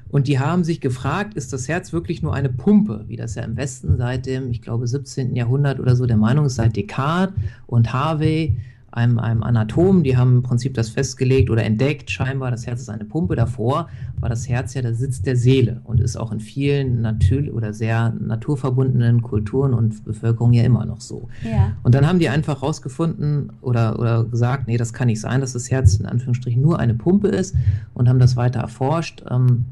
Und 0.10 0.28
die 0.28 0.38
haben 0.38 0.66
sich 0.66 0.82
gefragt, 0.82 1.34
ist 1.34 1.54
das 1.54 1.68
Herz 1.70 1.94
wirklich 1.94 2.22
nur 2.22 2.36
eine 2.36 2.50
Pumpe, 2.50 3.06
wie 3.08 3.16
das 3.16 3.36
ja 3.36 3.44
im 3.44 3.56
Westen 3.56 3.98
seit 3.98 4.26
dem, 4.26 4.52
ich 4.52 4.62
glaube, 4.62 4.86
17. 4.86 5.34
Jahrhundert 5.34 5.80
oder 5.80 5.96
so 5.96 6.06
der 6.06 6.18
Meinung 6.18 6.46
ist, 6.46 6.56
seit 6.56 6.76
Descartes 6.76 7.34
und 7.66 7.94
Harvey, 7.94 8.58
einem, 8.94 9.18
einem 9.18 9.42
Anatom, 9.42 10.04
die 10.04 10.18
haben 10.18 10.38
im 10.38 10.44
Prinzip 10.44 10.76
das 10.76 10.90
festgelegt 10.90 11.50
oder 11.50 11.64
entdeckt, 11.64 12.12
scheinbar, 12.12 12.52
das 12.52 12.68
Herz 12.68 12.82
ist 12.82 12.90
eine 12.90 13.06
Pumpe. 13.06 13.36
Davor 13.36 13.90
war 14.20 14.30
das 14.30 14.48
Herz 14.48 14.76
ja 14.76 14.84
der 14.84 14.94
Sitz 14.94 15.22
der 15.22 15.36
Seele 15.36 15.82
und 15.84 16.00
ist 16.00 16.16
auch 16.16 16.32
in 16.32 16.40
vielen 16.40 17.02
natürlich 17.02 17.52
oder 17.52 17.74
sehr 17.74 18.14
naturverbundenen 18.20 19.24
Kulturen 19.24 19.74
und 19.74 20.06
Bevölkerungen 20.06 20.54
ja 20.54 20.64
immer 20.64 20.86
noch 20.86 21.02
so. 21.02 21.28
Ja. 21.44 21.74
Und 21.82 21.96
dann 21.96 22.08
haben 22.08 22.20
die 22.20 22.30
einfach 22.30 22.62
rausgefunden 22.62 23.54
oder, 23.62 24.00
oder 24.00 24.24
gesagt, 24.26 24.68
nee, 24.68 24.78
das 24.78 24.94
kann 24.94 25.08
nicht 25.08 25.22
sein, 25.22 25.42
dass 25.42 25.54
das 25.54 25.72
Herz 25.72 25.96
in 25.96 26.06
Anführungsstrichen 26.06 26.62
nur 26.62 26.80
eine 26.80 26.94
Pumpe 26.94 27.30
ist 27.30 27.56
und 27.96 28.08
haben 28.08 28.20
das 28.20 28.36
weiter 28.36 28.60
erforscht 28.60 29.24
ähm, 29.30 29.66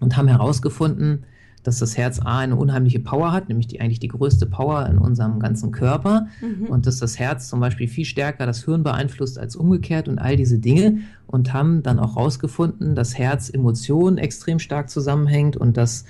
und 0.00 0.16
haben 0.16 0.28
herausgefunden, 0.28 1.24
dass 1.64 1.78
das 1.78 1.96
Herz 1.96 2.20
A 2.20 2.38
eine 2.38 2.54
unheimliche 2.56 3.00
Power 3.00 3.32
hat, 3.32 3.48
nämlich 3.48 3.66
die 3.66 3.80
eigentlich 3.80 3.98
die 3.98 4.08
größte 4.08 4.46
Power 4.46 4.86
in 4.86 4.98
unserem 4.98 5.40
ganzen 5.40 5.72
Körper 5.72 6.28
Mhm. 6.40 6.66
und 6.66 6.86
dass 6.86 6.98
das 6.98 7.18
Herz 7.18 7.48
zum 7.48 7.58
Beispiel 7.58 7.88
viel 7.88 8.04
stärker 8.04 8.46
das 8.46 8.64
Hirn 8.64 8.82
beeinflusst 8.82 9.38
als 9.38 9.56
umgekehrt 9.56 10.06
und 10.08 10.18
all 10.18 10.36
diese 10.36 10.58
Dinge 10.58 10.98
und 11.26 11.52
haben 11.52 11.82
dann 11.82 11.98
auch 11.98 12.16
herausgefunden, 12.16 12.94
dass 12.94 13.18
Herz 13.18 13.50
Emotionen 13.52 14.18
extrem 14.18 14.58
stark 14.58 14.90
zusammenhängt 14.90 15.56
und 15.56 15.76
dass 15.76 16.04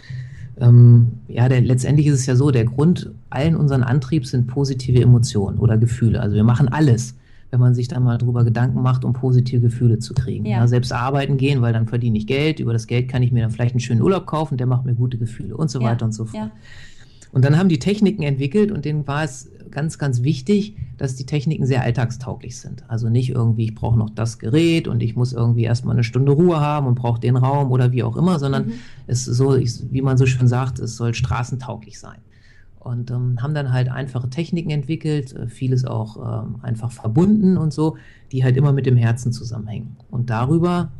ähm, 0.60 1.12
ja, 1.28 1.48
der, 1.48 1.60
letztendlich 1.62 2.06
ist 2.06 2.20
es 2.20 2.26
ja 2.26 2.36
so, 2.36 2.50
der 2.50 2.64
Grund 2.64 3.10
allen 3.30 3.56
unseren 3.56 3.82
Antriebs 3.82 4.30
sind 4.30 4.46
positive 4.46 5.00
Emotionen 5.02 5.58
oder 5.58 5.78
Gefühle. 5.78 6.20
Also 6.20 6.36
wir 6.36 6.44
machen 6.44 6.68
alles, 6.68 7.16
wenn 7.54 7.60
man 7.60 7.72
sich 7.72 7.86
da 7.86 8.00
mal 8.00 8.18
drüber 8.18 8.42
Gedanken 8.42 8.82
macht, 8.82 9.04
um 9.04 9.12
positive 9.12 9.60
Gefühle 9.60 10.00
zu 10.00 10.12
kriegen. 10.12 10.44
Ja. 10.44 10.58
ja. 10.58 10.66
selbst 10.66 10.92
arbeiten 10.92 11.36
gehen, 11.36 11.62
weil 11.62 11.72
dann 11.72 11.86
verdiene 11.86 12.18
ich 12.18 12.26
Geld. 12.26 12.58
Über 12.58 12.72
das 12.72 12.88
Geld 12.88 13.08
kann 13.08 13.22
ich 13.22 13.30
mir 13.30 13.42
dann 13.42 13.52
vielleicht 13.52 13.74
einen 13.74 13.80
schönen 13.80 14.02
Urlaub 14.02 14.26
kaufen, 14.26 14.56
der 14.56 14.66
macht 14.66 14.84
mir 14.84 14.94
gute 14.94 15.18
Gefühle 15.18 15.56
und 15.56 15.70
so 15.70 15.80
ja. 15.80 15.86
weiter 15.86 16.04
und 16.04 16.10
so 16.10 16.24
fort. 16.24 16.50
Und 17.30 17.44
dann 17.44 17.56
haben 17.56 17.68
die 17.68 17.78
Techniken 17.78 18.24
entwickelt 18.24 18.72
und 18.72 18.84
denen 18.84 19.06
war 19.06 19.22
es 19.22 19.50
ganz, 19.70 19.98
ganz 19.98 20.24
wichtig, 20.24 20.76
dass 20.96 21.14
die 21.14 21.26
Techniken 21.26 21.64
sehr 21.64 21.82
alltagstauglich 21.82 22.58
sind. 22.58 22.82
Also 22.88 23.08
nicht 23.08 23.30
irgendwie, 23.30 23.66
ich 23.66 23.74
brauche 23.76 23.98
noch 23.98 24.10
das 24.10 24.40
Gerät 24.40 24.88
und 24.88 25.00
ich 25.00 25.14
muss 25.14 25.32
irgendwie 25.32 25.62
erstmal 25.62 25.94
eine 25.94 26.04
Stunde 26.04 26.32
Ruhe 26.32 26.58
haben 26.58 26.88
und 26.88 26.96
brauche 26.96 27.20
den 27.20 27.36
Raum 27.36 27.70
oder 27.70 27.92
wie 27.92 28.02
auch 28.02 28.16
immer, 28.16 28.40
sondern 28.40 28.66
mhm. 28.66 28.72
es 29.06 29.24
so, 29.24 29.54
ich, 29.54 29.92
wie 29.92 30.02
man 30.02 30.16
so 30.16 30.26
schön 30.26 30.48
sagt, 30.48 30.80
es 30.80 30.96
soll 30.96 31.14
straßentauglich 31.14 32.00
sein. 32.00 32.18
Und 32.85 33.11
ähm, 33.11 33.42
haben 33.42 33.55
dann 33.55 33.73
halt 33.73 33.88
einfache 33.88 34.29
Techniken 34.29 34.70
entwickelt, 34.70 35.35
äh, 35.35 35.49
vieles 35.49 35.85
auch 35.85 36.44
ähm, 36.44 36.57
einfach 36.62 36.92
verbunden 36.92 37.57
und 37.57 37.73
so, 37.73 37.97
die 38.31 38.44
halt 38.44 38.57
immer 38.57 38.73
mit 38.73 38.85
dem 38.87 38.97
Herzen 38.97 39.33
zusammenhängen. 39.33 39.97
Und 40.11 40.31
darüber 40.31 40.90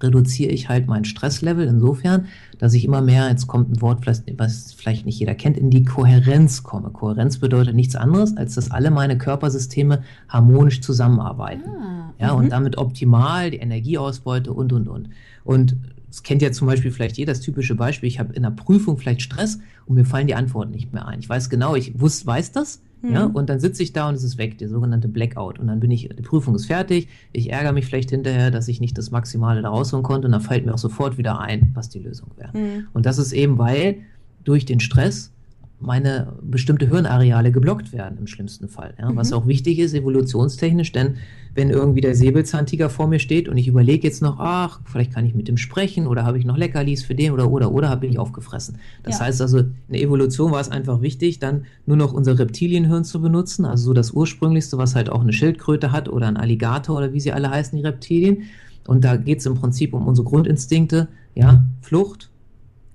reduziere 0.00 0.52
ich 0.52 0.68
halt 0.68 0.86
mein 0.86 1.04
Stresslevel 1.04 1.66
insofern, 1.66 2.26
dass 2.58 2.74
ich 2.74 2.84
immer 2.84 3.00
mehr, 3.00 3.28
jetzt 3.28 3.46
kommt 3.46 3.70
ein 3.70 3.80
Wort, 3.80 4.06
was 4.06 4.72
vielleicht 4.72 5.06
nicht 5.06 5.18
jeder 5.18 5.34
kennt, 5.34 5.56
in 5.56 5.70
die 5.70 5.84
Kohärenz 5.84 6.62
komme. 6.62 6.90
Kohärenz 6.90 7.38
bedeutet 7.38 7.74
nichts 7.74 7.96
anderes, 7.96 8.36
als 8.36 8.54
dass 8.54 8.70
alle 8.70 8.90
meine 8.90 9.18
Körpersysteme 9.18 10.02
harmonisch 10.28 10.80
zusammenarbeiten. 10.80 11.68
Ah, 11.68 12.14
ja, 12.20 12.32
und 12.32 12.46
mhm. 12.46 12.50
damit 12.50 12.78
optimal 12.78 13.50
die 13.50 13.58
Energieausbeute 13.58 14.52
und, 14.52 14.72
und, 14.72 14.88
und. 14.88 15.08
Und 15.44 15.76
das 16.08 16.22
kennt 16.22 16.42
ja 16.42 16.50
zum 16.52 16.66
Beispiel 16.66 16.90
vielleicht 16.90 17.16
jeder 17.16 17.32
das 17.32 17.40
typische 17.40 17.74
Beispiel. 17.74 18.08
Ich 18.08 18.18
habe 18.18 18.32
in 18.34 18.42
der 18.42 18.50
Prüfung 18.50 18.98
vielleicht 18.98 19.22
Stress 19.22 19.60
und 19.86 19.94
mir 19.94 20.04
fallen 20.04 20.26
die 20.26 20.34
Antworten 20.34 20.72
nicht 20.72 20.92
mehr 20.92 21.06
ein. 21.06 21.20
Ich 21.20 21.28
weiß 21.28 21.50
genau, 21.50 21.74
ich 21.74 22.00
wusste, 22.00 22.26
weiß 22.26 22.52
das, 22.52 22.80
Mhm. 23.02 23.12
Ja, 23.12 23.24
und 23.26 23.48
dann 23.48 23.60
sitze 23.60 23.82
ich 23.82 23.92
da 23.92 24.08
und 24.08 24.14
es 24.14 24.24
ist 24.24 24.38
weg, 24.38 24.58
der 24.58 24.68
sogenannte 24.68 25.08
Blackout. 25.08 25.58
Und 25.58 25.68
dann 25.68 25.80
bin 25.80 25.90
ich, 25.90 26.08
die 26.08 26.22
Prüfung 26.22 26.54
ist 26.54 26.66
fertig. 26.66 27.08
Ich 27.32 27.50
ärgere 27.52 27.72
mich 27.72 27.86
vielleicht 27.86 28.10
hinterher, 28.10 28.50
dass 28.50 28.68
ich 28.68 28.80
nicht 28.80 28.98
das 28.98 29.10
Maximale 29.10 29.62
da 29.62 29.68
rausholen 29.68 30.02
konnte. 30.02 30.26
Und 30.26 30.32
dann 30.32 30.40
fällt 30.40 30.66
mir 30.66 30.74
auch 30.74 30.78
sofort 30.78 31.18
wieder 31.18 31.40
ein, 31.40 31.70
was 31.74 31.88
die 31.88 32.00
Lösung 32.00 32.30
wäre. 32.36 32.56
Mhm. 32.56 32.88
Und 32.92 33.06
das 33.06 33.18
ist 33.18 33.32
eben, 33.32 33.58
weil 33.58 33.98
durch 34.44 34.64
den 34.64 34.80
Stress 34.80 35.32
meine 35.80 36.32
bestimmte 36.42 36.88
Hirnareale 36.88 37.52
geblockt 37.52 37.92
werden 37.92 38.18
im 38.18 38.26
schlimmsten 38.26 38.68
Fall. 38.68 38.94
Ja? 38.98 39.10
Mhm. 39.10 39.16
Was 39.16 39.32
auch 39.32 39.46
wichtig 39.46 39.78
ist, 39.78 39.94
evolutionstechnisch, 39.94 40.92
denn 40.92 41.16
wenn 41.54 41.70
irgendwie 41.70 42.00
der 42.00 42.14
Säbelzahntiger 42.14 42.90
vor 42.90 43.06
mir 43.06 43.18
steht 43.18 43.48
und 43.48 43.56
ich 43.56 43.68
überlege 43.68 44.06
jetzt 44.06 44.22
noch, 44.22 44.38
ach, 44.38 44.80
vielleicht 44.84 45.12
kann 45.12 45.24
ich 45.24 45.34
mit 45.34 45.48
dem 45.48 45.56
sprechen 45.56 46.06
oder 46.06 46.24
habe 46.24 46.38
ich 46.38 46.44
noch 46.44 46.56
Leckerlis 46.56 47.04
für 47.04 47.14
den 47.14 47.32
oder 47.32 47.50
oder 47.50 47.72
oder 47.72 47.96
bin 47.96 48.10
ich 48.10 48.18
aufgefressen. 48.18 48.78
Das 49.02 49.18
ja. 49.18 49.26
heißt 49.26 49.40
also, 49.40 49.58
in 49.58 49.74
der 49.88 50.02
Evolution 50.02 50.52
war 50.52 50.60
es 50.60 50.68
einfach 50.68 51.00
wichtig, 51.00 51.38
dann 51.38 51.64
nur 51.86 51.96
noch 51.96 52.12
unser 52.12 52.38
Reptilienhirn 52.38 53.04
zu 53.04 53.20
benutzen, 53.20 53.64
also 53.64 53.86
so 53.86 53.92
das 53.92 54.10
ursprünglichste, 54.10 54.78
was 54.78 54.94
halt 54.94 55.10
auch 55.10 55.20
eine 55.20 55.32
Schildkröte 55.32 55.92
hat 55.92 56.08
oder 56.08 56.26
ein 56.26 56.36
Alligator 56.36 56.96
oder 56.96 57.12
wie 57.12 57.20
sie 57.20 57.32
alle 57.32 57.50
heißen, 57.50 57.76
die 57.76 57.84
Reptilien. 57.84 58.44
Und 58.86 59.04
da 59.04 59.16
geht 59.16 59.40
es 59.40 59.46
im 59.46 59.54
Prinzip 59.54 59.94
um 59.94 60.06
unsere 60.06 60.26
Grundinstinkte, 60.26 61.08
ja, 61.34 61.64
Flucht, 61.82 62.30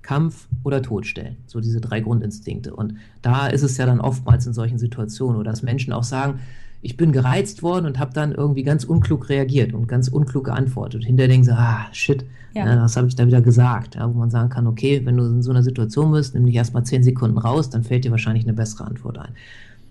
Kampf 0.04 0.46
oder 0.62 0.82
Todstellen. 0.82 1.36
So 1.46 1.60
diese 1.60 1.80
drei 1.80 2.00
Grundinstinkte. 2.00 2.74
Und 2.74 2.94
da 3.22 3.48
ist 3.48 3.62
es 3.62 3.76
ja 3.76 3.86
dann 3.86 4.00
oftmals 4.00 4.46
in 4.46 4.52
solchen 4.52 4.78
Situationen, 4.78 5.36
oder 5.36 5.50
dass 5.50 5.62
Menschen 5.62 5.92
auch 5.92 6.04
sagen, 6.04 6.38
ich 6.82 6.96
bin 6.96 7.10
gereizt 7.12 7.62
worden 7.62 7.86
und 7.86 7.98
habe 7.98 8.12
dann 8.12 8.32
irgendwie 8.32 8.62
ganz 8.62 8.84
unklug 8.84 9.30
reagiert 9.30 9.72
und 9.72 9.88
ganz 9.88 10.08
unklug 10.08 10.44
geantwortet. 10.44 11.00
Und 11.00 11.06
hinterher 11.06 11.28
denken 11.28 11.44
sie, 11.44 11.56
ah, 11.56 11.86
shit, 11.92 12.24
ja. 12.54 12.66
Ja, 12.66 12.82
was 12.82 12.96
habe 12.96 13.08
ich 13.08 13.16
da 13.16 13.26
wieder 13.26 13.40
gesagt? 13.40 13.96
Ja, 13.96 14.08
wo 14.08 14.16
man 14.16 14.30
sagen 14.30 14.48
kann, 14.48 14.68
okay, 14.68 15.00
wenn 15.04 15.16
du 15.16 15.24
in 15.24 15.42
so 15.42 15.50
einer 15.50 15.64
Situation 15.64 16.12
bist, 16.12 16.34
nimm 16.34 16.46
dich 16.46 16.54
erstmal 16.54 16.84
zehn 16.84 17.02
Sekunden 17.02 17.36
raus, 17.36 17.68
dann 17.68 17.82
fällt 17.82 18.04
dir 18.04 18.12
wahrscheinlich 18.12 18.44
eine 18.44 18.52
bessere 18.52 18.84
Antwort 18.84 19.18
ein. 19.18 19.32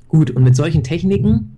Gut, 0.07 0.31
und 0.31 0.43
mit 0.43 0.55
solchen 0.55 0.81
Techniken 0.81 1.57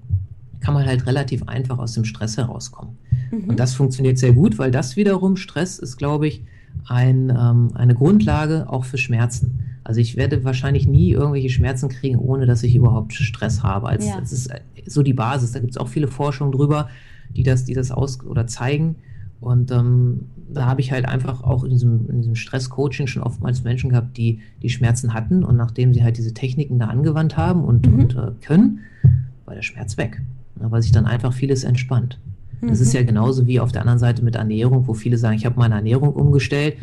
kann 0.61 0.73
man 0.73 0.85
halt 0.85 1.05
relativ 1.05 1.47
einfach 1.47 1.77
aus 1.77 1.93
dem 1.93 2.05
Stress 2.05 2.37
herauskommen. 2.37 2.97
Mhm. 3.29 3.49
Und 3.49 3.59
das 3.59 3.75
funktioniert 3.75 4.17
sehr 4.17 4.33
gut, 4.33 4.57
weil 4.57 4.71
das 4.71 4.95
wiederum, 4.95 5.35
Stress 5.35 5.77
ist, 5.77 5.97
glaube 5.97 6.27
ich, 6.27 6.43
ein, 6.87 7.29
ähm, 7.29 7.71
eine 7.73 7.95
Grundlage 7.95 8.69
auch 8.69 8.85
für 8.85 8.97
Schmerzen. 8.97 9.59
Also 9.83 10.01
ich 10.01 10.17
werde 10.17 10.43
wahrscheinlich 10.43 10.87
nie 10.87 11.11
irgendwelche 11.11 11.49
Schmerzen 11.49 11.89
kriegen, 11.89 12.17
ohne 12.17 12.45
dass 12.45 12.63
ich 12.63 12.75
überhaupt 12.75 13.13
Stress 13.13 13.63
habe. 13.63 13.87
Als, 13.87 14.05
ja. 14.05 14.19
Das 14.19 14.31
ist 14.31 14.47
äh, 14.47 14.61
so 14.85 15.03
die 15.03 15.13
Basis. 15.13 15.51
Da 15.51 15.59
gibt 15.59 15.71
es 15.71 15.77
auch 15.77 15.87
viele 15.87 16.07
Forschungen 16.07 16.51
drüber, 16.51 16.89
die 17.35 17.43
das, 17.43 17.65
die 17.65 17.73
das 17.73 17.91
aus 17.91 18.23
oder 18.23 18.47
zeigen. 18.47 18.95
Und 19.41 19.71
ähm, 19.71 20.25
da 20.51 20.65
habe 20.65 20.81
ich 20.81 20.91
halt 20.91 21.05
einfach 21.05 21.43
auch 21.43 21.63
in 21.63 21.71
diesem, 21.71 22.09
in 22.09 22.21
diesem 22.21 22.35
Stress-Coaching 22.35 23.07
schon 23.07 23.21
oftmals 23.21 23.63
Menschen 23.63 23.89
gehabt, 23.89 24.17
die 24.17 24.41
die 24.61 24.69
Schmerzen 24.69 25.13
hatten 25.13 25.43
und 25.43 25.55
nachdem 25.57 25.93
sie 25.93 26.03
halt 26.03 26.17
diese 26.17 26.33
Techniken 26.33 26.79
da 26.79 26.87
angewandt 26.87 27.37
haben 27.37 27.63
und, 27.63 27.87
mhm. 27.87 27.99
und 27.99 28.15
äh, 28.15 28.31
können, 28.41 28.79
war 29.45 29.53
der 29.53 29.61
Schmerz 29.61 29.97
weg. 29.97 30.21
weil 30.55 30.81
sich 30.81 30.91
dann 30.91 31.05
einfach 31.05 31.33
vieles 31.33 31.63
entspannt. 31.63 32.19
Das 32.61 32.79
ist 32.79 32.93
ja 32.93 33.01
mhm. 33.01 33.07
genauso 33.07 33.47
wie 33.47 33.59
auf 33.59 33.71
der 33.71 33.81
anderen 33.81 33.99
Seite 33.99 34.23
mit 34.23 34.35
Ernährung, 34.35 34.87
wo 34.87 34.93
viele 34.93 35.17
sagen, 35.17 35.35
ich 35.35 35.45
habe 35.45 35.57
meine 35.57 35.75
Ernährung 35.75 36.13
umgestellt 36.13 36.77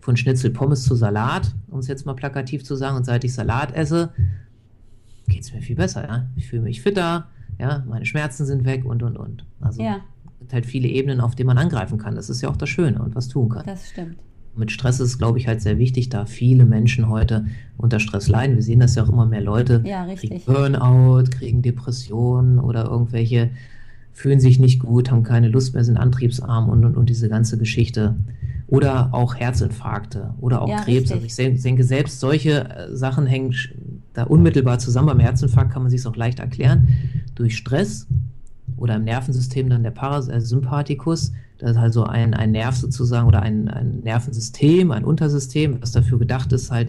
von 0.00 0.16
Schnitzel 0.16 0.50
Pommes 0.50 0.84
zu 0.84 0.94
Salat, 0.94 1.54
um 1.68 1.78
es 1.78 1.88
jetzt 1.88 2.06
mal 2.06 2.14
plakativ 2.14 2.64
zu 2.64 2.76
sagen. 2.76 2.96
Und 2.96 3.04
seit 3.04 3.24
ich 3.24 3.32
Salat 3.32 3.74
esse, 3.74 4.10
geht 5.28 5.42
es 5.42 5.52
mir 5.52 5.62
viel 5.62 5.76
besser. 5.76 6.06
Ja? 6.06 6.26
Ich 6.36 6.48
fühle 6.48 6.62
mich 6.62 6.82
fitter, 6.82 7.28
ja? 7.58 7.84
meine 7.88 8.06
Schmerzen 8.06 8.44
sind 8.46 8.64
weg 8.64 8.84
und, 8.84 9.02
und, 9.02 9.16
und. 9.16 9.44
Also 9.60 9.82
ja. 9.82 9.98
es 10.46 10.52
halt 10.52 10.66
viele 10.66 10.88
Ebenen, 10.88 11.20
auf 11.20 11.34
denen 11.34 11.48
man 11.48 11.58
angreifen 11.58 11.98
kann. 11.98 12.14
Das 12.14 12.28
ist 12.28 12.42
ja 12.42 12.48
auch 12.48 12.56
das 12.56 12.68
Schöne 12.68 13.00
und 13.00 13.14
was 13.14 13.28
tun 13.28 13.48
kann. 13.48 13.64
Das 13.66 13.90
stimmt. 13.90 14.16
Mit 14.56 14.70
Stress 14.70 15.00
ist 15.00 15.08
es, 15.08 15.18
glaube 15.18 15.38
ich, 15.38 15.48
halt 15.48 15.60
sehr 15.60 15.78
wichtig, 15.78 16.10
da 16.10 16.26
viele 16.26 16.64
Menschen 16.64 17.08
heute 17.08 17.46
unter 17.76 17.98
Stress 17.98 18.28
leiden. 18.28 18.54
Wir 18.54 18.62
sehen 18.62 18.78
das 18.78 18.94
ja 18.94 19.02
auch 19.02 19.08
immer 19.08 19.26
mehr 19.26 19.40
Leute 19.40 19.82
ja, 19.84 20.06
kriegen 20.14 20.40
Burnout, 20.46 21.24
kriegen 21.30 21.60
Depressionen 21.60 22.60
oder 22.60 22.84
irgendwelche 22.84 23.50
fühlen 24.14 24.40
sich 24.40 24.58
nicht 24.58 24.80
gut, 24.80 25.10
haben 25.10 25.24
keine 25.24 25.48
Lust 25.48 25.74
mehr, 25.74 25.84
sind 25.84 25.96
antriebsarm 25.96 26.68
und, 26.68 26.84
und, 26.84 26.96
und 26.96 27.10
diese 27.10 27.28
ganze 27.28 27.58
Geschichte. 27.58 28.16
Oder 28.66 29.12
auch 29.12 29.34
Herzinfarkte 29.34 30.34
oder 30.40 30.62
auch 30.62 30.70
ja, 30.70 30.80
Krebs. 30.80 31.12
Also 31.12 31.26
ich 31.26 31.34
denke, 31.36 31.84
selbst 31.84 32.18
solche 32.18 32.68
äh, 32.70 32.96
Sachen 32.96 33.26
hängen 33.26 33.54
da 34.14 34.22
unmittelbar 34.24 34.78
zusammen. 34.78 35.08
Beim 35.08 35.20
Herzinfarkt 35.20 35.72
kann 35.72 35.82
man 35.82 35.90
sich 35.90 36.00
es 36.00 36.06
auch 36.06 36.16
leicht 36.16 36.38
erklären. 36.38 36.88
Durch 37.34 37.56
Stress 37.56 38.06
oder 38.78 38.96
im 38.96 39.04
Nervensystem 39.04 39.68
dann 39.68 39.82
der 39.82 39.90
Parasympathikus 39.90 41.32
das 41.58 41.72
ist 41.72 41.76
also 41.76 42.04
ein, 42.04 42.34
ein 42.34 42.50
Nerv 42.50 42.76
sozusagen 42.76 43.28
oder 43.28 43.42
ein, 43.42 43.68
ein 43.68 44.00
Nervensystem, 44.00 44.90
ein 44.90 45.04
Untersystem, 45.04 45.80
was 45.80 45.92
dafür 45.92 46.18
gedacht 46.18 46.52
ist, 46.52 46.70
halt 46.70 46.88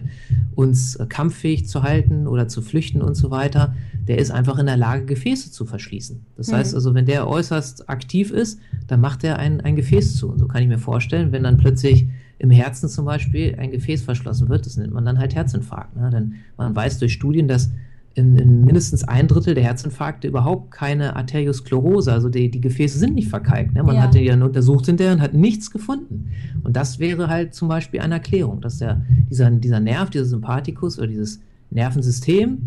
uns 0.54 0.96
äh, 0.96 1.06
kampffähig 1.06 1.68
zu 1.68 1.82
halten 1.82 2.26
oder 2.26 2.48
zu 2.48 2.62
flüchten 2.62 3.00
und 3.00 3.14
so 3.14 3.30
weiter. 3.30 3.74
Der 4.08 4.18
ist 4.18 4.30
einfach 4.30 4.58
in 4.58 4.66
der 4.66 4.76
Lage, 4.76 5.04
Gefäße 5.04 5.50
zu 5.50 5.64
verschließen. 5.64 6.24
Das 6.36 6.48
mhm. 6.48 6.56
heißt 6.56 6.74
also, 6.74 6.94
wenn 6.94 7.06
der 7.06 7.28
äußerst 7.28 7.88
aktiv 7.88 8.30
ist, 8.30 8.60
dann 8.86 9.00
macht 9.00 9.24
er 9.24 9.38
ein, 9.38 9.60
ein 9.60 9.76
Gefäß 9.76 10.16
zu. 10.16 10.28
Und 10.28 10.38
so 10.38 10.46
kann 10.46 10.62
ich 10.62 10.68
mir 10.68 10.78
vorstellen, 10.78 11.32
wenn 11.32 11.42
dann 11.42 11.56
plötzlich 11.56 12.06
im 12.38 12.50
Herzen 12.50 12.88
zum 12.88 13.06
Beispiel 13.06 13.56
ein 13.58 13.70
Gefäß 13.70 14.02
verschlossen 14.02 14.48
wird, 14.48 14.66
das 14.66 14.76
nennt 14.76 14.92
man 14.92 15.04
dann 15.04 15.18
halt 15.18 15.34
Herzinfarkt. 15.34 15.96
Ne? 15.96 16.10
Denn 16.10 16.34
man 16.56 16.76
weiß 16.76 16.98
durch 16.98 17.12
Studien, 17.12 17.48
dass 17.48 17.70
in, 18.16 18.36
in, 18.36 18.62
mindestens 18.62 19.04
ein 19.04 19.28
Drittel 19.28 19.54
der 19.54 19.64
Herzinfarkte 19.64 20.26
überhaupt 20.26 20.70
keine 20.70 21.16
Arteriosklerose, 21.16 22.12
also 22.12 22.30
die, 22.30 22.50
die 22.50 22.62
Gefäße 22.62 22.98
sind 22.98 23.14
nicht 23.14 23.28
verkalkt. 23.28 23.74
Ne? 23.74 23.82
Man 23.82 23.96
ja. 23.96 24.02
hat 24.02 24.14
die 24.14 24.24
dann 24.24 24.42
untersucht 24.42 24.86
hinterher 24.86 25.12
und 25.12 25.20
hat 25.20 25.34
nichts 25.34 25.70
gefunden. 25.70 26.30
Und 26.64 26.76
das 26.76 26.98
wäre 26.98 27.28
halt 27.28 27.54
zum 27.54 27.68
Beispiel 27.68 28.00
eine 28.00 28.14
Erklärung, 28.14 28.62
dass 28.62 28.78
der, 28.78 29.02
dieser, 29.30 29.50
dieser 29.50 29.80
Nerv, 29.80 30.08
dieser 30.10 30.24
Sympathikus 30.24 30.98
oder 30.98 31.08
dieses 31.08 31.40
Nervensystem, 31.70 32.58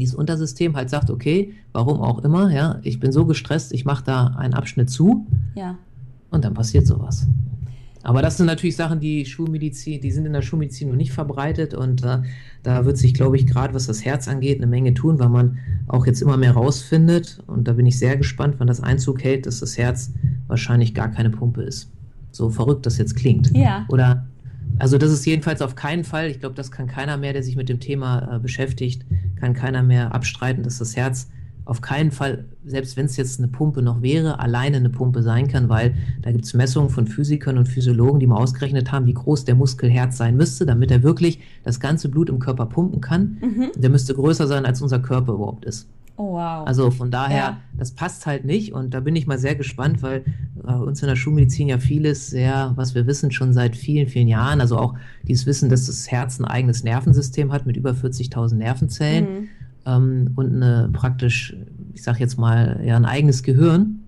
dieses 0.00 0.14
Untersystem 0.14 0.76
halt 0.76 0.90
sagt, 0.90 1.10
okay, 1.10 1.54
warum 1.72 2.00
auch 2.00 2.24
immer, 2.24 2.50
ja, 2.50 2.78
ich 2.82 3.00
bin 3.00 3.12
so 3.12 3.26
gestresst, 3.26 3.72
ich 3.72 3.84
mache 3.84 4.04
da 4.04 4.28
einen 4.38 4.54
Abschnitt 4.54 4.90
zu. 4.90 5.26
Ja. 5.54 5.78
Und 6.30 6.44
dann 6.44 6.54
passiert 6.54 6.86
sowas. 6.86 7.26
Aber 8.02 8.20
das 8.20 8.36
sind 8.36 8.46
natürlich 8.46 8.76
Sachen, 8.76 9.00
die 9.00 9.24
Schulmedizin, 9.24 10.00
die 10.00 10.10
sind 10.10 10.26
in 10.26 10.32
der 10.32 10.42
Schulmedizin 10.42 10.88
noch 10.88 10.96
nicht 10.96 11.12
verbreitet 11.12 11.72
und 11.72 12.02
äh, 12.04 12.18
da 12.62 12.84
wird 12.84 12.98
sich, 12.98 13.14
glaube 13.14 13.36
ich, 13.36 13.46
gerade 13.46 13.74
was 13.74 13.86
das 13.86 14.04
Herz 14.04 14.26
angeht, 14.26 14.58
eine 14.58 14.66
Menge 14.66 14.94
tun, 14.94 15.18
weil 15.20 15.28
man 15.28 15.58
auch 15.86 16.06
jetzt 16.06 16.20
immer 16.20 16.36
mehr 16.36 16.52
rausfindet 16.52 17.38
und 17.46 17.68
da 17.68 17.74
bin 17.74 17.86
ich 17.86 17.98
sehr 17.98 18.16
gespannt, 18.16 18.56
wann 18.58 18.66
das 18.66 18.80
Einzug 18.80 19.22
hält, 19.22 19.46
dass 19.46 19.60
das 19.60 19.78
Herz 19.78 20.12
wahrscheinlich 20.48 20.94
gar 20.94 21.10
keine 21.10 21.30
Pumpe 21.30 21.62
ist. 21.62 21.90
So 22.32 22.50
verrückt 22.50 22.86
das 22.86 22.98
jetzt 22.98 23.14
klingt. 23.14 23.56
Ja. 23.56 23.86
Oder 23.88 24.26
also 24.78 24.98
das 24.98 25.12
ist 25.12 25.24
jedenfalls 25.24 25.62
auf 25.62 25.74
keinen 25.74 26.04
Fall, 26.04 26.28
ich 26.28 26.40
glaube, 26.40 26.54
das 26.54 26.70
kann 26.70 26.86
keiner 26.86 27.16
mehr, 27.16 27.32
der 27.32 27.42
sich 27.42 27.56
mit 27.56 27.68
dem 27.68 27.80
Thema 27.80 28.36
äh, 28.36 28.38
beschäftigt, 28.38 29.04
kann 29.36 29.54
keiner 29.54 29.82
mehr 29.82 30.14
abstreiten, 30.14 30.62
dass 30.62 30.78
das 30.78 30.96
Herz 30.96 31.28
auf 31.64 31.80
keinen 31.80 32.10
Fall, 32.10 32.44
selbst 32.64 32.96
wenn 32.96 33.06
es 33.06 33.16
jetzt 33.16 33.38
eine 33.38 33.48
Pumpe 33.48 33.82
noch 33.82 34.02
wäre, 34.02 34.40
alleine 34.40 34.78
eine 34.78 34.88
Pumpe 34.88 35.22
sein 35.22 35.46
kann, 35.46 35.68
weil 35.68 35.94
da 36.20 36.32
gibt 36.32 36.44
es 36.44 36.54
Messungen 36.54 36.90
von 36.90 37.06
Physikern 37.06 37.56
und 37.56 37.68
Physiologen, 37.68 38.18
die 38.18 38.26
mal 38.26 38.36
ausgerechnet 38.36 38.90
haben, 38.90 39.06
wie 39.06 39.14
groß 39.14 39.44
der 39.44 39.54
Muskelherz 39.54 40.16
sein 40.16 40.36
müsste, 40.36 40.66
damit 40.66 40.90
er 40.90 41.02
wirklich 41.02 41.40
das 41.62 41.78
ganze 41.78 42.08
Blut 42.08 42.28
im 42.28 42.40
Körper 42.40 42.66
pumpen 42.66 43.00
kann. 43.00 43.38
Mhm. 43.40 43.70
Der 43.76 43.90
müsste 43.90 44.14
größer 44.14 44.48
sein, 44.48 44.66
als 44.66 44.82
unser 44.82 44.98
Körper 44.98 45.34
überhaupt 45.34 45.64
ist. 45.64 45.88
Oh, 46.16 46.34
wow. 46.34 46.66
Also 46.66 46.90
von 46.90 47.10
daher, 47.10 47.36
ja. 47.36 47.60
das 47.76 47.92
passt 47.92 48.26
halt 48.26 48.44
nicht 48.44 48.72
und 48.72 48.92
da 48.94 49.00
bin 49.00 49.16
ich 49.16 49.26
mal 49.26 49.38
sehr 49.38 49.54
gespannt, 49.54 50.02
weil 50.02 50.24
äh, 50.66 50.72
uns 50.72 51.02
in 51.02 51.08
der 51.08 51.16
Schulmedizin 51.16 51.68
ja 51.68 51.78
vieles 51.78 52.28
sehr, 52.28 52.72
was 52.76 52.94
wir 52.94 53.06
wissen 53.06 53.30
schon 53.30 53.52
seit 53.52 53.76
vielen, 53.76 54.06
vielen 54.06 54.28
Jahren, 54.28 54.60
also 54.60 54.78
auch 54.78 54.94
dieses 55.26 55.46
Wissen, 55.46 55.68
dass 55.68 55.86
das 55.86 56.10
Herz 56.10 56.38
ein 56.38 56.44
eigenes 56.44 56.84
Nervensystem 56.84 57.52
hat 57.52 57.66
mit 57.66 57.76
über 57.76 57.92
40.000 57.92 58.56
Nervenzellen. 58.56 59.24
Mhm 59.24 59.48
ähm, 59.84 60.30
und 60.36 60.62
eine 60.62 60.88
praktisch 60.92 61.56
ich 61.94 62.02
sage 62.02 62.20
jetzt 62.20 62.38
mal, 62.38 62.80
ja, 62.84 62.96
ein 62.96 63.04
eigenes 63.04 63.42
Gehirn. 63.42 64.00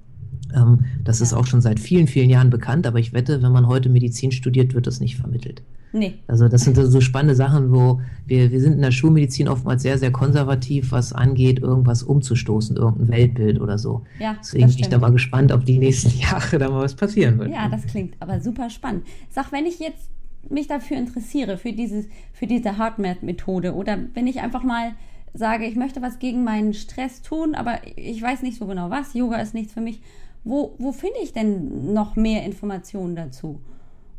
Ähm, 0.54 0.84
das 1.02 1.18
ja. 1.18 1.24
ist 1.24 1.32
auch 1.34 1.46
schon 1.46 1.60
seit 1.60 1.80
vielen, 1.80 2.06
vielen 2.06 2.30
Jahren 2.30 2.50
bekannt, 2.50 2.86
aber 2.86 2.98
ich 2.98 3.12
wette, 3.12 3.42
wenn 3.42 3.52
man 3.52 3.66
heute 3.66 3.88
Medizin 3.88 4.32
studiert, 4.32 4.74
wird 4.74 4.86
das 4.86 5.00
nicht 5.00 5.16
vermittelt. 5.16 5.62
Nee. 5.94 6.14
Also 6.26 6.48
das 6.48 6.62
sind 6.62 6.74
so 6.74 7.00
spannende 7.00 7.36
Sachen, 7.36 7.70
wo 7.72 8.00
wir, 8.26 8.50
wir 8.50 8.60
sind 8.60 8.72
in 8.72 8.82
der 8.82 8.90
Schulmedizin 8.90 9.46
oftmals 9.46 9.82
sehr, 9.82 9.96
sehr 9.96 10.10
konservativ, 10.10 10.90
was 10.90 11.12
angeht, 11.12 11.60
irgendwas 11.60 12.02
umzustoßen, 12.02 12.76
irgendein 12.76 13.08
Weltbild 13.08 13.60
oder 13.60 13.78
so. 13.78 14.02
Ja, 14.18 14.34
Deswegen 14.40 14.66
bin 14.66 14.76
ich 14.80 14.88
da 14.88 14.98
mal 14.98 15.12
gespannt, 15.12 15.52
ob 15.52 15.64
die 15.64 15.78
nächsten 15.78 16.18
Jahre 16.18 16.58
da 16.58 16.68
mal 16.68 16.82
was 16.82 16.96
passieren 16.96 17.38
wird. 17.38 17.52
Ja, 17.52 17.68
das 17.68 17.86
klingt 17.86 18.16
aber 18.18 18.40
super 18.40 18.70
spannend. 18.70 19.04
Sag, 19.30 19.52
wenn 19.52 19.66
ich 19.66 19.78
jetzt 19.78 20.10
mich 20.50 20.66
dafür 20.66 20.96
interessiere, 20.96 21.58
für, 21.58 21.72
dieses, 21.72 22.06
für 22.32 22.48
diese 22.48 22.76
HeartMath-Methode 22.76 23.72
oder 23.74 23.96
wenn 24.14 24.26
ich 24.26 24.40
einfach 24.40 24.64
mal 24.64 24.94
sage, 25.32 25.64
ich 25.64 25.76
möchte 25.76 26.02
was 26.02 26.18
gegen 26.18 26.42
meinen 26.42 26.74
Stress 26.74 27.22
tun, 27.22 27.54
aber 27.54 27.78
ich 27.94 28.20
weiß 28.20 28.42
nicht 28.42 28.58
so 28.58 28.66
genau 28.66 28.90
was, 28.90 29.14
Yoga 29.14 29.36
ist 29.36 29.54
nichts 29.54 29.72
für 29.72 29.80
mich, 29.80 30.00
wo, 30.42 30.74
wo 30.78 30.90
finde 30.90 31.20
ich 31.22 31.32
denn 31.32 31.92
noch 31.92 32.16
mehr 32.16 32.44
Informationen 32.44 33.14
dazu? 33.14 33.60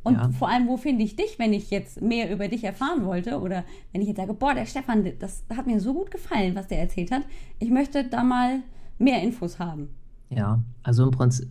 Und 0.05 0.13
ja. 0.13 0.29
vor 0.29 0.49
allem, 0.49 0.67
wo 0.67 0.77
finde 0.77 1.03
ich 1.03 1.15
dich, 1.15 1.39
wenn 1.39 1.51
ich 1.51 1.71
jetzt 1.71 1.99
mehr 1.99 2.31
über 2.31 2.47
dich 2.47 2.63
erfahren 2.63 3.05
wollte? 3.05 3.39
Oder 3.41 3.63
wenn 3.91 4.01
ich 4.01 4.07
jetzt 4.07 4.17
sage, 4.17 4.35
boah, 4.35 4.53
der 4.53 4.67
Stefan, 4.67 5.03
das 5.17 5.43
hat 5.49 5.65
mir 5.65 5.79
so 5.79 5.95
gut 5.95 6.11
gefallen, 6.11 6.53
was 6.53 6.67
der 6.67 6.79
erzählt 6.79 7.09
hat. 7.09 7.23
Ich 7.57 7.71
möchte 7.71 8.03
da 8.03 8.23
mal 8.23 8.59
mehr 8.99 9.23
Infos 9.23 9.57
haben. 9.57 9.89
Ja, 10.29 10.61
also 10.83 11.03
im 11.03 11.11
Prinzip 11.11 11.49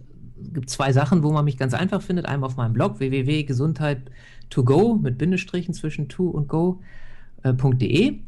gibt 0.53 0.71
zwei 0.71 0.93
Sachen, 0.93 1.25
wo 1.25 1.33
man 1.33 1.45
mich 1.45 1.59
ganz 1.59 1.75
einfach 1.75 2.01
findet. 2.01 2.27
Einmal 2.27 2.47
auf 2.47 2.57
meinem 2.57 2.75
Blog 2.75 3.01
www.gesundheit 3.01 4.03
to 4.51 4.63
go 4.63 4.95
mit 4.95 5.19
Bindestrichen 5.19 5.75
zwischen 5.75 6.09
to 6.09 6.29
und 6.29 6.49
go.de. 6.49 8.09
Äh, 8.09 8.21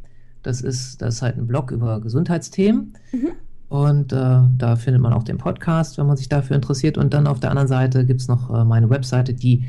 das 0.43 0.61
ist, 0.61 1.03
das 1.03 1.17
ist 1.17 1.23
halt 1.23 1.37
ein 1.37 1.47
Blog 1.47 1.71
über 1.71 2.01
Gesundheitsthemen. 2.01 2.95
Mhm. 3.13 3.29
Und 3.69 4.13
äh, 4.13 4.41
da 4.59 4.77
findet 4.77 5.03
man 5.03 5.13
auch 5.13 5.23
den 5.23 5.39
Podcast, 5.39 5.99
wenn 5.99 6.07
man 6.07 6.17
sich 6.17 6.29
dafür 6.29 6.57
interessiert. 6.57 6.99
Und 6.99 7.15
dann 7.15 7.29
auf 7.29 7.39
der 7.39 7.51
anderen 7.51 7.69
Seite 7.69 8.05
gibt 8.05 8.21
es 8.21 8.29
noch 8.29 8.53
äh, 8.53 8.65
meine 8.65 8.91
Webseite, 8.91 9.35
die 9.35 9.65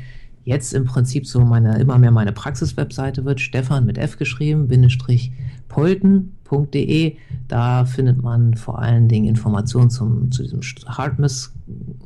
jetzt 0.48 0.72
im 0.72 0.86
Prinzip 0.86 1.26
so 1.26 1.40
meine, 1.44 1.78
immer 1.78 1.98
mehr 1.98 2.10
meine 2.10 2.32
Praxis-Webseite 2.32 3.26
wird, 3.26 3.38
Stefan 3.38 3.84
mit 3.84 3.98
F 3.98 4.16
geschrieben, 4.16 4.66
Bindestrich 4.66 5.30
polten.de. 5.68 7.16
Da 7.48 7.84
findet 7.84 8.22
man 8.22 8.54
vor 8.54 8.78
allen 8.78 9.08
Dingen 9.08 9.26
Informationen 9.26 9.90
zum, 9.90 10.32
zu 10.32 10.42
diesem 10.42 10.60
Hardmiss 10.86 11.52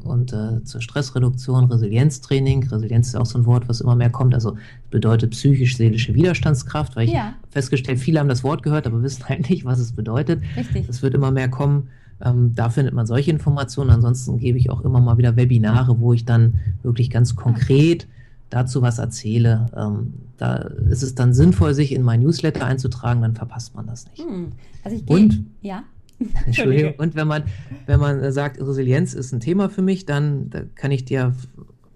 und 0.02 0.32
äh, 0.32 0.64
zur 0.64 0.80
Stressreduktion, 0.80 1.66
Resilienztraining. 1.66 2.66
Resilienz 2.68 3.08
ist 3.08 3.14
auch 3.14 3.26
so 3.26 3.38
ein 3.38 3.46
Wort, 3.46 3.68
was 3.68 3.80
immer 3.80 3.94
mehr 3.94 4.10
kommt. 4.10 4.34
Also 4.34 4.56
bedeutet 4.90 5.30
psychisch-seelische 5.30 6.12
Widerstandskraft, 6.14 6.96
weil 6.96 7.06
ich 7.06 7.14
ja. 7.14 7.34
festgestellt, 7.50 8.00
viele 8.00 8.18
haben 8.18 8.28
das 8.28 8.42
Wort 8.42 8.64
gehört, 8.64 8.88
aber 8.88 9.04
wissen 9.04 9.24
halt 9.28 9.48
nicht, 9.50 9.64
was 9.64 9.78
es 9.78 9.92
bedeutet. 9.92 10.42
Richtig. 10.56 10.88
Es 10.88 11.00
wird 11.00 11.14
immer 11.14 11.30
mehr 11.30 11.48
kommen. 11.48 11.90
Ähm, 12.20 12.56
da 12.56 12.70
findet 12.70 12.92
man 12.92 13.06
solche 13.06 13.30
Informationen. 13.30 13.90
Ansonsten 13.90 14.38
gebe 14.38 14.58
ich 14.58 14.68
auch 14.68 14.80
immer 14.80 15.00
mal 15.00 15.16
wieder 15.16 15.36
Webinare, 15.36 16.00
wo 16.00 16.12
ich 16.12 16.24
dann 16.24 16.54
wirklich 16.82 17.08
ganz 17.08 17.36
konkret 17.36 18.08
dazu 18.52 18.82
was 18.82 18.98
erzähle. 18.98 19.66
Ähm, 19.74 20.14
da 20.36 20.56
ist 20.56 21.02
es 21.02 21.14
dann 21.14 21.32
sinnvoll, 21.32 21.74
sich 21.74 21.92
in 21.92 22.02
mein 22.02 22.20
Newsletter 22.20 22.66
einzutragen, 22.66 23.22
dann 23.22 23.34
verpasst 23.34 23.74
man 23.74 23.86
das 23.86 24.06
nicht. 24.06 24.22
Hm. 24.22 24.52
Also 24.84 24.96
ich 24.96 25.08
und, 25.08 25.46
ja. 25.62 25.84
Entschuldigung, 26.46 26.94
und 26.98 27.16
wenn 27.16 27.26
man, 27.26 27.44
wenn 27.86 27.98
man 27.98 28.30
sagt, 28.32 28.60
Resilienz 28.60 29.14
ist 29.14 29.32
ein 29.32 29.40
Thema 29.40 29.68
für 29.68 29.82
mich, 29.82 30.04
dann 30.06 30.50
da 30.50 30.60
kann 30.74 30.90
ich 30.90 31.04
dir, 31.04 31.34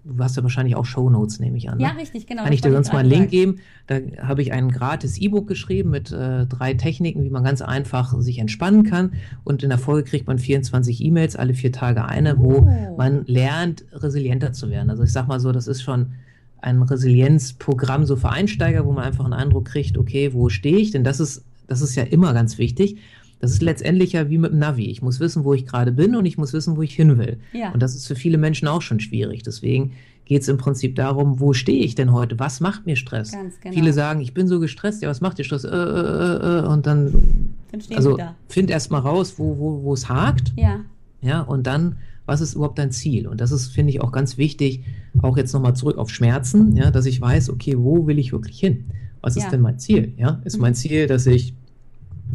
du 0.03 0.17
hast 0.21 0.35
ja 0.35 0.43
wahrscheinlich 0.43 0.75
auch 0.75 0.85
Shownotes, 0.85 1.39
nehme 1.39 1.57
ich 1.57 1.69
an. 1.69 1.77
Ne? 1.77 1.83
Ja, 1.83 1.91
richtig, 1.91 2.25
genau. 2.25 2.43
Kann 2.43 2.51
ich 2.51 2.61
dir 2.61 2.71
sonst 2.71 2.91
mal 2.91 2.99
einen 2.99 3.09
Link 3.09 3.29
geben? 3.29 3.57
Da 3.85 3.99
habe 4.21 4.41
ich 4.41 4.51
ein 4.51 4.69
gratis 4.69 5.17
E-Book 5.19 5.47
geschrieben 5.47 5.91
mit 5.91 6.11
äh, 6.11 6.47
drei 6.47 6.73
Techniken, 6.73 7.23
wie 7.23 7.29
man 7.29 7.43
ganz 7.43 7.61
einfach 7.61 8.19
sich 8.19 8.39
entspannen 8.39 8.83
kann. 8.83 9.13
Und 9.43 9.63
in 9.63 9.69
der 9.69 9.77
Folge 9.77 10.09
kriegt 10.09 10.27
man 10.27 10.39
24 10.39 11.03
E-Mails, 11.05 11.35
alle 11.35 11.53
vier 11.53 11.71
Tage 11.71 12.03
eine, 12.03 12.39
wo 12.39 12.57
oh. 12.57 12.95
man 12.97 13.25
lernt, 13.27 13.85
resilienter 13.93 14.51
zu 14.51 14.69
werden. 14.71 14.89
Also 14.89 15.03
ich 15.03 15.11
sag 15.11 15.27
mal 15.27 15.39
so, 15.39 15.51
das 15.51 15.67
ist 15.67 15.83
schon 15.83 16.13
ein 16.59 16.81
Resilienzprogramm 16.81 18.05
so 18.05 18.15
für 18.15 18.29
Einsteiger, 18.29 18.85
wo 18.85 18.91
man 18.91 19.03
einfach 19.03 19.25
einen 19.25 19.33
Eindruck 19.33 19.65
kriegt, 19.65 19.97
okay, 19.97 20.33
wo 20.33 20.49
stehe 20.49 20.77
ich? 20.77 20.91
Denn 20.91 21.03
das 21.03 21.19
ist, 21.19 21.43
das 21.67 21.81
ist 21.81 21.95
ja 21.95 22.03
immer 22.03 22.33
ganz 22.33 22.57
wichtig. 22.57 22.97
Das 23.39 23.51
ist 23.51 23.61
letztendlich 23.61 24.13
ja 24.13 24.29
wie 24.29 24.39
mit 24.39 24.51
dem 24.51 24.59
Navi. 24.59 24.89
Ich 24.89 25.01
muss 25.01 25.19
wissen, 25.19 25.43
wo 25.43 25.53
ich 25.53 25.65
gerade 25.65 25.91
bin 25.91 26.15
und 26.15 26.25
ich 26.25 26.37
muss 26.37 26.53
wissen, 26.53 26.75
wo 26.75 26.81
ich 26.81 26.95
hin 26.95 27.17
will. 27.19 27.37
Ja. 27.53 27.71
Und 27.71 27.83
das 27.83 27.95
ist 27.95 28.07
für 28.07 28.15
viele 28.15 28.37
Menschen 28.37 28.67
auch 28.67 28.81
schon 28.81 28.99
schwierig. 28.99 29.43
Deswegen 29.43 29.93
geht 30.25 30.41
es 30.41 30.47
im 30.47 30.57
Prinzip 30.57 30.95
darum, 30.95 31.39
wo 31.39 31.53
stehe 31.53 31.83
ich 31.83 31.93
denn 31.93 32.11
heute? 32.11 32.39
Was 32.39 32.59
macht 32.59 32.85
mir 32.85 32.95
Stress? 32.95 33.31
Genau. 33.31 33.73
Viele 33.73 33.93
sagen, 33.93 34.21
ich 34.21 34.33
bin 34.33 34.47
so 34.47 34.59
gestresst, 34.59 35.03
ja, 35.03 35.09
was 35.09 35.21
macht 35.21 35.37
dir 35.37 35.43
Stress? 35.43 35.63
Äh, 35.63 35.69
äh, 35.69 35.71
äh, 35.71 36.59
äh 36.59 36.67
und 36.67 36.87
dann, 36.87 37.53
dann 37.71 37.81
also 37.95 38.17
find 38.49 38.71
erst 38.71 38.91
mal 38.91 38.99
raus, 38.99 39.35
wo, 39.37 39.57
wo, 39.57 39.83
wo 39.83 39.93
es 39.93 40.09
hakt. 40.09 40.53
Ja. 40.57 40.81
Ja, 41.21 41.41
und 41.41 41.65
dann 41.67 41.97
was 42.27 42.41
ist 42.41 42.53
überhaupt 42.53 42.77
dein 42.77 42.91
Ziel? 42.91 43.27
Und 43.27 43.41
das 43.41 43.51
ist, 43.51 43.69
finde 43.69 43.91
ich, 43.91 44.01
auch 44.01 44.11
ganz 44.11 44.37
wichtig, 44.37 44.83
auch 45.21 45.37
jetzt 45.37 45.53
nochmal 45.53 45.75
zurück 45.75 45.97
auf 45.97 46.11
Schmerzen, 46.11 46.75
ja, 46.75 46.91
dass 46.91 47.07
ich 47.07 47.19
weiß, 47.19 47.49
okay, 47.49 47.75
wo 47.77 48.05
will 48.05 48.19
ich 48.19 48.31
wirklich 48.31 48.59
hin? 48.59 48.85
Was 49.21 49.35
ja. 49.35 49.43
ist 49.43 49.51
denn 49.51 49.61
mein 49.61 49.79
Ziel? 49.79 50.13
Ja, 50.17 50.41
ist 50.43 50.59
mein 50.59 50.75
Ziel, 50.75 51.07
dass 51.07 51.25
ich, 51.25 51.55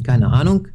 keine 0.02 0.28
Ahnung, 0.28 0.68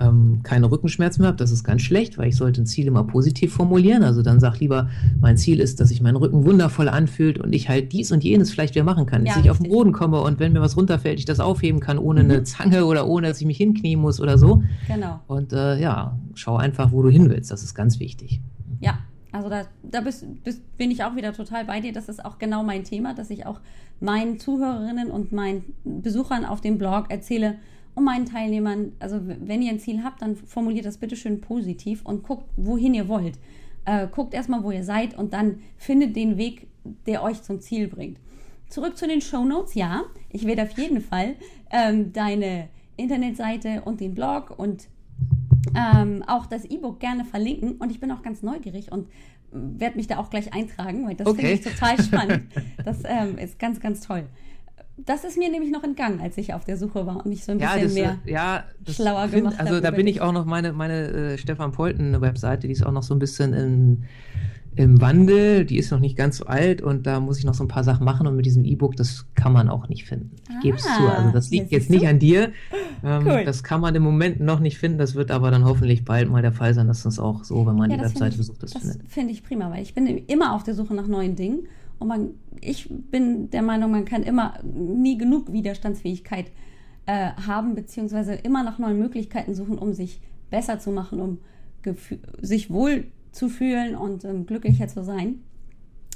ähm, 0.00 0.40
keine 0.42 0.70
Rückenschmerzen 0.70 1.22
mehr 1.22 1.28
habe, 1.28 1.36
das 1.36 1.50
ist 1.50 1.64
ganz 1.64 1.82
schlecht, 1.82 2.18
weil 2.18 2.28
ich 2.28 2.36
sollte 2.36 2.62
ein 2.62 2.66
Ziel 2.66 2.86
immer 2.86 3.04
positiv 3.04 3.52
formulieren. 3.52 4.02
Also 4.02 4.22
dann 4.22 4.40
sag 4.40 4.58
lieber, 4.60 4.88
mein 5.20 5.36
Ziel 5.36 5.60
ist, 5.60 5.80
dass 5.80 5.88
sich 5.88 6.00
mein 6.00 6.16
Rücken 6.16 6.44
wundervoll 6.44 6.88
anfühlt 6.88 7.38
und 7.38 7.52
ich 7.52 7.68
halt 7.68 7.92
dies 7.92 8.12
und 8.12 8.24
jenes 8.24 8.50
vielleicht 8.50 8.74
wieder 8.74 8.84
machen 8.84 9.06
kann. 9.06 9.26
Ja, 9.26 9.34
dass 9.34 9.44
ich 9.44 9.50
auf 9.50 9.58
den 9.58 9.70
Boden 9.70 9.92
komme 9.92 10.20
und 10.20 10.40
wenn 10.40 10.52
mir 10.52 10.60
was 10.60 10.76
runterfällt, 10.76 11.18
ich 11.18 11.24
das 11.24 11.40
aufheben 11.40 11.80
kann, 11.80 11.98
ohne 11.98 12.22
mhm. 12.22 12.30
eine 12.30 12.42
Zange 12.44 12.86
oder 12.86 13.06
ohne, 13.06 13.28
dass 13.28 13.40
ich 13.40 13.46
mich 13.46 13.58
hinknien 13.58 14.00
muss 14.00 14.20
oder 14.20 14.38
so. 14.38 14.62
Genau. 14.88 15.20
Und 15.26 15.52
äh, 15.52 15.78
ja, 15.78 16.18
schau 16.34 16.56
einfach, 16.56 16.92
wo 16.92 17.02
du 17.02 17.08
hin 17.08 17.28
willst. 17.28 17.50
Das 17.50 17.62
ist 17.62 17.74
ganz 17.74 18.00
wichtig. 18.00 18.40
Ja, 18.82 18.98
also 19.30 19.48
da, 19.48 19.66
da 19.82 20.00
bist, 20.00 20.26
bist, 20.42 20.76
bin 20.76 20.90
ich 20.90 21.04
auch 21.04 21.14
wieder 21.16 21.32
total 21.32 21.64
bei 21.64 21.80
dir. 21.80 21.92
Das 21.92 22.08
ist 22.08 22.22
auch 22.22 22.38
genau 22.38 22.62
mein 22.64 22.84
Thema, 22.84 23.14
dass 23.14 23.30
ich 23.30 23.46
auch 23.46 23.60
meinen 24.00 24.38
Zuhörerinnen 24.38 25.10
und 25.10 25.32
meinen 25.32 25.74
Besuchern 25.84 26.44
auf 26.44 26.60
dem 26.60 26.78
Blog 26.78 27.06
erzähle 27.08 27.58
und 27.94 28.04
meinen 28.04 28.26
Teilnehmern, 28.26 28.92
also 28.98 29.20
wenn 29.22 29.62
ihr 29.62 29.70
ein 29.70 29.78
Ziel 29.78 30.02
habt, 30.02 30.20
dann 30.20 30.34
formuliert 30.34 30.84
das 30.84 30.98
bitte 30.98 31.14
schön 31.14 31.40
positiv 31.40 32.04
und 32.04 32.24
guckt, 32.24 32.44
wohin 32.56 32.94
ihr 32.94 33.06
wollt. 33.06 33.38
Äh, 33.84 34.08
guckt 34.08 34.34
erstmal, 34.34 34.64
wo 34.64 34.70
ihr 34.70 34.84
seid 34.84 35.16
und 35.16 35.32
dann 35.32 35.60
findet 35.76 36.16
den 36.16 36.36
Weg, 36.36 36.68
der 37.06 37.22
euch 37.22 37.42
zum 37.42 37.60
Ziel 37.60 37.88
bringt. 37.88 38.18
Zurück 38.68 38.96
zu 38.96 39.06
den 39.06 39.20
Show 39.20 39.44
Notes. 39.44 39.74
Ja, 39.74 40.02
ich 40.30 40.46
werde 40.46 40.62
auf 40.62 40.76
jeden 40.78 41.00
Fall 41.00 41.36
ähm, 41.70 42.12
deine 42.12 42.68
Internetseite 42.96 43.82
und 43.84 44.00
den 44.00 44.14
Blog 44.14 44.58
und 44.58 44.88
ähm, 45.74 46.22
auch 46.26 46.46
das 46.46 46.64
E-Book 46.64 47.00
gerne 47.00 47.24
verlinken 47.24 47.72
und 47.72 47.90
ich 47.90 48.00
bin 48.00 48.10
auch 48.10 48.22
ganz 48.22 48.42
neugierig 48.42 48.92
und 48.92 49.08
werde 49.52 49.96
mich 49.96 50.06
da 50.06 50.18
auch 50.18 50.30
gleich 50.30 50.52
eintragen, 50.54 51.06
weil 51.06 51.14
das 51.14 51.26
okay. 51.26 51.40
finde 51.40 51.52
ich 51.54 51.60
total 51.60 52.02
spannend. 52.02 52.44
Das 52.84 53.02
ähm, 53.04 53.38
ist 53.38 53.58
ganz, 53.58 53.80
ganz 53.80 54.00
toll. 54.00 54.24
Das 54.96 55.24
ist 55.24 55.38
mir 55.38 55.50
nämlich 55.50 55.70
noch 55.70 55.84
entgangen, 55.84 56.20
als 56.20 56.36
ich 56.36 56.52
auf 56.52 56.64
der 56.64 56.76
Suche 56.76 57.06
war 57.06 57.16
und 57.16 57.26
mich 57.26 57.44
so 57.44 57.52
ein 57.52 57.58
ja, 57.58 57.74
bisschen 57.74 57.84
das, 57.84 57.94
mehr 57.94 58.18
ja, 58.24 58.64
schlauer 58.88 59.28
find, 59.28 59.44
gemacht 59.44 59.58
habe. 59.58 59.68
Also 59.68 59.80
da 59.80 59.90
bin 59.90 60.06
ich 60.06 60.20
auch 60.20 60.32
noch 60.32 60.44
meine, 60.44 60.72
meine 60.72 61.08
äh, 61.08 61.38
Stefan 61.38 61.72
Polten 61.72 62.20
Webseite, 62.20 62.66
die 62.66 62.72
ist 62.72 62.84
auch 62.84 62.92
noch 62.92 63.02
so 63.02 63.14
ein 63.14 63.18
bisschen 63.18 63.52
in 63.52 64.04
im 64.74 65.00
Wandel, 65.00 65.66
die 65.66 65.76
ist 65.76 65.90
noch 65.90 66.00
nicht 66.00 66.16
ganz 66.16 66.38
so 66.38 66.46
alt 66.46 66.80
und 66.80 67.06
da 67.06 67.20
muss 67.20 67.38
ich 67.38 67.44
noch 67.44 67.52
so 67.54 67.64
ein 67.64 67.68
paar 67.68 67.84
Sachen 67.84 68.04
machen 68.04 68.26
und 68.26 68.36
mit 68.36 68.46
diesem 68.46 68.64
E-Book, 68.64 68.96
das 68.96 69.26
kann 69.34 69.52
man 69.52 69.68
auch 69.68 69.88
nicht 69.88 70.04
finden. 70.04 70.30
Ich 70.48 70.56
ah, 70.56 70.60
gebe 70.62 70.76
es 70.76 70.82
zu. 70.84 71.02
Also 71.08 71.30
das 71.30 71.50
liegt 71.50 71.70
jetzt 71.72 71.90
nicht 71.90 72.06
an 72.06 72.18
dir. 72.18 72.52
Ähm, 73.04 73.26
cool. 73.26 73.44
Das 73.44 73.62
kann 73.62 73.80
man 73.80 73.94
im 73.94 74.02
Moment 74.02 74.40
noch 74.40 74.60
nicht 74.60 74.78
finden. 74.78 74.96
Das 74.96 75.14
wird 75.14 75.30
aber 75.30 75.50
dann 75.50 75.64
hoffentlich 75.64 76.04
bald 76.04 76.30
mal 76.30 76.40
der 76.40 76.52
Fall 76.52 76.72
sein, 76.72 76.86
dass 76.86 77.02
das 77.02 77.18
auch 77.18 77.44
so, 77.44 77.66
wenn 77.66 77.76
man 77.76 77.90
ja, 77.90 77.96
die 77.96 78.02
Webseite 78.04 78.36
besucht, 78.36 78.62
das, 78.62 78.70
das 78.70 78.82
findet. 78.82 79.04
Das 79.04 79.12
finde 79.12 79.32
ich 79.32 79.42
prima, 79.42 79.70
weil 79.70 79.82
ich 79.82 79.92
bin 79.92 80.06
immer 80.06 80.54
auf 80.54 80.62
der 80.62 80.74
Suche 80.74 80.94
nach 80.94 81.06
neuen 81.06 81.36
Dingen 81.36 81.66
und 81.98 82.08
man, 82.08 82.30
ich 82.60 82.88
bin 82.88 83.50
der 83.50 83.62
Meinung, 83.62 83.90
man 83.90 84.04
kann 84.04 84.22
immer 84.22 84.54
nie 84.62 85.18
genug 85.18 85.52
Widerstandsfähigkeit 85.52 86.46
äh, 87.06 87.30
haben, 87.46 87.74
beziehungsweise 87.74 88.34
immer 88.34 88.62
nach 88.62 88.78
neuen 88.78 88.98
Möglichkeiten 88.98 89.54
suchen, 89.54 89.78
um 89.78 89.92
sich 89.92 90.20
besser 90.50 90.78
zu 90.78 90.90
machen, 90.90 91.20
um 91.20 91.38
sich 92.40 92.70
wohl 92.70 93.04
zu 93.32 93.48
fühlen 93.48 93.96
und 93.96 94.24
ähm, 94.24 94.46
glücklicher 94.46 94.88
zu 94.88 95.02
sein. 95.02 95.42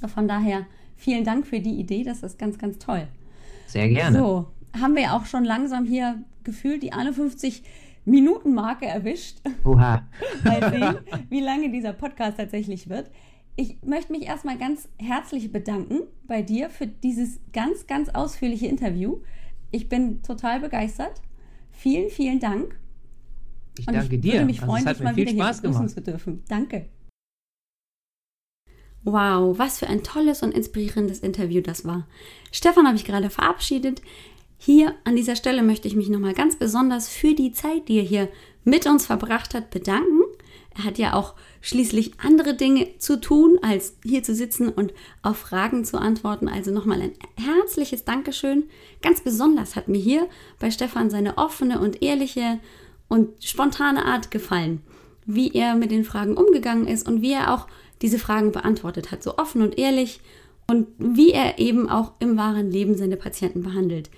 Von 0.06 0.28
daher 0.28 0.66
vielen 0.94 1.24
Dank 1.24 1.46
für 1.46 1.60
die 1.60 1.80
Idee, 1.80 2.04
das 2.04 2.22
ist 2.22 2.38
ganz, 2.38 2.58
ganz 2.58 2.78
toll. 2.78 3.08
Sehr 3.66 3.88
gerne. 3.88 4.18
So, 4.18 4.46
haben 4.80 4.94
wir 4.94 5.14
auch 5.14 5.26
schon 5.26 5.44
langsam 5.44 5.84
hier 5.84 6.22
gefühlt 6.44 6.82
die 6.82 6.92
51 6.92 7.62
Minuten 8.04 8.54
Marke 8.54 8.86
erwischt. 8.86 9.38
Oha. 9.64 10.06
Mal 10.44 10.70
sehen, 10.70 10.96
wie 11.28 11.40
lange 11.40 11.70
dieser 11.70 11.92
Podcast 11.92 12.36
tatsächlich 12.36 12.88
wird. 12.88 13.10
Ich 13.56 13.78
möchte 13.82 14.12
mich 14.12 14.22
erstmal 14.22 14.58
ganz 14.58 14.88
herzlich 14.98 15.50
bedanken 15.50 16.02
bei 16.26 16.42
dir 16.42 16.70
für 16.70 16.86
dieses 16.86 17.40
ganz, 17.52 17.86
ganz 17.86 18.10
ausführliche 18.10 18.66
Interview. 18.66 19.18
Ich 19.70 19.88
bin 19.88 20.22
total 20.22 20.60
begeistert. 20.60 21.22
Vielen, 21.72 22.10
vielen 22.10 22.38
Dank. 22.38 22.78
Ich 23.78 23.86
danke 23.86 24.18
dir. 24.18 24.28
Ich 24.28 24.32
würde 24.34 24.46
mich 24.46 24.62
also 24.62 24.72
freuen, 24.72 24.86
dich 24.86 25.00
mal 25.00 25.16
wieder 25.16 25.32
hier 25.32 25.52
begrüßen 25.62 25.88
zu 25.88 26.00
dürfen. 26.00 26.42
Danke. 26.48 26.88
Wow, 29.06 29.56
was 29.56 29.78
für 29.78 29.86
ein 29.86 30.02
tolles 30.02 30.42
und 30.42 30.52
inspirierendes 30.52 31.20
Interview 31.20 31.60
das 31.60 31.84
war. 31.84 32.08
Stefan 32.50 32.88
habe 32.88 32.96
ich 32.96 33.04
gerade 33.04 33.30
verabschiedet. 33.30 34.02
Hier 34.58 34.96
an 35.04 35.14
dieser 35.14 35.36
Stelle 35.36 35.62
möchte 35.62 35.86
ich 35.86 35.94
mich 35.94 36.08
nochmal 36.08 36.34
ganz 36.34 36.56
besonders 36.56 37.08
für 37.08 37.32
die 37.32 37.52
Zeit, 37.52 37.86
die 37.86 37.98
er 37.98 38.02
hier 38.02 38.28
mit 38.64 38.84
uns 38.84 39.06
verbracht 39.06 39.54
hat, 39.54 39.70
bedanken. 39.70 40.22
Er 40.76 40.82
hat 40.82 40.98
ja 40.98 41.14
auch 41.14 41.34
schließlich 41.60 42.14
andere 42.18 42.54
Dinge 42.54 42.98
zu 42.98 43.20
tun, 43.20 43.60
als 43.62 43.96
hier 44.02 44.24
zu 44.24 44.34
sitzen 44.34 44.70
und 44.70 44.92
auf 45.22 45.36
Fragen 45.36 45.84
zu 45.84 45.98
antworten. 45.98 46.48
Also 46.48 46.72
nochmal 46.72 47.00
ein 47.00 47.12
herzliches 47.36 48.04
Dankeschön. 48.04 48.64
Ganz 49.02 49.20
besonders 49.20 49.76
hat 49.76 49.86
mir 49.86 50.00
hier 50.00 50.28
bei 50.58 50.72
Stefan 50.72 51.10
seine 51.10 51.38
offene 51.38 51.78
und 51.78 52.02
ehrliche 52.02 52.58
und 53.06 53.44
spontane 53.44 54.04
Art 54.04 54.32
gefallen, 54.32 54.82
wie 55.26 55.52
er 55.52 55.76
mit 55.76 55.92
den 55.92 56.02
Fragen 56.02 56.36
umgegangen 56.36 56.88
ist 56.88 57.06
und 57.06 57.22
wie 57.22 57.34
er 57.34 57.54
auch 57.54 57.68
diese 58.02 58.18
Fragen 58.18 58.52
beantwortet 58.52 59.10
hat, 59.10 59.22
so 59.22 59.38
offen 59.38 59.62
und 59.62 59.78
ehrlich 59.78 60.20
und 60.66 60.88
wie 60.98 61.32
er 61.32 61.58
eben 61.58 61.88
auch 61.88 62.12
im 62.18 62.36
wahren 62.36 62.70
Leben 62.70 62.96
seine 62.96 63.16
Patienten 63.16 63.62
behandelt. 63.62 64.10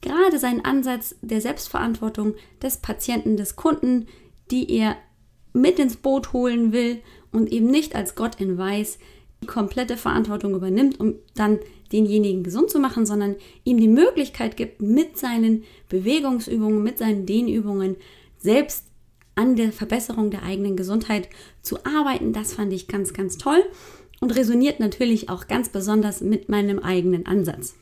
Gerade 0.00 0.38
sein 0.38 0.64
Ansatz 0.64 1.14
der 1.22 1.40
Selbstverantwortung 1.40 2.34
des 2.60 2.78
Patienten, 2.78 3.36
des 3.36 3.54
Kunden, 3.54 4.06
die 4.50 4.70
er 4.70 4.96
mit 5.52 5.78
ins 5.78 5.96
Boot 5.96 6.32
holen 6.32 6.72
will 6.72 7.00
und 7.30 7.52
eben 7.52 7.70
nicht 7.70 7.94
als 7.94 8.14
Gott 8.14 8.40
in 8.40 8.58
Weiß 8.58 8.98
die 9.42 9.46
komplette 9.46 9.96
Verantwortung 9.96 10.54
übernimmt, 10.54 10.98
um 11.00 11.14
dann 11.34 11.58
denjenigen 11.92 12.42
gesund 12.42 12.70
zu 12.70 12.78
machen, 12.78 13.06
sondern 13.06 13.36
ihm 13.64 13.78
die 13.78 13.88
Möglichkeit 13.88 14.56
gibt, 14.56 14.80
mit 14.80 15.18
seinen 15.18 15.64
Bewegungsübungen, 15.88 16.82
mit 16.82 16.98
seinen 16.98 17.26
Dehnübungen 17.26 17.96
selbst 18.38 18.86
an 19.34 19.56
der 19.56 19.72
Verbesserung 19.72 20.30
der 20.30 20.42
eigenen 20.42 20.76
Gesundheit 20.76 21.28
zu 21.62 21.84
arbeiten. 21.84 22.32
Das 22.32 22.54
fand 22.54 22.72
ich 22.72 22.88
ganz, 22.88 23.12
ganz 23.12 23.38
toll 23.38 23.62
und 24.20 24.36
resoniert 24.36 24.80
natürlich 24.80 25.28
auch 25.28 25.48
ganz 25.48 25.68
besonders 25.68 26.20
mit 26.20 26.48
meinem 26.48 26.78
eigenen 26.78 27.26
Ansatz. 27.26 27.74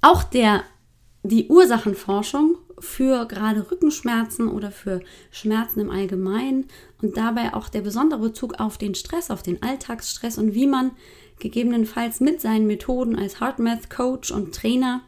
Auch 0.00 0.22
der, 0.22 0.64
die 1.22 1.48
Ursachenforschung 1.48 2.58
für 2.78 3.26
gerade 3.26 3.70
Rückenschmerzen 3.70 4.48
oder 4.48 4.70
für 4.70 5.00
Schmerzen 5.30 5.80
im 5.80 5.90
Allgemeinen 5.90 6.66
und 7.00 7.16
dabei 7.16 7.54
auch 7.54 7.68
der 7.68 7.80
besondere 7.80 8.20
Bezug 8.20 8.60
auf 8.60 8.76
den 8.76 8.94
Stress, 8.94 9.30
auf 9.30 9.42
den 9.42 9.62
Alltagsstress 9.62 10.38
und 10.38 10.54
wie 10.54 10.66
man 10.66 10.90
gegebenenfalls 11.38 12.20
mit 12.20 12.40
seinen 12.40 12.66
Methoden 12.66 13.16
als 13.16 13.40
HeartMath 13.40 13.90
Coach 13.90 14.30
und 14.30 14.54
Trainer 14.54 15.02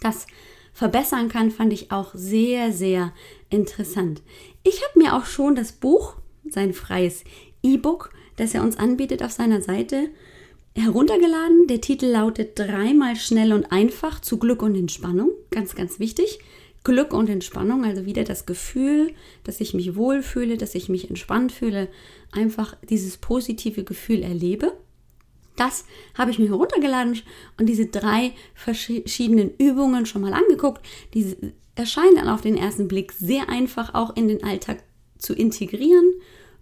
das 0.00 0.26
verbessern 0.72 1.28
kann, 1.28 1.50
fand 1.50 1.72
ich 1.72 1.90
auch 1.90 2.10
sehr, 2.14 2.72
sehr 2.72 3.12
interessant. 3.48 4.22
Ich 4.68 4.82
habe 4.82 4.98
mir 4.98 5.14
auch 5.14 5.26
schon 5.26 5.54
das 5.54 5.70
Buch, 5.70 6.16
sein 6.44 6.72
freies 6.74 7.22
E-Book, 7.62 8.10
das 8.34 8.52
er 8.52 8.64
uns 8.64 8.76
anbietet 8.76 9.22
auf 9.22 9.30
seiner 9.30 9.62
Seite, 9.62 10.08
heruntergeladen. 10.74 11.68
Der 11.68 11.80
Titel 11.80 12.06
lautet 12.06 12.58
Dreimal 12.58 13.14
schnell 13.14 13.52
und 13.52 13.70
einfach 13.70 14.20
zu 14.20 14.38
Glück 14.38 14.62
und 14.62 14.74
Entspannung. 14.74 15.30
Ganz, 15.52 15.76
ganz 15.76 16.00
wichtig. 16.00 16.40
Glück 16.82 17.12
und 17.12 17.28
Entspannung, 17.28 17.84
also 17.84 18.06
wieder 18.06 18.24
das 18.24 18.44
Gefühl, 18.44 19.14
dass 19.44 19.60
ich 19.60 19.72
mich 19.72 19.94
wohlfühle, 19.94 20.56
dass 20.56 20.74
ich 20.74 20.88
mich 20.88 21.08
entspannt 21.08 21.52
fühle, 21.52 21.86
einfach 22.32 22.76
dieses 22.90 23.18
positive 23.18 23.84
Gefühl 23.84 24.24
erlebe. 24.24 24.72
Das 25.54 25.84
habe 26.14 26.32
ich 26.32 26.40
mir 26.40 26.48
heruntergeladen 26.48 27.22
und 27.56 27.66
diese 27.66 27.86
drei 27.86 28.32
verschiedenen 28.56 29.52
Übungen 29.58 30.06
schon 30.06 30.22
mal 30.22 30.32
angeguckt. 30.32 30.84
Die 31.14 31.36
erscheinen 31.76 32.16
dann 32.16 32.28
auf 32.28 32.40
den 32.40 32.56
ersten 32.56 32.88
Blick 32.88 33.12
sehr 33.12 33.48
einfach 33.48 33.94
auch 33.94 34.16
in 34.16 34.28
den 34.28 34.42
Alltag 34.42 34.82
zu 35.18 35.34
integrieren, 35.34 36.12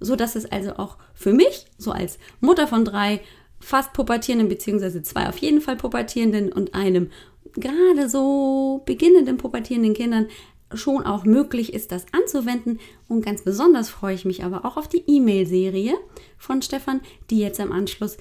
so 0.00 0.16
dass 0.16 0.37
es 0.37 0.44
also 0.44 0.77
auch 0.77 0.98
für 1.14 1.33
mich, 1.33 1.66
so 1.79 1.92
als 1.92 2.18
Mutter 2.40 2.66
von 2.66 2.85
drei 2.85 3.22
fast 3.61 3.92
pubertierenden, 3.94 4.48
beziehungsweise 4.48 5.03
zwei 5.03 5.29
auf 5.29 5.38
jeden 5.38 5.61
Fall 5.61 5.77
pubertierenden 5.77 6.53
und 6.53 6.74
einem 6.74 7.11
gerade 7.55 8.09
so 8.09 8.83
beginnenden 8.85 9.38
pubertierenden 9.38 9.94
Kindern 9.94 10.27
schon 10.74 11.07
auch 11.07 11.24
möglich 11.24 11.72
ist, 11.72 11.92
das 11.92 12.07
anzuwenden. 12.12 12.81
Und 13.09 13.24
ganz 13.24 13.42
besonders 13.42 13.88
freue 13.88 14.14
ich 14.14 14.24
mich 14.24 14.44
aber 14.44 14.64
auch 14.64 14.77
auf 14.77 14.88
die 14.88 15.05
E-Mail-Serie 15.07 15.94
von 16.37 16.62
Stefan, 16.62 17.00
die 17.31 17.38
jetzt 17.38 17.61
im 17.61 17.72
Anschluss 17.72 18.16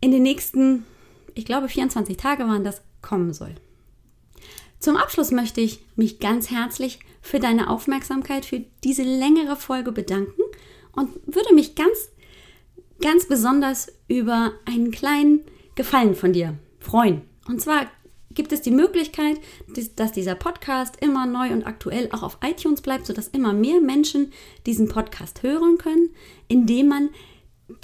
in 0.00 0.10
den 0.10 0.22
nächsten, 0.22 0.84
ich 1.34 1.46
glaube 1.46 1.68
24 1.68 2.16
Tage 2.16 2.44
waren 2.44 2.62
das, 2.62 2.82
kommen 3.00 3.32
soll. 3.32 3.54
Zum 4.84 4.98
Abschluss 4.98 5.30
möchte 5.30 5.62
ich 5.62 5.80
mich 5.96 6.20
ganz 6.20 6.50
herzlich 6.50 6.98
für 7.22 7.40
deine 7.40 7.70
Aufmerksamkeit 7.70 8.44
für 8.44 8.66
diese 8.84 9.02
längere 9.02 9.56
Folge 9.56 9.92
bedanken 9.92 10.42
und 10.92 11.08
würde 11.24 11.54
mich 11.54 11.74
ganz, 11.74 12.10
ganz 13.00 13.26
besonders 13.26 13.90
über 14.08 14.52
einen 14.66 14.90
kleinen 14.90 15.40
Gefallen 15.74 16.14
von 16.14 16.34
dir 16.34 16.58
freuen. 16.80 17.22
Und 17.48 17.62
zwar 17.62 17.86
gibt 18.32 18.52
es 18.52 18.60
die 18.60 18.70
Möglichkeit, 18.70 19.40
dass 19.96 20.12
dieser 20.12 20.34
Podcast 20.34 20.96
immer 21.00 21.24
neu 21.24 21.50
und 21.54 21.66
aktuell 21.66 22.10
auch 22.12 22.22
auf 22.22 22.36
iTunes 22.44 22.82
bleibt, 22.82 23.06
sodass 23.06 23.28
immer 23.28 23.54
mehr 23.54 23.80
Menschen 23.80 24.34
diesen 24.66 24.90
Podcast 24.90 25.42
hören 25.42 25.78
können, 25.78 26.10
indem 26.46 26.88
man 26.88 27.08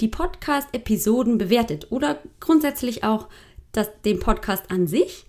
die 0.01 0.07
Podcast-Episoden 0.07 1.39
bewertet 1.39 1.87
oder 1.89 2.21
grundsätzlich 2.39 3.03
auch 3.03 3.27
das, 3.71 3.89
den 4.05 4.19
Podcast 4.19 4.69
an 4.69 4.85
sich. 4.85 5.25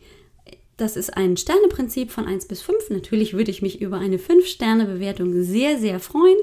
Das 0.76 0.96
ist 0.96 1.16
ein 1.16 1.36
Sterneprinzip 1.36 2.10
von 2.10 2.26
1 2.26 2.46
bis 2.46 2.62
5. 2.62 2.90
Natürlich 2.90 3.34
würde 3.34 3.50
ich 3.50 3.62
mich 3.62 3.80
über 3.80 3.98
eine 3.98 4.16
5-Sterne-Bewertung 4.16 5.42
sehr, 5.42 5.78
sehr 5.78 6.00
freuen. 6.00 6.38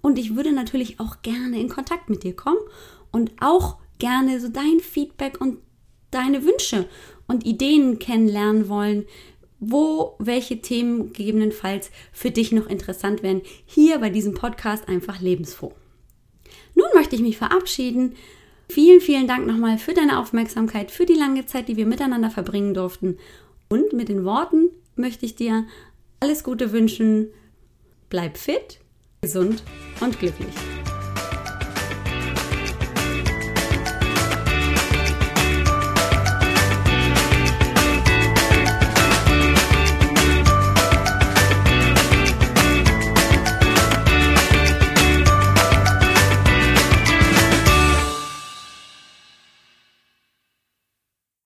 Und 0.00 0.18
ich 0.18 0.36
würde 0.36 0.52
natürlich 0.52 1.00
auch 1.00 1.22
gerne 1.22 1.60
in 1.60 1.68
Kontakt 1.68 2.08
mit 2.08 2.22
dir 2.22 2.34
kommen 2.34 2.60
und 3.10 3.32
auch 3.40 3.76
gerne 3.98 4.40
so 4.40 4.48
dein 4.48 4.80
Feedback 4.80 5.40
und 5.40 5.58
deine 6.10 6.44
Wünsche 6.44 6.88
und 7.26 7.46
Ideen 7.46 7.98
kennenlernen 7.98 8.68
wollen, 8.68 9.04
wo 9.60 10.16
welche 10.18 10.60
Themen 10.60 11.12
gegebenenfalls 11.12 11.90
für 12.12 12.30
dich 12.30 12.50
noch 12.52 12.66
interessant 12.66 13.22
wären. 13.22 13.42
Hier 13.64 13.98
bei 13.98 14.10
diesem 14.10 14.34
Podcast 14.34 14.88
einfach 14.88 15.20
lebensfroh. 15.20 15.72
Nun 16.74 16.88
möchte 16.94 17.14
ich 17.14 17.22
mich 17.22 17.38
verabschieden. 17.38 18.16
Vielen, 18.68 19.00
vielen 19.00 19.28
Dank 19.28 19.46
nochmal 19.46 19.78
für 19.78 19.94
deine 19.94 20.18
Aufmerksamkeit, 20.18 20.90
für 20.90 21.06
die 21.06 21.14
lange 21.14 21.46
Zeit, 21.46 21.68
die 21.68 21.76
wir 21.76 21.86
miteinander 21.86 22.30
verbringen 22.30 22.74
durften. 22.74 23.18
Und 23.72 23.94
mit 23.94 24.10
den 24.10 24.26
Worten 24.26 24.68
möchte 24.96 25.24
ich 25.24 25.34
dir 25.34 25.64
alles 26.20 26.44
Gute 26.44 26.72
wünschen. 26.72 27.28
Bleib 28.10 28.36
fit, 28.36 28.80
gesund 29.22 29.62
und 30.02 30.18
glücklich. 30.18 30.81